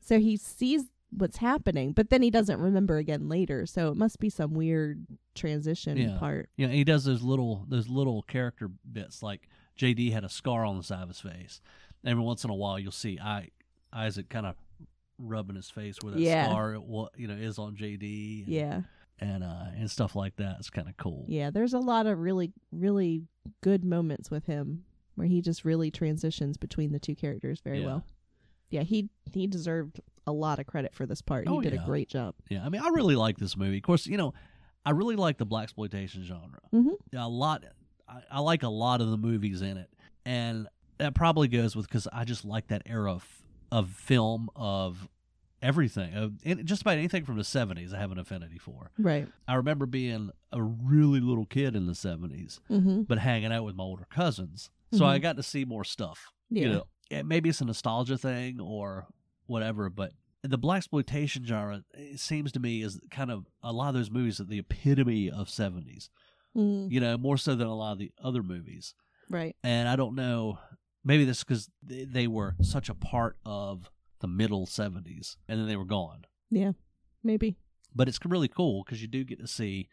So 0.00 0.18
he 0.18 0.36
sees 0.36 0.84
what's 1.10 1.36
happening, 1.38 1.92
but 1.92 2.08
then 2.10 2.22
he 2.22 2.30
doesn't 2.30 2.58
remember 2.60 2.96
again 2.96 3.28
later. 3.28 3.66
So 3.66 3.90
it 3.90 3.96
must 3.96 4.18
be 4.18 4.30
some 4.30 4.54
weird 4.54 5.06
transition 5.34 5.96
Yeah. 5.98 6.18
part. 6.18 6.48
Yeah, 6.56 6.68
he 6.68 6.84
does 6.84 7.04
those 7.04 7.22
little 7.22 7.64
those 7.68 7.88
little 7.88 8.22
character 8.22 8.70
bits 8.90 9.22
like 9.22 9.48
JD 9.76 10.10
had 10.10 10.24
a 10.24 10.28
scar 10.28 10.64
on 10.64 10.76
the 10.78 10.82
side 10.82 11.02
of 11.02 11.08
his 11.08 11.20
face. 11.20 11.60
Every 12.04 12.22
once 12.22 12.44
in 12.44 12.50
a 12.50 12.54
while, 12.54 12.78
you'll 12.78 12.92
see 12.92 13.18
I, 13.20 13.48
Isaac 13.92 14.28
kind 14.28 14.46
of 14.46 14.56
rubbing 15.18 15.56
his 15.56 15.70
face 15.70 15.96
where 16.02 16.12
that 16.14 16.20
Yeah. 16.20 16.46
scar, 16.46 16.74
what 16.74 17.12
you 17.18 17.28
know, 17.28 17.34
is 17.34 17.58
on 17.58 17.76
JD. 17.76 18.44
And, 18.44 18.48
Yeah. 18.52 18.82
And 19.22 19.42
uh 19.44 19.66
and 19.76 19.90
stuff 19.90 20.14
like 20.16 20.36
that. 20.36 20.56
It's 20.58 20.70
kind 20.70 20.88
of 20.88 20.96
cool. 20.96 21.24
Yeah, 21.28 21.50
there's 21.50 21.72
a 21.74 21.78
lot 21.78 22.06
of 22.06 22.18
really 22.18 22.52
really 22.72 23.22
good 23.62 23.84
moments 23.84 24.30
with 24.30 24.46
him 24.46 24.84
where 25.14 25.26
he 25.28 25.40
just 25.40 25.64
really 25.64 25.90
transitions 25.90 26.56
between 26.56 26.92
the 26.92 26.98
two 26.98 27.14
characters 27.14 27.60
very 27.60 27.80
Yeah. 27.80 27.86
well. 27.86 28.04
Yeah, 28.70 28.82
he 28.82 29.08
he 29.32 29.46
deserved 29.46 30.00
a 30.26 30.32
lot 30.32 30.58
of 30.58 30.66
credit 30.66 30.94
for 30.94 31.04
this 31.06 31.20
part. 31.22 31.48
He 31.48 31.54
Oh, 31.54 31.60
did 31.60 31.72
yeah. 31.74 31.82
a 31.82 31.86
great 31.86 32.08
job. 32.08 32.34
Yeah, 32.48 32.64
I 32.64 32.68
mean, 32.68 32.80
I 32.82 32.88
really 32.88 33.16
like 33.16 33.38
this 33.38 33.56
movie. 33.56 33.76
Of 33.78 33.82
course, 33.82 34.06
you 34.06 34.16
know, 34.16 34.32
I 34.86 34.90
really 34.90 35.16
like 35.16 35.38
the 35.38 35.44
black 35.46 35.64
exploitation 35.64 36.22
genre. 36.24 36.60
Mhm. 36.72 36.94
A 37.14 37.28
lot, 37.28 37.64
I, 38.08 38.22
I 38.30 38.40
like 38.40 38.62
a 38.62 38.68
lot 38.68 39.00
of 39.00 39.10
the 39.10 39.16
movies 39.18 39.62
in 39.62 39.76
it, 39.76 39.90
and 40.24 40.68
that 40.98 41.14
probably 41.14 41.48
goes 41.48 41.74
with 41.76 41.86
because 41.88 42.06
I 42.12 42.24
just 42.24 42.44
like 42.44 42.68
that 42.68 42.82
era 42.86 43.12
of, 43.12 43.26
of 43.70 43.90
film 43.90 44.48
of 44.56 45.08
everything, 45.62 46.36
and 46.44 46.66
just 46.66 46.82
about 46.82 46.98
anything 46.98 47.24
from 47.24 47.36
the 47.38 47.44
seventies. 47.44 47.94
I 47.94 47.98
have 47.98 48.10
an 48.12 48.18
affinity 48.18 48.58
for. 48.58 48.90
Right. 48.98 49.28
I 49.48 49.54
remember 49.54 49.86
being 49.86 50.30
a 50.52 50.62
really 50.62 51.20
little 51.20 51.46
kid 51.46 51.76
in 51.76 51.86
the 51.86 51.94
seventies, 51.94 52.60
Mhm. 52.68 53.06
but 53.06 53.18
hanging 53.18 53.52
out 53.52 53.64
with 53.64 53.76
my 53.76 53.84
older 53.84 54.06
cousins, 54.10 54.70
so 54.92 55.04
I 55.06 55.18
Mhm. 55.18 55.22
got 55.22 55.36
to 55.36 55.42
see 55.42 55.64
more 55.64 55.84
stuff. 55.84 56.32
Yeah. 56.50 56.62
You 56.64 56.68
know, 56.72 56.84
Yeah, 57.10 57.22
maybe 57.22 57.50
it's 57.50 57.60
a 57.60 57.66
nostalgia 57.66 58.16
thing 58.16 58.58
or 58.58 59.06
whatever, 59.46 59.90
but 59.90 60.12
the 60.42 60.56
black 60.56 60.78
exploitation 60.78 61.44
genre 61.44 61.84
it 61.92 62.18
seems 62.18 62.50
to 62.52 62.58
me 62.60 62.82
is 62.82 62.98
kind 63.10 63.30
of 63.30 63.46
a 63.62 63.70
lot 63.72 63.88
of 63.88 63.94
those 63.94 64.10
movies 64.10 64.40
are 64.40 64.44
the 64.44 64.58
epitome 64.58 65.30
of 65.30 65.48
70s 65.50 66.08
Mm, 66.56 66.90
you 66.90 67.00
know 67.00 67.16
more 67.18 67.36
so 67.36 67.54
than 67.54 67.66
a 67.68 67.74
lot 67.74 67.92
of 67.92 67.98
the 67.98 68.12
other 68.22 68.42
movies 68.42 68.94
right. 69.30 69.54
and 69.62 69.88
i 69.88 69.94
don't 69.96 70.14
know 70.16 70.58
maybe 71.04 71.24
that's 71.24 71.44
because 71.44 71.70
they 71.82 72.26
were 72.26 72.56
such 72.62 72.88
a 72.88 72.94
part 72.94 73.36
of 73.44 73.90
the 74.22 74.26
middle 74.28 74.64
70s 74.66 75.36
and 75.48 75.60
then 75.60 75.66
they 75.68 75.76
were 75.76 75.84
gone 75.84 76.24
Yeah. 76.50 76.72
Maybe. 77.22 77.56
but 77.94 78.08
it's 78.08 78.18
really 78.24 78.48
cool 78.48 78.82
because 78.84 79.02
you 79.02 79.08
do 79.08 79.22
get 79.24 79.38
to 79.40 79.46
see 79.46 79.88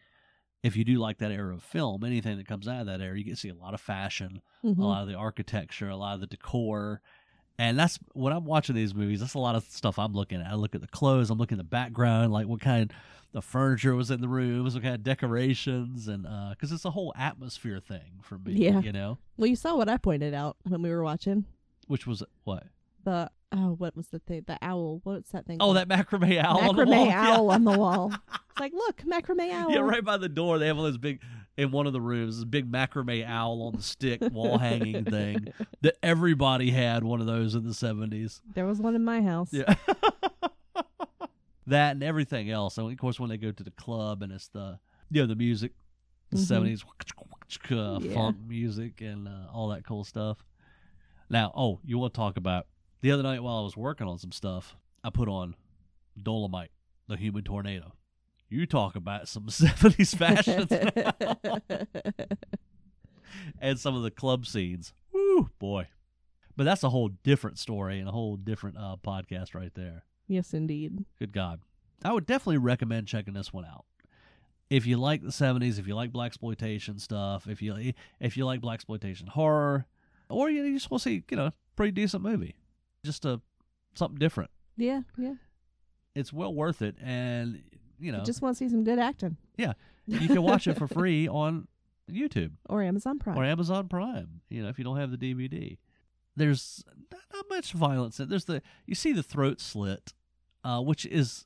if 0.63 0.75
you 0.77 0.83
do 0.85 0.95
like 0.97 1.17
that 1.19 1.31
era 1.31 1.53
of 1.53 1.61
film 1.63 2.03
anything 2.03 2.37
that 2.37 2.47
comes 2.47 2.67
out 2.67 2.79
of 2.81 2.85
that 2.87 3.01
era 3.01 3.17
you 3.17 3.23
get 3.25 3.31
to 3.31 3.37
see 3.37 3.49
a 3.49 3.53
lot 3.55 3.73
of 3.73 3.81
fashion 3.81 4.41
Mhm. 4.63 4.77
a 4.79 4.85
lot 4.85 5.01
of 5.03 5.07
the 5.09 5.15
architecture, 5.15 5.89
a 5.89 5.95
lot 5.97 6.15
of 6.15 6.21
the 6.21 6.27
decor, 6.27 7.01
And 7.61 7.77
that's 7.77 7.99
when 8.13 8.31
I'm 8.31 8.45
watching 8.45 8.73
these 8.75 8.95
movies. 8.95 9.19
That's 9.19 9.33
a 9.33 9.39
lot 9.39 9.55
of 9.55 9.65
stuff 9.65 9.99
I'm 9.99 10.13
looking 10.13 10.39
at. 10.39 10.47
I 10.47 10.55
look 10.55 10.75
at 10.75 10.79
the 10.81 10.87
clothes. 10.87 11.29
I'm 11.29 11.37
looking 11.37 11.57
at 11.57 11.65
the 11.65 11.69
background, 11.69 12.31
like 12.31 12.47
what 12.47 12.61
kind 12.61 12.89
of 12.89 12.95
the 13.33 13.41
furniture 13.41 13.93
was 13.95 14.09
in 14.11 14.21
the 14.21 14.29
rooms, 14.29 14.75
what 14.75 14.83
kind 14.83 14.95
of 14.95 15.03
decorations, 15.03 16.07
and 16.07 16.23
because 16.51 16.71
it's 16.71 16.85
a 16.85 16.91
whole 16.91 17.13
atmosphere 17.17 17.81
thing 17.81 18.19
for 18.21 18.37
me. 18.39 18.53
Yeah. 18.53 18.79
you 18.79 18.93
know, 18.93 19.17
Well, 19.35 19.47
you 19.47 19.57
saw 19.57 19.75
what 19.75 19.89
I 19.89 19.97
pointed 19.97 20.33
out 20.33 20.55
when 20.63 20.81
we 20.81 20.89
were 20.89 21.03
watching 21.03 21.43
which 21.87 22.07
was 22.07 22.23
what? 22.45 22.63
the 23.03 23.29
oh, 23.51 23.75
what 23.77 23.95
was 23.95 24.07
the 24.07 24.19
thing? 24.19 24.43
The 24.47 24.57
owl. 24.61 25.01
What's 25.03 25.31
that 25.31 25.45
thing? 25.45 25.57
Oh, 25.59 25.73
called? 25.73 25.77
that 25.77 25.87
macrame 25.87 26.43
owl 26.43 26.59
on 26.69 26.75
the 26.75 26.83
macrame 26.83 26.87
wall. 26.87 27.11
owl 27.11 27.45
Yeah. 27.47 27.53
on 27.55 27.63
the 27.63 27.77
wall. 27.77 28.13
It's 28.51 28.59
like, 28.59 28.73
look, 28.73 28.97
macrame 29.03 29.51
owl. 29.53 29.71
Yeah, 29.71 29.79
right 29.79 30.03
by 30.03 30.17
the 30.17 30.27
door. 30.27 30.59
They 30.59 30.67
have 30.67 30.77
all 30.77 30.83
this 30.83 30.97
big 30.97 31.21
in 31.57 31.71
one 31.71 31.87
of 31.87 31.93
the 31.93 32.01
rooms, 32.01 32.35
this 32.37 32.43
big 32.45 32.69
macrame 32.69 33.25
owl 33.25 33.61
on 33.63 33.75
the 33.75 33.81
stick 33.81 34.19
wall 34.31 34.57
hanging 34.57 35.05
thing 35.05 35.47
that 35.81 35.95
everybody 36.03 36.69
had 36.71 37.03
one 37.03 37.21
of 37.21 37.27
those 37.27 37.55
in 37.55 37.63
the 37.65 37.73
seventies. 37.73 38.41
There 38.55 38.65
was 38.65 38.79
one 38.79 38.95
in 38.95 39.03
my 39.05 39.21
house. 39.21 39.49
Yeah. 39.53 39.75
that 41.67 41.91
and 41.93 42.03
everything 42.03 42.49
else. 42.49 42.77
And 42.77 42.91
of 42.91 42.97
course, 42.97 43.19
when 43.19 43.29
they 43.29 43.37
go 43.37 43.51
to 43.51 43.63
the 43.63 43.71
club 43.71 44.21
and 44.23 44.31
it's 44.31 44.47
the 44.49 44.79
you 45.11 45.21
know 45.21 45.27
the 45.27 45.35
music, 45.35 45.71
the 46.31 46.37
Mhm. 46.37 46.81
70s 46.81 46.83
uh, 47.71 47.99
Yeah. 48.01 48.13
funk 48.13 48.37
music 48.47 49.01
and 49.01 49.27
uh, 49.27 49.47
all 49.53 49.69
that 49.69 49.83
cool 49.85 50.03
stuff. 50.03 50.43
Now, 51.29 51.51
oh, 51.55 51.79
you 51.85 51.97
want 51.97 52.13
to 52.13 52.17
talk 52.17 52.37
about 52.37 52.67
the 53.01 53.11
other 53.11 53.23
night 53.23 53.43
while 53.43 53.57
I 53.57 53.61
was 53.61 53.77
working 53.77 54.07
on 54.07 54.17
some 54.17 54.31
stuff, 54.31 54.75
I 55.03 55.09
put 55.09 55.29
on 55.29 55.55
Dolomite, 56.21 56.71
the 57.07 57.17
Human 57.17 57.43
Tornado. 57.43 57.93
You 58.49 58.65
talk 58.65 58.95
about 58.95 59.27
some 59.27 59.43
70s 59.47 60.15
fashions 60.15 60.71
and 63.61 63.79
some 63.79 63.95
of 63.95 64.03
the 64.03 64.11
club 64.11 64.45
scenes. 64.45 64.93
Woo, 65.13 65.49
boy. 65.59 65.87
But 66.55 66.63
that's 66.65 66.83
a 66.83 66.89
whole 66.89 67.09
different 67.23 67.57
story 67.57 67.99
and 67.99 68.09
a 68.09 68.11
whole 68.11 68.35
different 68.35 68.77
uh, 68.77 68.97
podcast 69.05 69.53
right 69.53 69.73
there. 69.75 70.03
yes, 70.27 70.53
indeed. 70.53 71.05
Good 71.19 71.31
God. 71.31 71.61
I 72.03 72.13
would 72.13 72.25
definitely 72.25 72.57
recommend 72.57 73.07
checking 73.07 73.33
this 73.33 73.53
one 73.53 73.65
out. 73.65 73.85
If 74.69 74.85
you 74.85 74.97
like 74.97 75.21
the 75.21 75.29
70s, 75.29 75.79
if 75.79 75.87
you 75.87 75.95
like 75.95 76.11
black 76.11 76.27
exploitation 76.27 76.99
stuff, 76.99 77.47
if 77.47 77.61
you 77.61 77.93
if 78.19 78.37
you 78.37 78.45
like 78.45 78.61
black 78.61 78.75
exploitation 78.75 79.27
horror, 79.27 79.87
or 80.29 80.49
you 80.49 80.73
just 80.73 80.91
want 80.91 81.01
to 81.03 81.09
see, 81.09 81.23
you 81.31 81.37
know, 81.37 81.51
pretty 81.75 81.91
decent 81.91 82.23
movie. 82.23 82.55
Just 83.05 83.25
a 83.25 83.41
something 83.95 84.17
different. 84.19 84.49
Yeah, 84.77 85.01
yeah. 85.17 85.33
It's 86.15 86.33
well 86.33 86.53
worth 86.53 86.81
it 86.81 86.95
and 87.01 87.61
you 87.99 88.11
know, 88.11 88.23
Just 88.23 88.41
want 88.41 88.55
to 88.55 88.57
see 88.57 88.69
some 88.69 88.83
good 88.85 88.97
acting 88.99 89.35
Yeah, 89.57 89.73
you 90.07 90.27
can 90.27 90.41
watch 90.41 90.67
it 90.67 90.77
for 90.77 90.87
free 90.87 91.27
on 91.29 91.67
YouTube. 92.09 92.51
or 92.69 92.81
Amazon 92.81 93.19
Prime. 93.19 93.37
or 93.37 93.43
Amazon 93.43 93.87
Prime. 93.87 94.41
You 94.49 94.63
know, 94.63 94.69
if 94.69 94.77
you 94.77 94.83
don't 94.85 94.97
have 94.97 95.11
the 95.11 95.17
DVD, 95.17 95.77
there's 96.35 96.83
not, 97.11 97.21
not 97.33 97.45
much 97.49 97.73
violence. 97.73 98.19
in. 98.19 98.29
There's 98.29 98.45
the 98.45 98.61
you 98.85 98.95
see 98.95 99.11
the 99.13 99.23
throat 99.23 99.59
slit, 99.61 100.13
uh, 100.63 100.81
which 100.81 101.05
is 101.05 101.45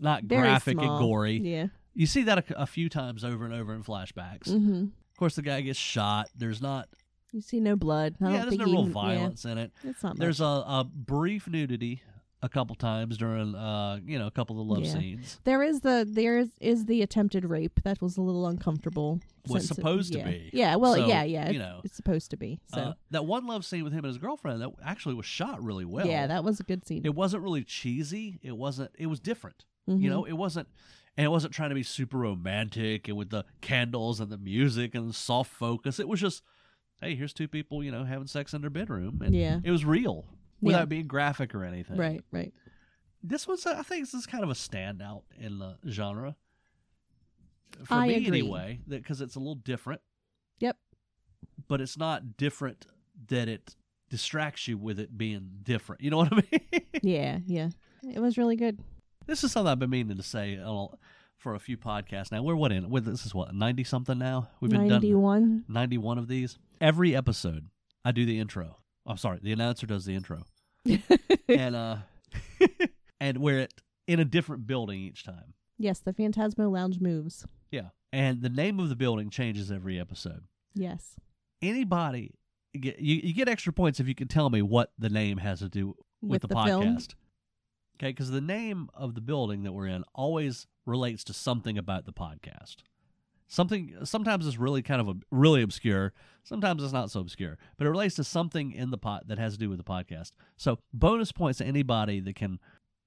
not 0.00 0.24
Very 0.24 0.42
graphic 0.42 0.74
small. 0.78 0.96
and 0.96 0.98
gory. 1.06 1.36
Yeah. 1.38 1.66
You 1.94 2.06
see 2.06 2.24
that 2.24 2.50
a, 2.50 2.62
a 2.62 2.66
few 2.66 2.88
times 2.88 3.24
over 3.24 3.44
and 3.46 3.54
over 3.54 3.72
in 3.72 3.82
flashbacks. 3.82 4.48
Mm-hmm. 4.48 4.82
Of 4.84 5.16
course, 5.18 5.36
the 5.36 5.42
guy 5.42 5.60
gets 5.62 5.78
shot. 5.78 6.28
There's 6.36 6.60
not 6.60 6.88
You 7.36 7.42
see 7.42 7.60
no 7.60 7.76
blood. 7.76 8.16
I 8.22 8.32
yeah, 8.32 8.40
there's 8.46 8.56
no 8.56 8.64
real 8.64 8.80
even- 8.80 8.92
violence 8.92 9.44
in 9.44 9.58
it. 9.58 9.70
It's 9.84 10.02
not 10.02 10.16
There's 10.18 10.40
a, 10.40 10.44
a 10.44 10.88
brief 10.90 11.46
nudity 11.46 12.00
a 12.42 12.48
couple 12.48 12.74
times 12.76 13.16
during 13.18 13.54
uh 13.54 13.98
you 14.04 14.18
know 14.18 14.26
a 14.26 14.30
couple 14.30 14.58
of 14.60 14.66
love 14.66 14.84
Yeah. 14.84 14.92
scenes. 14.92 15.38
There 15.44 15.62
is 15.62 15.80
the 15.80 16.06
there 16.08 16.38
is, 16.38 16.48
is 16.60 16.86
the 16.86 17.02
attempted 17.02 17.44
rape 17.44 17.80
that 17.84 18.00
was 18.00 18.16
a 18.16 18.22
little 18.22 18.46
uncomfortable. 18.46 19.20
Was 19.48 19.64
it- 19.64 19.74
supposed 19.74 20.12
to 20.14 20.18
yeah. 20.20 20.24
be. 20.30 20.50
Yeah, 20.54 20.76
well, 20.76 20.94
So, 20.94 21.06
yeah, 21.06 21.24
yeah. 21.24 21.44
you 21.50 21.56
it's- 21.56 21.58
know. 21.58 21.80
it's 21.84 21.96
supposed 21.96 22.30
to 22.30 22.36
be. 22.38 22.58
So 22.72 22.80
Uh, 22.80 22.92
that 23.10 23.26
one 23.26 23.46
love 23.46 23.66
scene 23.66 23.84
with 23.84 23.92
him 23.92 23.98
and 24.04 24.06
his 24.08 24.18
girlfriend 24.18 24.62
that 24.62 24.70
actually 24.82 25.14
was 25.14 25.26
shot 25.26 25.62
really 25.62 25.84
well. 25.84 26.06
yeah, 26.06 26.26
that 26.26 26.42
was 26.42 26.58
a 26.58 26.62
good 26.64 26.86
scene. 26.86 27.02
it 27.04 27.14
wasn't 27.14 27.42
really 27.42 27.64
cheesy. 27.64 28.38
It 28.42 28.56
wasn't. 28.56 28.92
It 28.98 29.06
was 29.06 29.20
different. 29.20 29.66
Mhm. 29.90 30.00
You 30.00 30.08
know, 30.10 30.24
it 30.24 30.32
wasn't, 30.34 30.68
and 31.18 31.24
it 31.24 31.28
wasn't 31.28 31.52
trying 31.54 31.68
to 31.70 31.74
be 31.74 31.82
super 31.82 32.16
romantic 32.18 33.08
and 33.08 33.16
with 33.16 33.30
the 33.30 33.44
candles 33.60 34.20
and 34.20 34.30
the 34.30 34.38
music 34.38 34.94
and 34.94 35.08
the 35.08 35.14
soft 35.14 35.50
focus. 35.52 35.98
It 36.00 36.08
was 36.08 36.20
just, 36.20 36.42
hey, 37.00 37.14
here's 37.14 37.32
two 37.32 37.48
people, 37.48 37.82
you 37.84 37.90
know, 37.90 38.04
having 38.04 38.26
sex 38.26 38.54
in 38.54 38.60
their 38.60 38.70
bedroom, 38.70 39.20
and 39.24 39.34
Yeah. 39.34 39.60
it 39.62 39.70
was 39.70 39.84
real 39.84 40.26
without 40.60 40.80
Yeah. 40.80 40.84
being 40.86 41.06
graphic 41.06 41.54
or 41.54 41.64
anything. 41.64 41.96
right, 41.96 42.22
right. 42.30 42.52
This 43.22 43.46
was, 43.46 43.66
I 43.66 43.82
think, 43.82 44.04
this 44.04 44.14
is 44.14 44.24
kind 44.26 44.44
of 44.44 44.50
a 44.50 44.54
standout 44.54 45.22
in 45.38 45.58
the 45.58 45.78
genre. 45.88 46.36
For 47.84 47.94
I 47.94 48.06
me, 48.08 48.14
agree. 48.14 48.26
anyway, 48.40 48.80
because 48.86 49.20
it's 49.20 49.34
a 49.34 49.38
little 49.38 49.56
different. 49.56 50.00
Yep. 50.60 50.76
But 51.68 51.80
it's 51.80 51.98
not 51.98 52.36
different 52.36 52.86
that 53.28 53.48
it 53.48 53.74
distracts 54.08 54.68
you 54.68 54.78
with 54.78 54.98
it 55.00 55.18
being 55.18 55.58
different. 55.62 56.00
You 56.02 56.10
know 56.10 56.18
what 56.18 56.32
I 56.32 56.36
mean? 56.36 56.82
Yeah, 57.02 57.40
yeah. 57.46 57.68
It 58.02 58.20
was 58.20 58.38
really 58.38 58.56
good. 58.56 58.78
This 59.26 59.44
is 59.44 59.52
something 59.52 59.70
I've 59.70 59.78
been 59.78 59.90
meaning 59.90 60.16
to 60.16 60.22
say 60.22 60.56
uh, 60.58 60.86
for 61.38 61.54
a 61.54 61.58
few 61.58 61.76
podcasts 61.76 62.32
now. 62.32 62.42
We're 62.42 62.56
what 62.56 62.72
in? 62.72 62.90
With 62.90 63.04
this 63.04 63.26
is 63.26 63.34
what 63.34 63.54
ninety 63.54 63.84
something 63.84 64.18
now. 64.18 64.48
We've 64.60 64.70
been 64.70 64.88
Ninety 64.88 65.10
done 65.10 65.22
one. 65.22 65.64
ninety 65.68 65.98
one 65.98 66.18
of 66.18 66.28
these. 66.28 66.58
Every 66.80 67.14
episode, 67.14 67.68
I 68.04 68.12
do 68.12 68.24
the 68.26 68.38
intro. 68.38 68.78
I'm 69.06 69.16
sorry, 69.16 69.38
the 69.42 69.52
announcer 69.52 69.86
does 69.86 70.04
the 70.04 70.14
intro, 70.14 70.42
and 71.48 71.76
uh, 71.76 71.96
and 73.20 73.38
we're 73.38 73.60
at, 73.60 73.74
in 74.06 74.20
a 74.20 74.24
different 74.24 74.66
building 74.66 75.00
each 75.00 75.24
time. 75.24 75.54
yes, 75.78 76.00
the 76.00 76.12
Phantasmo 76.12 76.70
Lounge 76.70 77.00
moves. 77.00 77.46
Yeah, 77.70 77.88
and 78.12 78.42
the 78.42 78.48
name 78.48 78.80
of 78.80 78.88
the 78.88 78.96
building 78.96 79.30
changes 79.30 79.70
every 79.70 79.98
episode. 80.00 80.44
Yes. 80.74 81.16
Anybody 81.62 82.34
you, 82.82 83.20
you 83.22 83.34
get 83.34 83.48
extra 83.48 83.72
points 83.72 84.00
if 84.00 84.08
you 84.08 84.14
can 84.14 84.28
tell 84.28 84.50
me 84.50 84.62
what 84.62 84.92
the 84.98 85.08
name 85.08 85.38
has 85.38 85.60
to 85.60 85.68
do 85.68 85.94
with, 86.22 86.42
the, 86.42 86.48
film. 86.48 86.84
podcast. 86.84 87.14
Okay, 87.98 88.10
because 88.10 88.30
the 88.30 88.42
name 88.42 88.90
of 88.94 89.14
the 89.14 89.20
building 89.22 89.62
that 89.62 89.72
we're 89.72 89.86
in 89.86 90.04
always 90.14 90.66
relates 90.84 91.24
to 91.24 91.32
something 91.32 91.78
about 91.78 92.04
the 92.04 92.12
podcast. 92.12 92.76
Something 93.48 93.94
sometimes 94.04 94.46
it's 94.46 94.58
really 94.58 94.82
kind 94.82 95.00
of 95.00 95.08
a, 95.08 95.14
really 95.30 95.62
obscure. 95.62 96.12
Sometimes 96.42 96.82
it's 96.82 96.92
not 96.92 97.10
so 97.10 97.20
obscure, 97.20 97.56
but 97.78 97.86
it 97.86 97.90
relates 97.90 98.16
to 98.16 98.24
something 98.24 98.72
in 98.72 98.90
the 98.90 98.98
pot 98.98 99.28
that 99.28 99.38
has 99.38 99.54
to 99.54 99.58
do 99.58 99.70
with 99.70 99.78
the 99.78 99.84
podcast. 99.84 100.32
So 100.56 100.78
bonus 100.92 101.32
points 101.32 101.58
to 101.58 101.64
anybody 101.64 102.20
that 102.20 102.34
can 102.36 102.58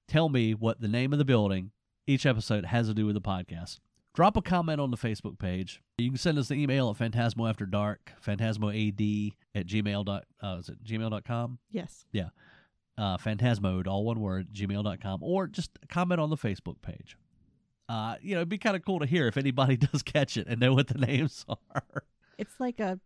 tell 0.07 0.29
me 0.29 0.53
what 0.53 0.81
the 0.81 0.87
name 0.87 1.13
of 1.13 1.19
the 1.19 1.25
building 1.25 1.71
each 2.07 2.25
episode 2.25 2.65
has 2.65 2.87
to 2.87 2.93
do 2.93 3.05
with 3.05 3.15
the 3.15 3.21
podcast. 3.21 3.79
Drop 4.15 4.35
a 4.37 4.41
comment 4.41 4.81
on 4.81 4.91
the 4.91 4.97
Facebook 4.97 5.37
page. 5.37 5.81
You 5.99 6.09
can 6.09 6.17
send 6.17 6.39
us 6.39 6.47
the 6.47 6.55
email 6.55 6.89
at 6.89 6.97
phantasmoafterdark, 6.97 7.97
phantasmoad 8.25 9.33
at 9.53 9.67
gmail. 9.67 10.05
Dot, 10.05 10.25
uh, 10.41 10.57
is 10.59 10.69
it 10.69 10.83
gmail.com? 10.83 11.59
Yes. 12.11 12.33
Uh, 12.99 13.17
phantasmode, 13.17 13.87
all 13.87 14.03
one 14.03 14.19
word, 14.19 14.53
gmail.com, 14.53 15.23
or 15.23 15.47
just 15.47 15.71
comment 15.89 16.19
on 16.19 16.29
the 16.29 16.37
Facebook 16.37 16.81
page. 16.81 17.17
Uh, 17.87 18.15
you 18.21 18.31
know, 18.35 18.39
it'd 18.41 18.49
be 18.49 18.57
kind 18.59 18.75
of 18.75 18.83
cool 18.85 18.99
to 18.99 19.05
hear 19.07 19.27
if 19.27 19.37
anybody 19.37 19.77
does 19.91 20.03
catch 20.03 20.37
it 20.37 20.45
and 20.47 20.59
know 20.59 20.73
what 20.73 20.87
the 20.87 20.97
names 20.99 21.45
are. 21.73 22.03
It's 22.37 22.59
like 22.59 22.79
a 22.79 22.99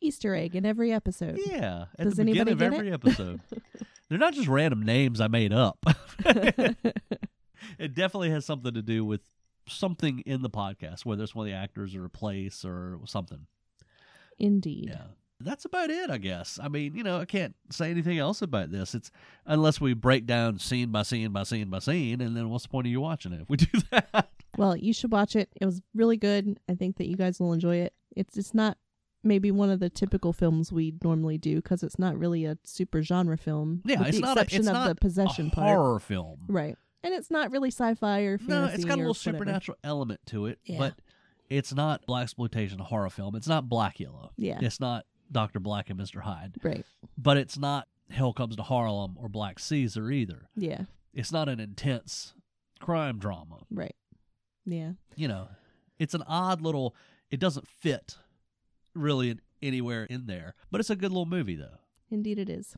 Easter 0.00 0.34
egg 0.34 0.54
in 0.54 0.64
every 0.64 0.92
episode. 0.92 1.40
yeah, 1.44 1.86
at 1.98 2.04
Does 2.04 2.14
the 2.16 2.24
beginning 2.24 2.52
of 2.52 2.62
every 2.62 2.88
it? 2.90 2.92
episode. 2.94 3.40
They're 4.08 4.18
not 4.18 4.34
just 4.34 4.46
random 4.48 4.82
names 4.84 5.20
I 5.20 5.26
made 5.28 5.52
up. 5.52 5.78
it 6.24 7.94
definitely 7.94 8.30
has 8.30 8.44
something 8.44 8.72
to 8.74 8.82
do 8.82 9.04
with 9.04 9.22
something 9.66 10.20
in 10.20 10.42
the 10.42 10.50
podcast, 10.50 11.04
whether 11.04 11.22
it's 11.24 11.34
one 11.34 11.46
of 11.46 11.50
the 11.52 11.56
actors 11.58 11.94
or 11.94 12.04
a 12.04 12.10
place 12.10 12.64
or 12.64 13.00
something. 13.06 13.46
Indeed. 14.38 14.90
Yeah. 14.90 15.02
That's 15.40 15.64
about 15.64 15.90
it, 15.90 16.10
I 16.10 16.18
guess. 16.18 16.58
I 16.62 16.68
mean, 16.68 16.94
you 16.96 17.04
know, 17.04 17.20
I 17.20 17.24
can't 17.24 17.54
say 17.70 17.90
anything 17.90 18.18
else 18.18 18.42
about 18.42 18.70
this. 18.72 18.94
It's 18.94 19.10
unless 19.46 19.80
we 19.80 19.94
break 19.94 20.26
down 20.26 20.58
scene 20.58 20.90
by 20.90 21.02
scene 21.02 21.30
by 21.30 21.44
scene 21.44 21.70
by 21.70 21.78
scene, 21.78 22.20
and 22.20 22.36
then 22.36 22.48
what's 22.50 22.64
the 22.64 22.68
point 22.70 22.86
of 22.88 22.90
you 22.90 23.00
watching 23.00 23.32
it 23.32 23.42
if 23.42 23.48
we 23.48 23.56
do 23.58 23.66
that? 23.90 24.30
Well, 24.56 24.76
you 24.76 24.92
should 24.92 25.12
watch 25.12 25.36
it. 25.36 25.48
It 25.60 25.64
was 25.64 25.80
really 25.94 26.16
good. 26.16 26.58
I 26.68 26.74
think 26.74 26.96
that 26.96 27.06
you 27.06 27.16
guys 27.16 27.38
will 27.38 27.52
enjoy 27.52 27.76
it. 27.76 27.94
It's 28.16 28.36
it's 28.36 28.52
not 28.52 28.78
maybe 29.22 29.50
one 29.50 29.70
of 29.70 29.78
the 29.80 29.90
typical 29.90 30.32
films 30.32 30.72
we 30.72 30.94
normally 31.04 31.38
do 31.38 31.56
because 31.56 31.82
it's 31.82 31.98
not 31.98 32.18
really 32.18 32.44
a 32.44 32.58
super 32.64 33.02
genre 33.02 33.36
film. 33.38 33.82
Yeah, 33.84 33.98
with 34.00 34.08
it's 34.08 34.16
the 34.16 34.22
not 34.22 34.38
a, 34.38 34.40
exception 34.40 34.60
it's 34.60 34.68
of 34.68 34.74
not 34.74 34.88
the 34.88 34.94
possession 34.96 35.46
a 35.48 35.50
part. 35.54 35.68
horror 35.68 36.00
film. 36.00 36.40
Right. 36.48 36.76
And 37.04 37.14
it's 37.14 37.30
not 37.30 37.52
really 37.52 37.70
sci-fi 37.70 38.20
or 38.22 38.38
fantasy. 38.38 38.52
No, 38.52 38.64
it's 38.74 38.84
got 38.84 38.94
a 38.96 38.98
little 38.98 39.14
supernatural 39.14 39.78
element 39.84 40.20
to 40.26 40.46
it, 40.46 40.58
Yeah. 40.64 40.78
but 40.78 40.94
it's 41.48 41.72
not 41.72 42.04
black 42.06 42.24
exploitation 42.24 42.80
horror 42.80 43.08
film. 43.10 43.36
It's 43.36 43.46
not 43.46 43.68
Blackula. 43.68 44.30
Yeah. 44.36 44.58
It's 44.60 44.80
not 44.80 45.04
Doctor 45.30 45.60
Black 45.60 45.90
and 45.90 45.98
Mister 45.98 46.20
Hyde. 46.20 46.54
Right. 46.62 46.84
But 47.16 47.36
it's 47.36 47.58
not 47.58 47.88
Hell 48.10 48.32
Comes 48.32 48.56
to 48.56 48.62
Harlem 48.62 49.16
or 49.18 49.28
Black 49.28 49.58
Caesar 49.58 50.10
either. 50.10 50.48
Yeah. 50.56 50.82
It's 51.12 51.32
not 51.32 51.48
an 51.48 51.60
intense 51.60 52.34
crime 52.80 53.18
drama. 53.18 53.58
Right. 53.70 53.94
Yeah. 54.64 54.92
you 55.18 55.28
know, 55.28 55.48
it's 55.98 56.14
an 56.14 56.22
odd 56.26 56.62
little. 56.62 56.94
It 57.30 57.40
doesn't 57.40 57.66
fit 57.66 58.16
really 58.94 59.30
in, 59.30 59.40
anywhere 59.60 60.04
in 60.04 60.26
there, 60.26 60.54
but 60.70 60.80
it's 60.80 60.90
a 60.90 60.96
good 60.96 61.10
little 61.10 61.26
movie 61.26 61.56
though. 61.56 61.78
Indeed 62.10 62.38
it 62.38 62.48
is. 62.48 62.76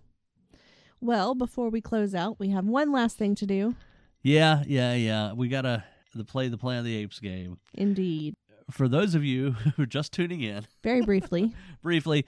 Well, 1.00 1.34
before 1.34 1.70
we 1.70 1.80
close 1.80 2.14
out, 2.14 2.40
we 2.40 2.48
have 2.48 2.66
one 2.66 2.92
last 2.92 3.16
thing 3.16 3.34
to 3.36 3.46
do. 3.46 3.74
Yeah, 4.22 4.62
yeah, 4.66 4.94
yeah. 4.94 5.32
We 5.32 5.48
gotta 5.48 5.84
the 6.14 6.24
play 6.24 6.48
the 6.48 6.58
Planet 6.58 6.80
of 6.80 6.84
the 6.86 6.96
Apes 6.96 7.20
game. 7.20 7.58
Indeed. 7.74 8.34
For 8.70 8.88
those 8.88 9.14
of 9.14 9.24
you 9.24 9.52
who 9.76 9.82
are 9.82 9.86
just 9.86 10.12
tuning 10.12 10.40
in, 10.40 10.66
Very 10.82 11.02
briefly. 11.02 11.54
briefly, 11.82 12.24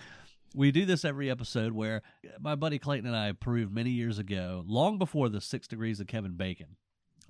We 0.55 0.71
do 0.71 0.85
this 0.85 1.05
every 1.05 1.31
episode 1.31 1.73
where 1.73 2.03
my 2.41 2.55
buddy 2.55 2.79
Clayton 2.79 3.07
and 3.07 3.17
I 3.17 3.33
proved 3.33 3.73
many 3.73 3.91
years 3.91 4.19
ago, 4.19 4.65
long 4.67 4.99
before 4.99 5.29
the 5.29 5.41
Six 5.41 5.67
Degrees 5.67 6.01
of 6.01 6.07
Kevin 6.07 6.33
Bacon, 6.37 6.77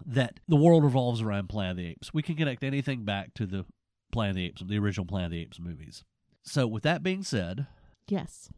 that 0.05 0.41
the 0.49 0.57
world 0.57 0.83
revolves 0.85 1.23
around 1.23 1.49
Planet 1.49 1.73
of 1.73 1.77
the 1.79 1.87
Apes. 1.89 2.13
We 2.13 2.23
can 2.23 2.35
connect 2.37 2.65
anything 2.65 3.05
back 3.05 3.35
to 3.35 3.47
the 3.47 3.65
Planet 4.11 4.31
of 4.31 4.37
the 4.37 4.47
Apes, 4.47 4.63
the 4.67 4.79
original 4.79 5.07
Planet 5.07 5.27
of 5.27 5.31
the 5.33 5.41
Apes 5.43 5.61
movies. 5.61 6.05
So, 6.43 6.67
with 6.67 6.83
that 6.83 7.03
being 7.03 7.23
said, 7.23 7.67
Yes. 8.09 8.51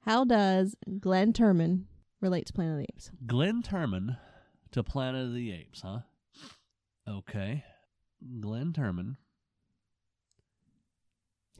How 0.00 0.24
does 0.24 0.74
Glynn 0.98 1.32
Turman 1.32 1.84
relate 2.20 2.46
to 2.46 2.52
Planet 2.52 2.72
of 2.72 2.78
the 2.78 2.86
Apes? 2.92 3.10
Glynn 3.24 3.62
Turman 3.62 4.16
to 4.72 4.82
Planet 4.82 5.26
of 5.28 5.34
the 5.34 5.52
Apes, 5.52 5.82
huh? 5.82 6.00
Okay. 7.08 7.62
Glynn 8.40 8.72
Turman. 8.72 9.16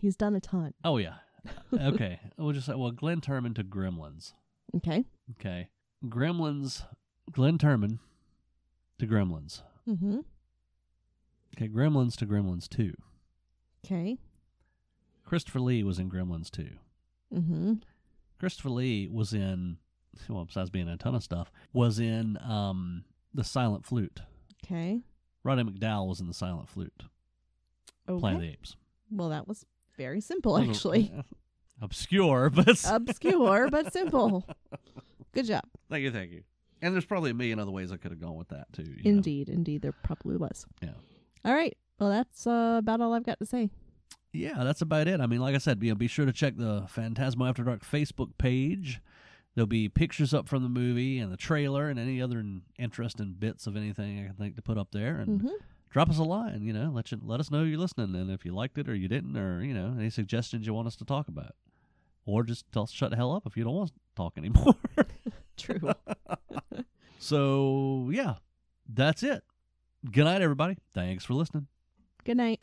He's 0.02 0.16
done 0.16 0.34
a 0.34 0.40
ton. 0.40 0.74
Oh, 0.84 0.96
yeah. 0.96 1.14
Okay. 1.72 2.18
we'll 2.36 2.52
just 2.52 2.66
say, 2.66 2.74
well, 2.74 2.90
Glynn 2.90 3.20
Turman 3.20 3.54
to 3.54 3.62
Gremlins. 3.62 4.32
Okay. 4.74 5.04
Okay. 5.38 5.68
Gremlins, 6.04 6.82
Glynn 7.30 7.56
Turman 7.56 8.00
to 8.98 9.06
Gremlins. 9.06 9.62
Mm-hmm. 9.88 10.18
Okay, 11.56 11.68
Gremlins 11.68 12.16
to 12.16 12.26
Gremlins 12.26 12.68
2. 12.68 12.94
Okay. 13.86 14.18
Christopher 15.24 15.60
Lee 15.60 15.84
was 15.84 16.00
in 16.00 16.10
Gremlins 16.10 16.50
2. 16.50 16.68
Mm-hmm. 17.32 17.74
Christopher 18.40 18.70
Lee 18.70 19.06
was 19.06 19.32
in, 19.32 19.76
well, 20.28 20.46
besides 20.46 20.70
being 20.70 20.88
in 20.88 20.94
a 20.94 20.96
ton 20.96 21.14
of 21.14 21.22
stuff, 21.22 21.52
was 21.72 22.00
in 22.00 22.36
um, 22.42 23.04
The 23.32 23.44
Silent 23.44 23.86
Flute. 23.86 24.20
Okay. 24.64 25.02
Roddy 25.44 25.62
McDowall 25.62 26.08
was 26.08 26.20
in 26.20 26.26
The 26.26 26.34
Silent 26.34 26.68
Flute. 26.68 27.04
Okay. 28.08 28.18
Planet 28.18 28.38
of 28.38 28.42
the 28.42 28.52
Apes. 28.52 28.74
Well, 29.08 29.28
that 29.28 29.46
was 29.46 29.64
very 29.96 30.20
simple, 30.20 30.58
actually. 30.58 31.12
Obscure, 31.80 32.50
but. 32.50 32.82
Obscure, 32.88 33.68
but 33.70 33.92
simple. 33.92 34.46
Good 35.32 35.46
job. 35.46 35.62
thank 35.90 36.02
you, 36.02 36.10
thank 36.12 36.30
you. 36.30 36.42
And 36.80 36.94
there's 36.94 37.04
probably 37.04 37.30
a 37.30 37.34
million 37.34 37.58
other 37.58 37.70
ways 37.70 37.92
I 37.92 37.96
could 37.96 38.10
have 38.10 38.20
gone 38.20 38.36
with 38.36 38.48
that, 38.48 38.72
too. 38.72 38.82
you 38.82 38.94
know. 39.12 39.16
Indeed, 39.16 39.48
indeed, 39.48 39.82
there 39.82 39.92
probably 39.92 40.36
was. 40.36 40.66
Yeah. 40.82 40.90
All 41.44 41.54
right. 41.54 41.76
Well, 41.98 42.10
that's 42.10 42.46
uh, 42.46 42.76
about 42.78 43.00
all 43.00 43.14
I've 43.14 43.24
got 43.24 43.38
to 43.38 43.46
say. 43.46 43.70
yeah, 44.32 44.64
that's 44.64 44.82
about 44.82 45.06
it. 45.08 45.20
I 45.20 45.26
mean, 45.26 45.40
like 45.40 45.54
I 45.54 45.58
said, 45.58 45.82
you 45.82 45.90
know, 45.90 45.94
be 45.94 46.08
sure 46.08 46.26
to 46.26 46.32
check 46.32 46.56
the 46.56 46.82
Phantasmo 46.94 47.48
After 47.48 47.62
Dark 47.62 47.84
Facebook 47.84 48.36
page. 48.38 49.00
There'll 49.54 49.66
be 49.66 49.88
pictures 49.88 50.32
up 50.34 50.48
from 50.48 50.62
the 50.62 50.68
movie 50.68 51.18
and 51.18 51.30
the 51.30 51.36
trailer 51.36 51.88
and 51.88 51.98
any 51.98 52.20
other 52.22 52.42
interesting 52.78 53.34
bits 53.38 53.66
of 53.66 53.76
anything 53.76 54.18
I 54.20 54.26
can 54.28 54.34
think 54.34 54.56
to 54.56 54.62
put 54.62 54.78
up 54.78 54.88
there. 54.92 55.16
And 55.18 55.40
Mm-hmm. 55.40 55.48
Drop 55.92 56.08
us 56.08 56.18
a 56.18 56.24
line. 56.24 56.62
You 56.62 56.72
know, 56.72 56.90
let 56.92 57.12
you 57.12 57.20
let 57.22 57.38
us 57.38 57.50
know 57.50 57.62
you're 57.62 57.78
listening 57.78 58.14
and 58.16 58.30
if 58.30 58.44
you 58.44 58.52
liked 58.52 58.78
it 58.78 58.88
or 58.88 58.94
you 58.94 59.06
didn't, 59.06 59.36
or 59.36 59.62
you 59.62 59.74
know, 59.74 59.94
any 59.96 60.10
suggestions 60.10 60.66
you 60.66 60.74
want 60.74 60.88
us 60.88 60.96
to 60.96 61.04
talk 61.04 61.28
about, 61.28 61.54
or 62.26 62.42
just 62.42 62.64
tell 62.72 62.82
us 62.84 62.90
shut 62.90 63.10
the 63.10 63.16
hell 63.16 63.32
up 63.32 63.46
if 63.46 63.56
you 63.56 63.62
don't 63.62 63.74
want 63.74 63.90
to 63.90 63.94
talk 64.16 64.32
anymore. 64.36 64.74
True. 65.56 65.92
so 67.18 68.08
yeah, 68.12 68.34
that's 68.92 69.22
it. 69.22 69.44
Good 70.10 70.24
night, 70.24 70.42
everybody. 70.42 70.76
Thanks 70.92 71.24
for 71.24 71.34
listening. 71.34 71.68
Good 72.24 72.36
night. 72.38 72.60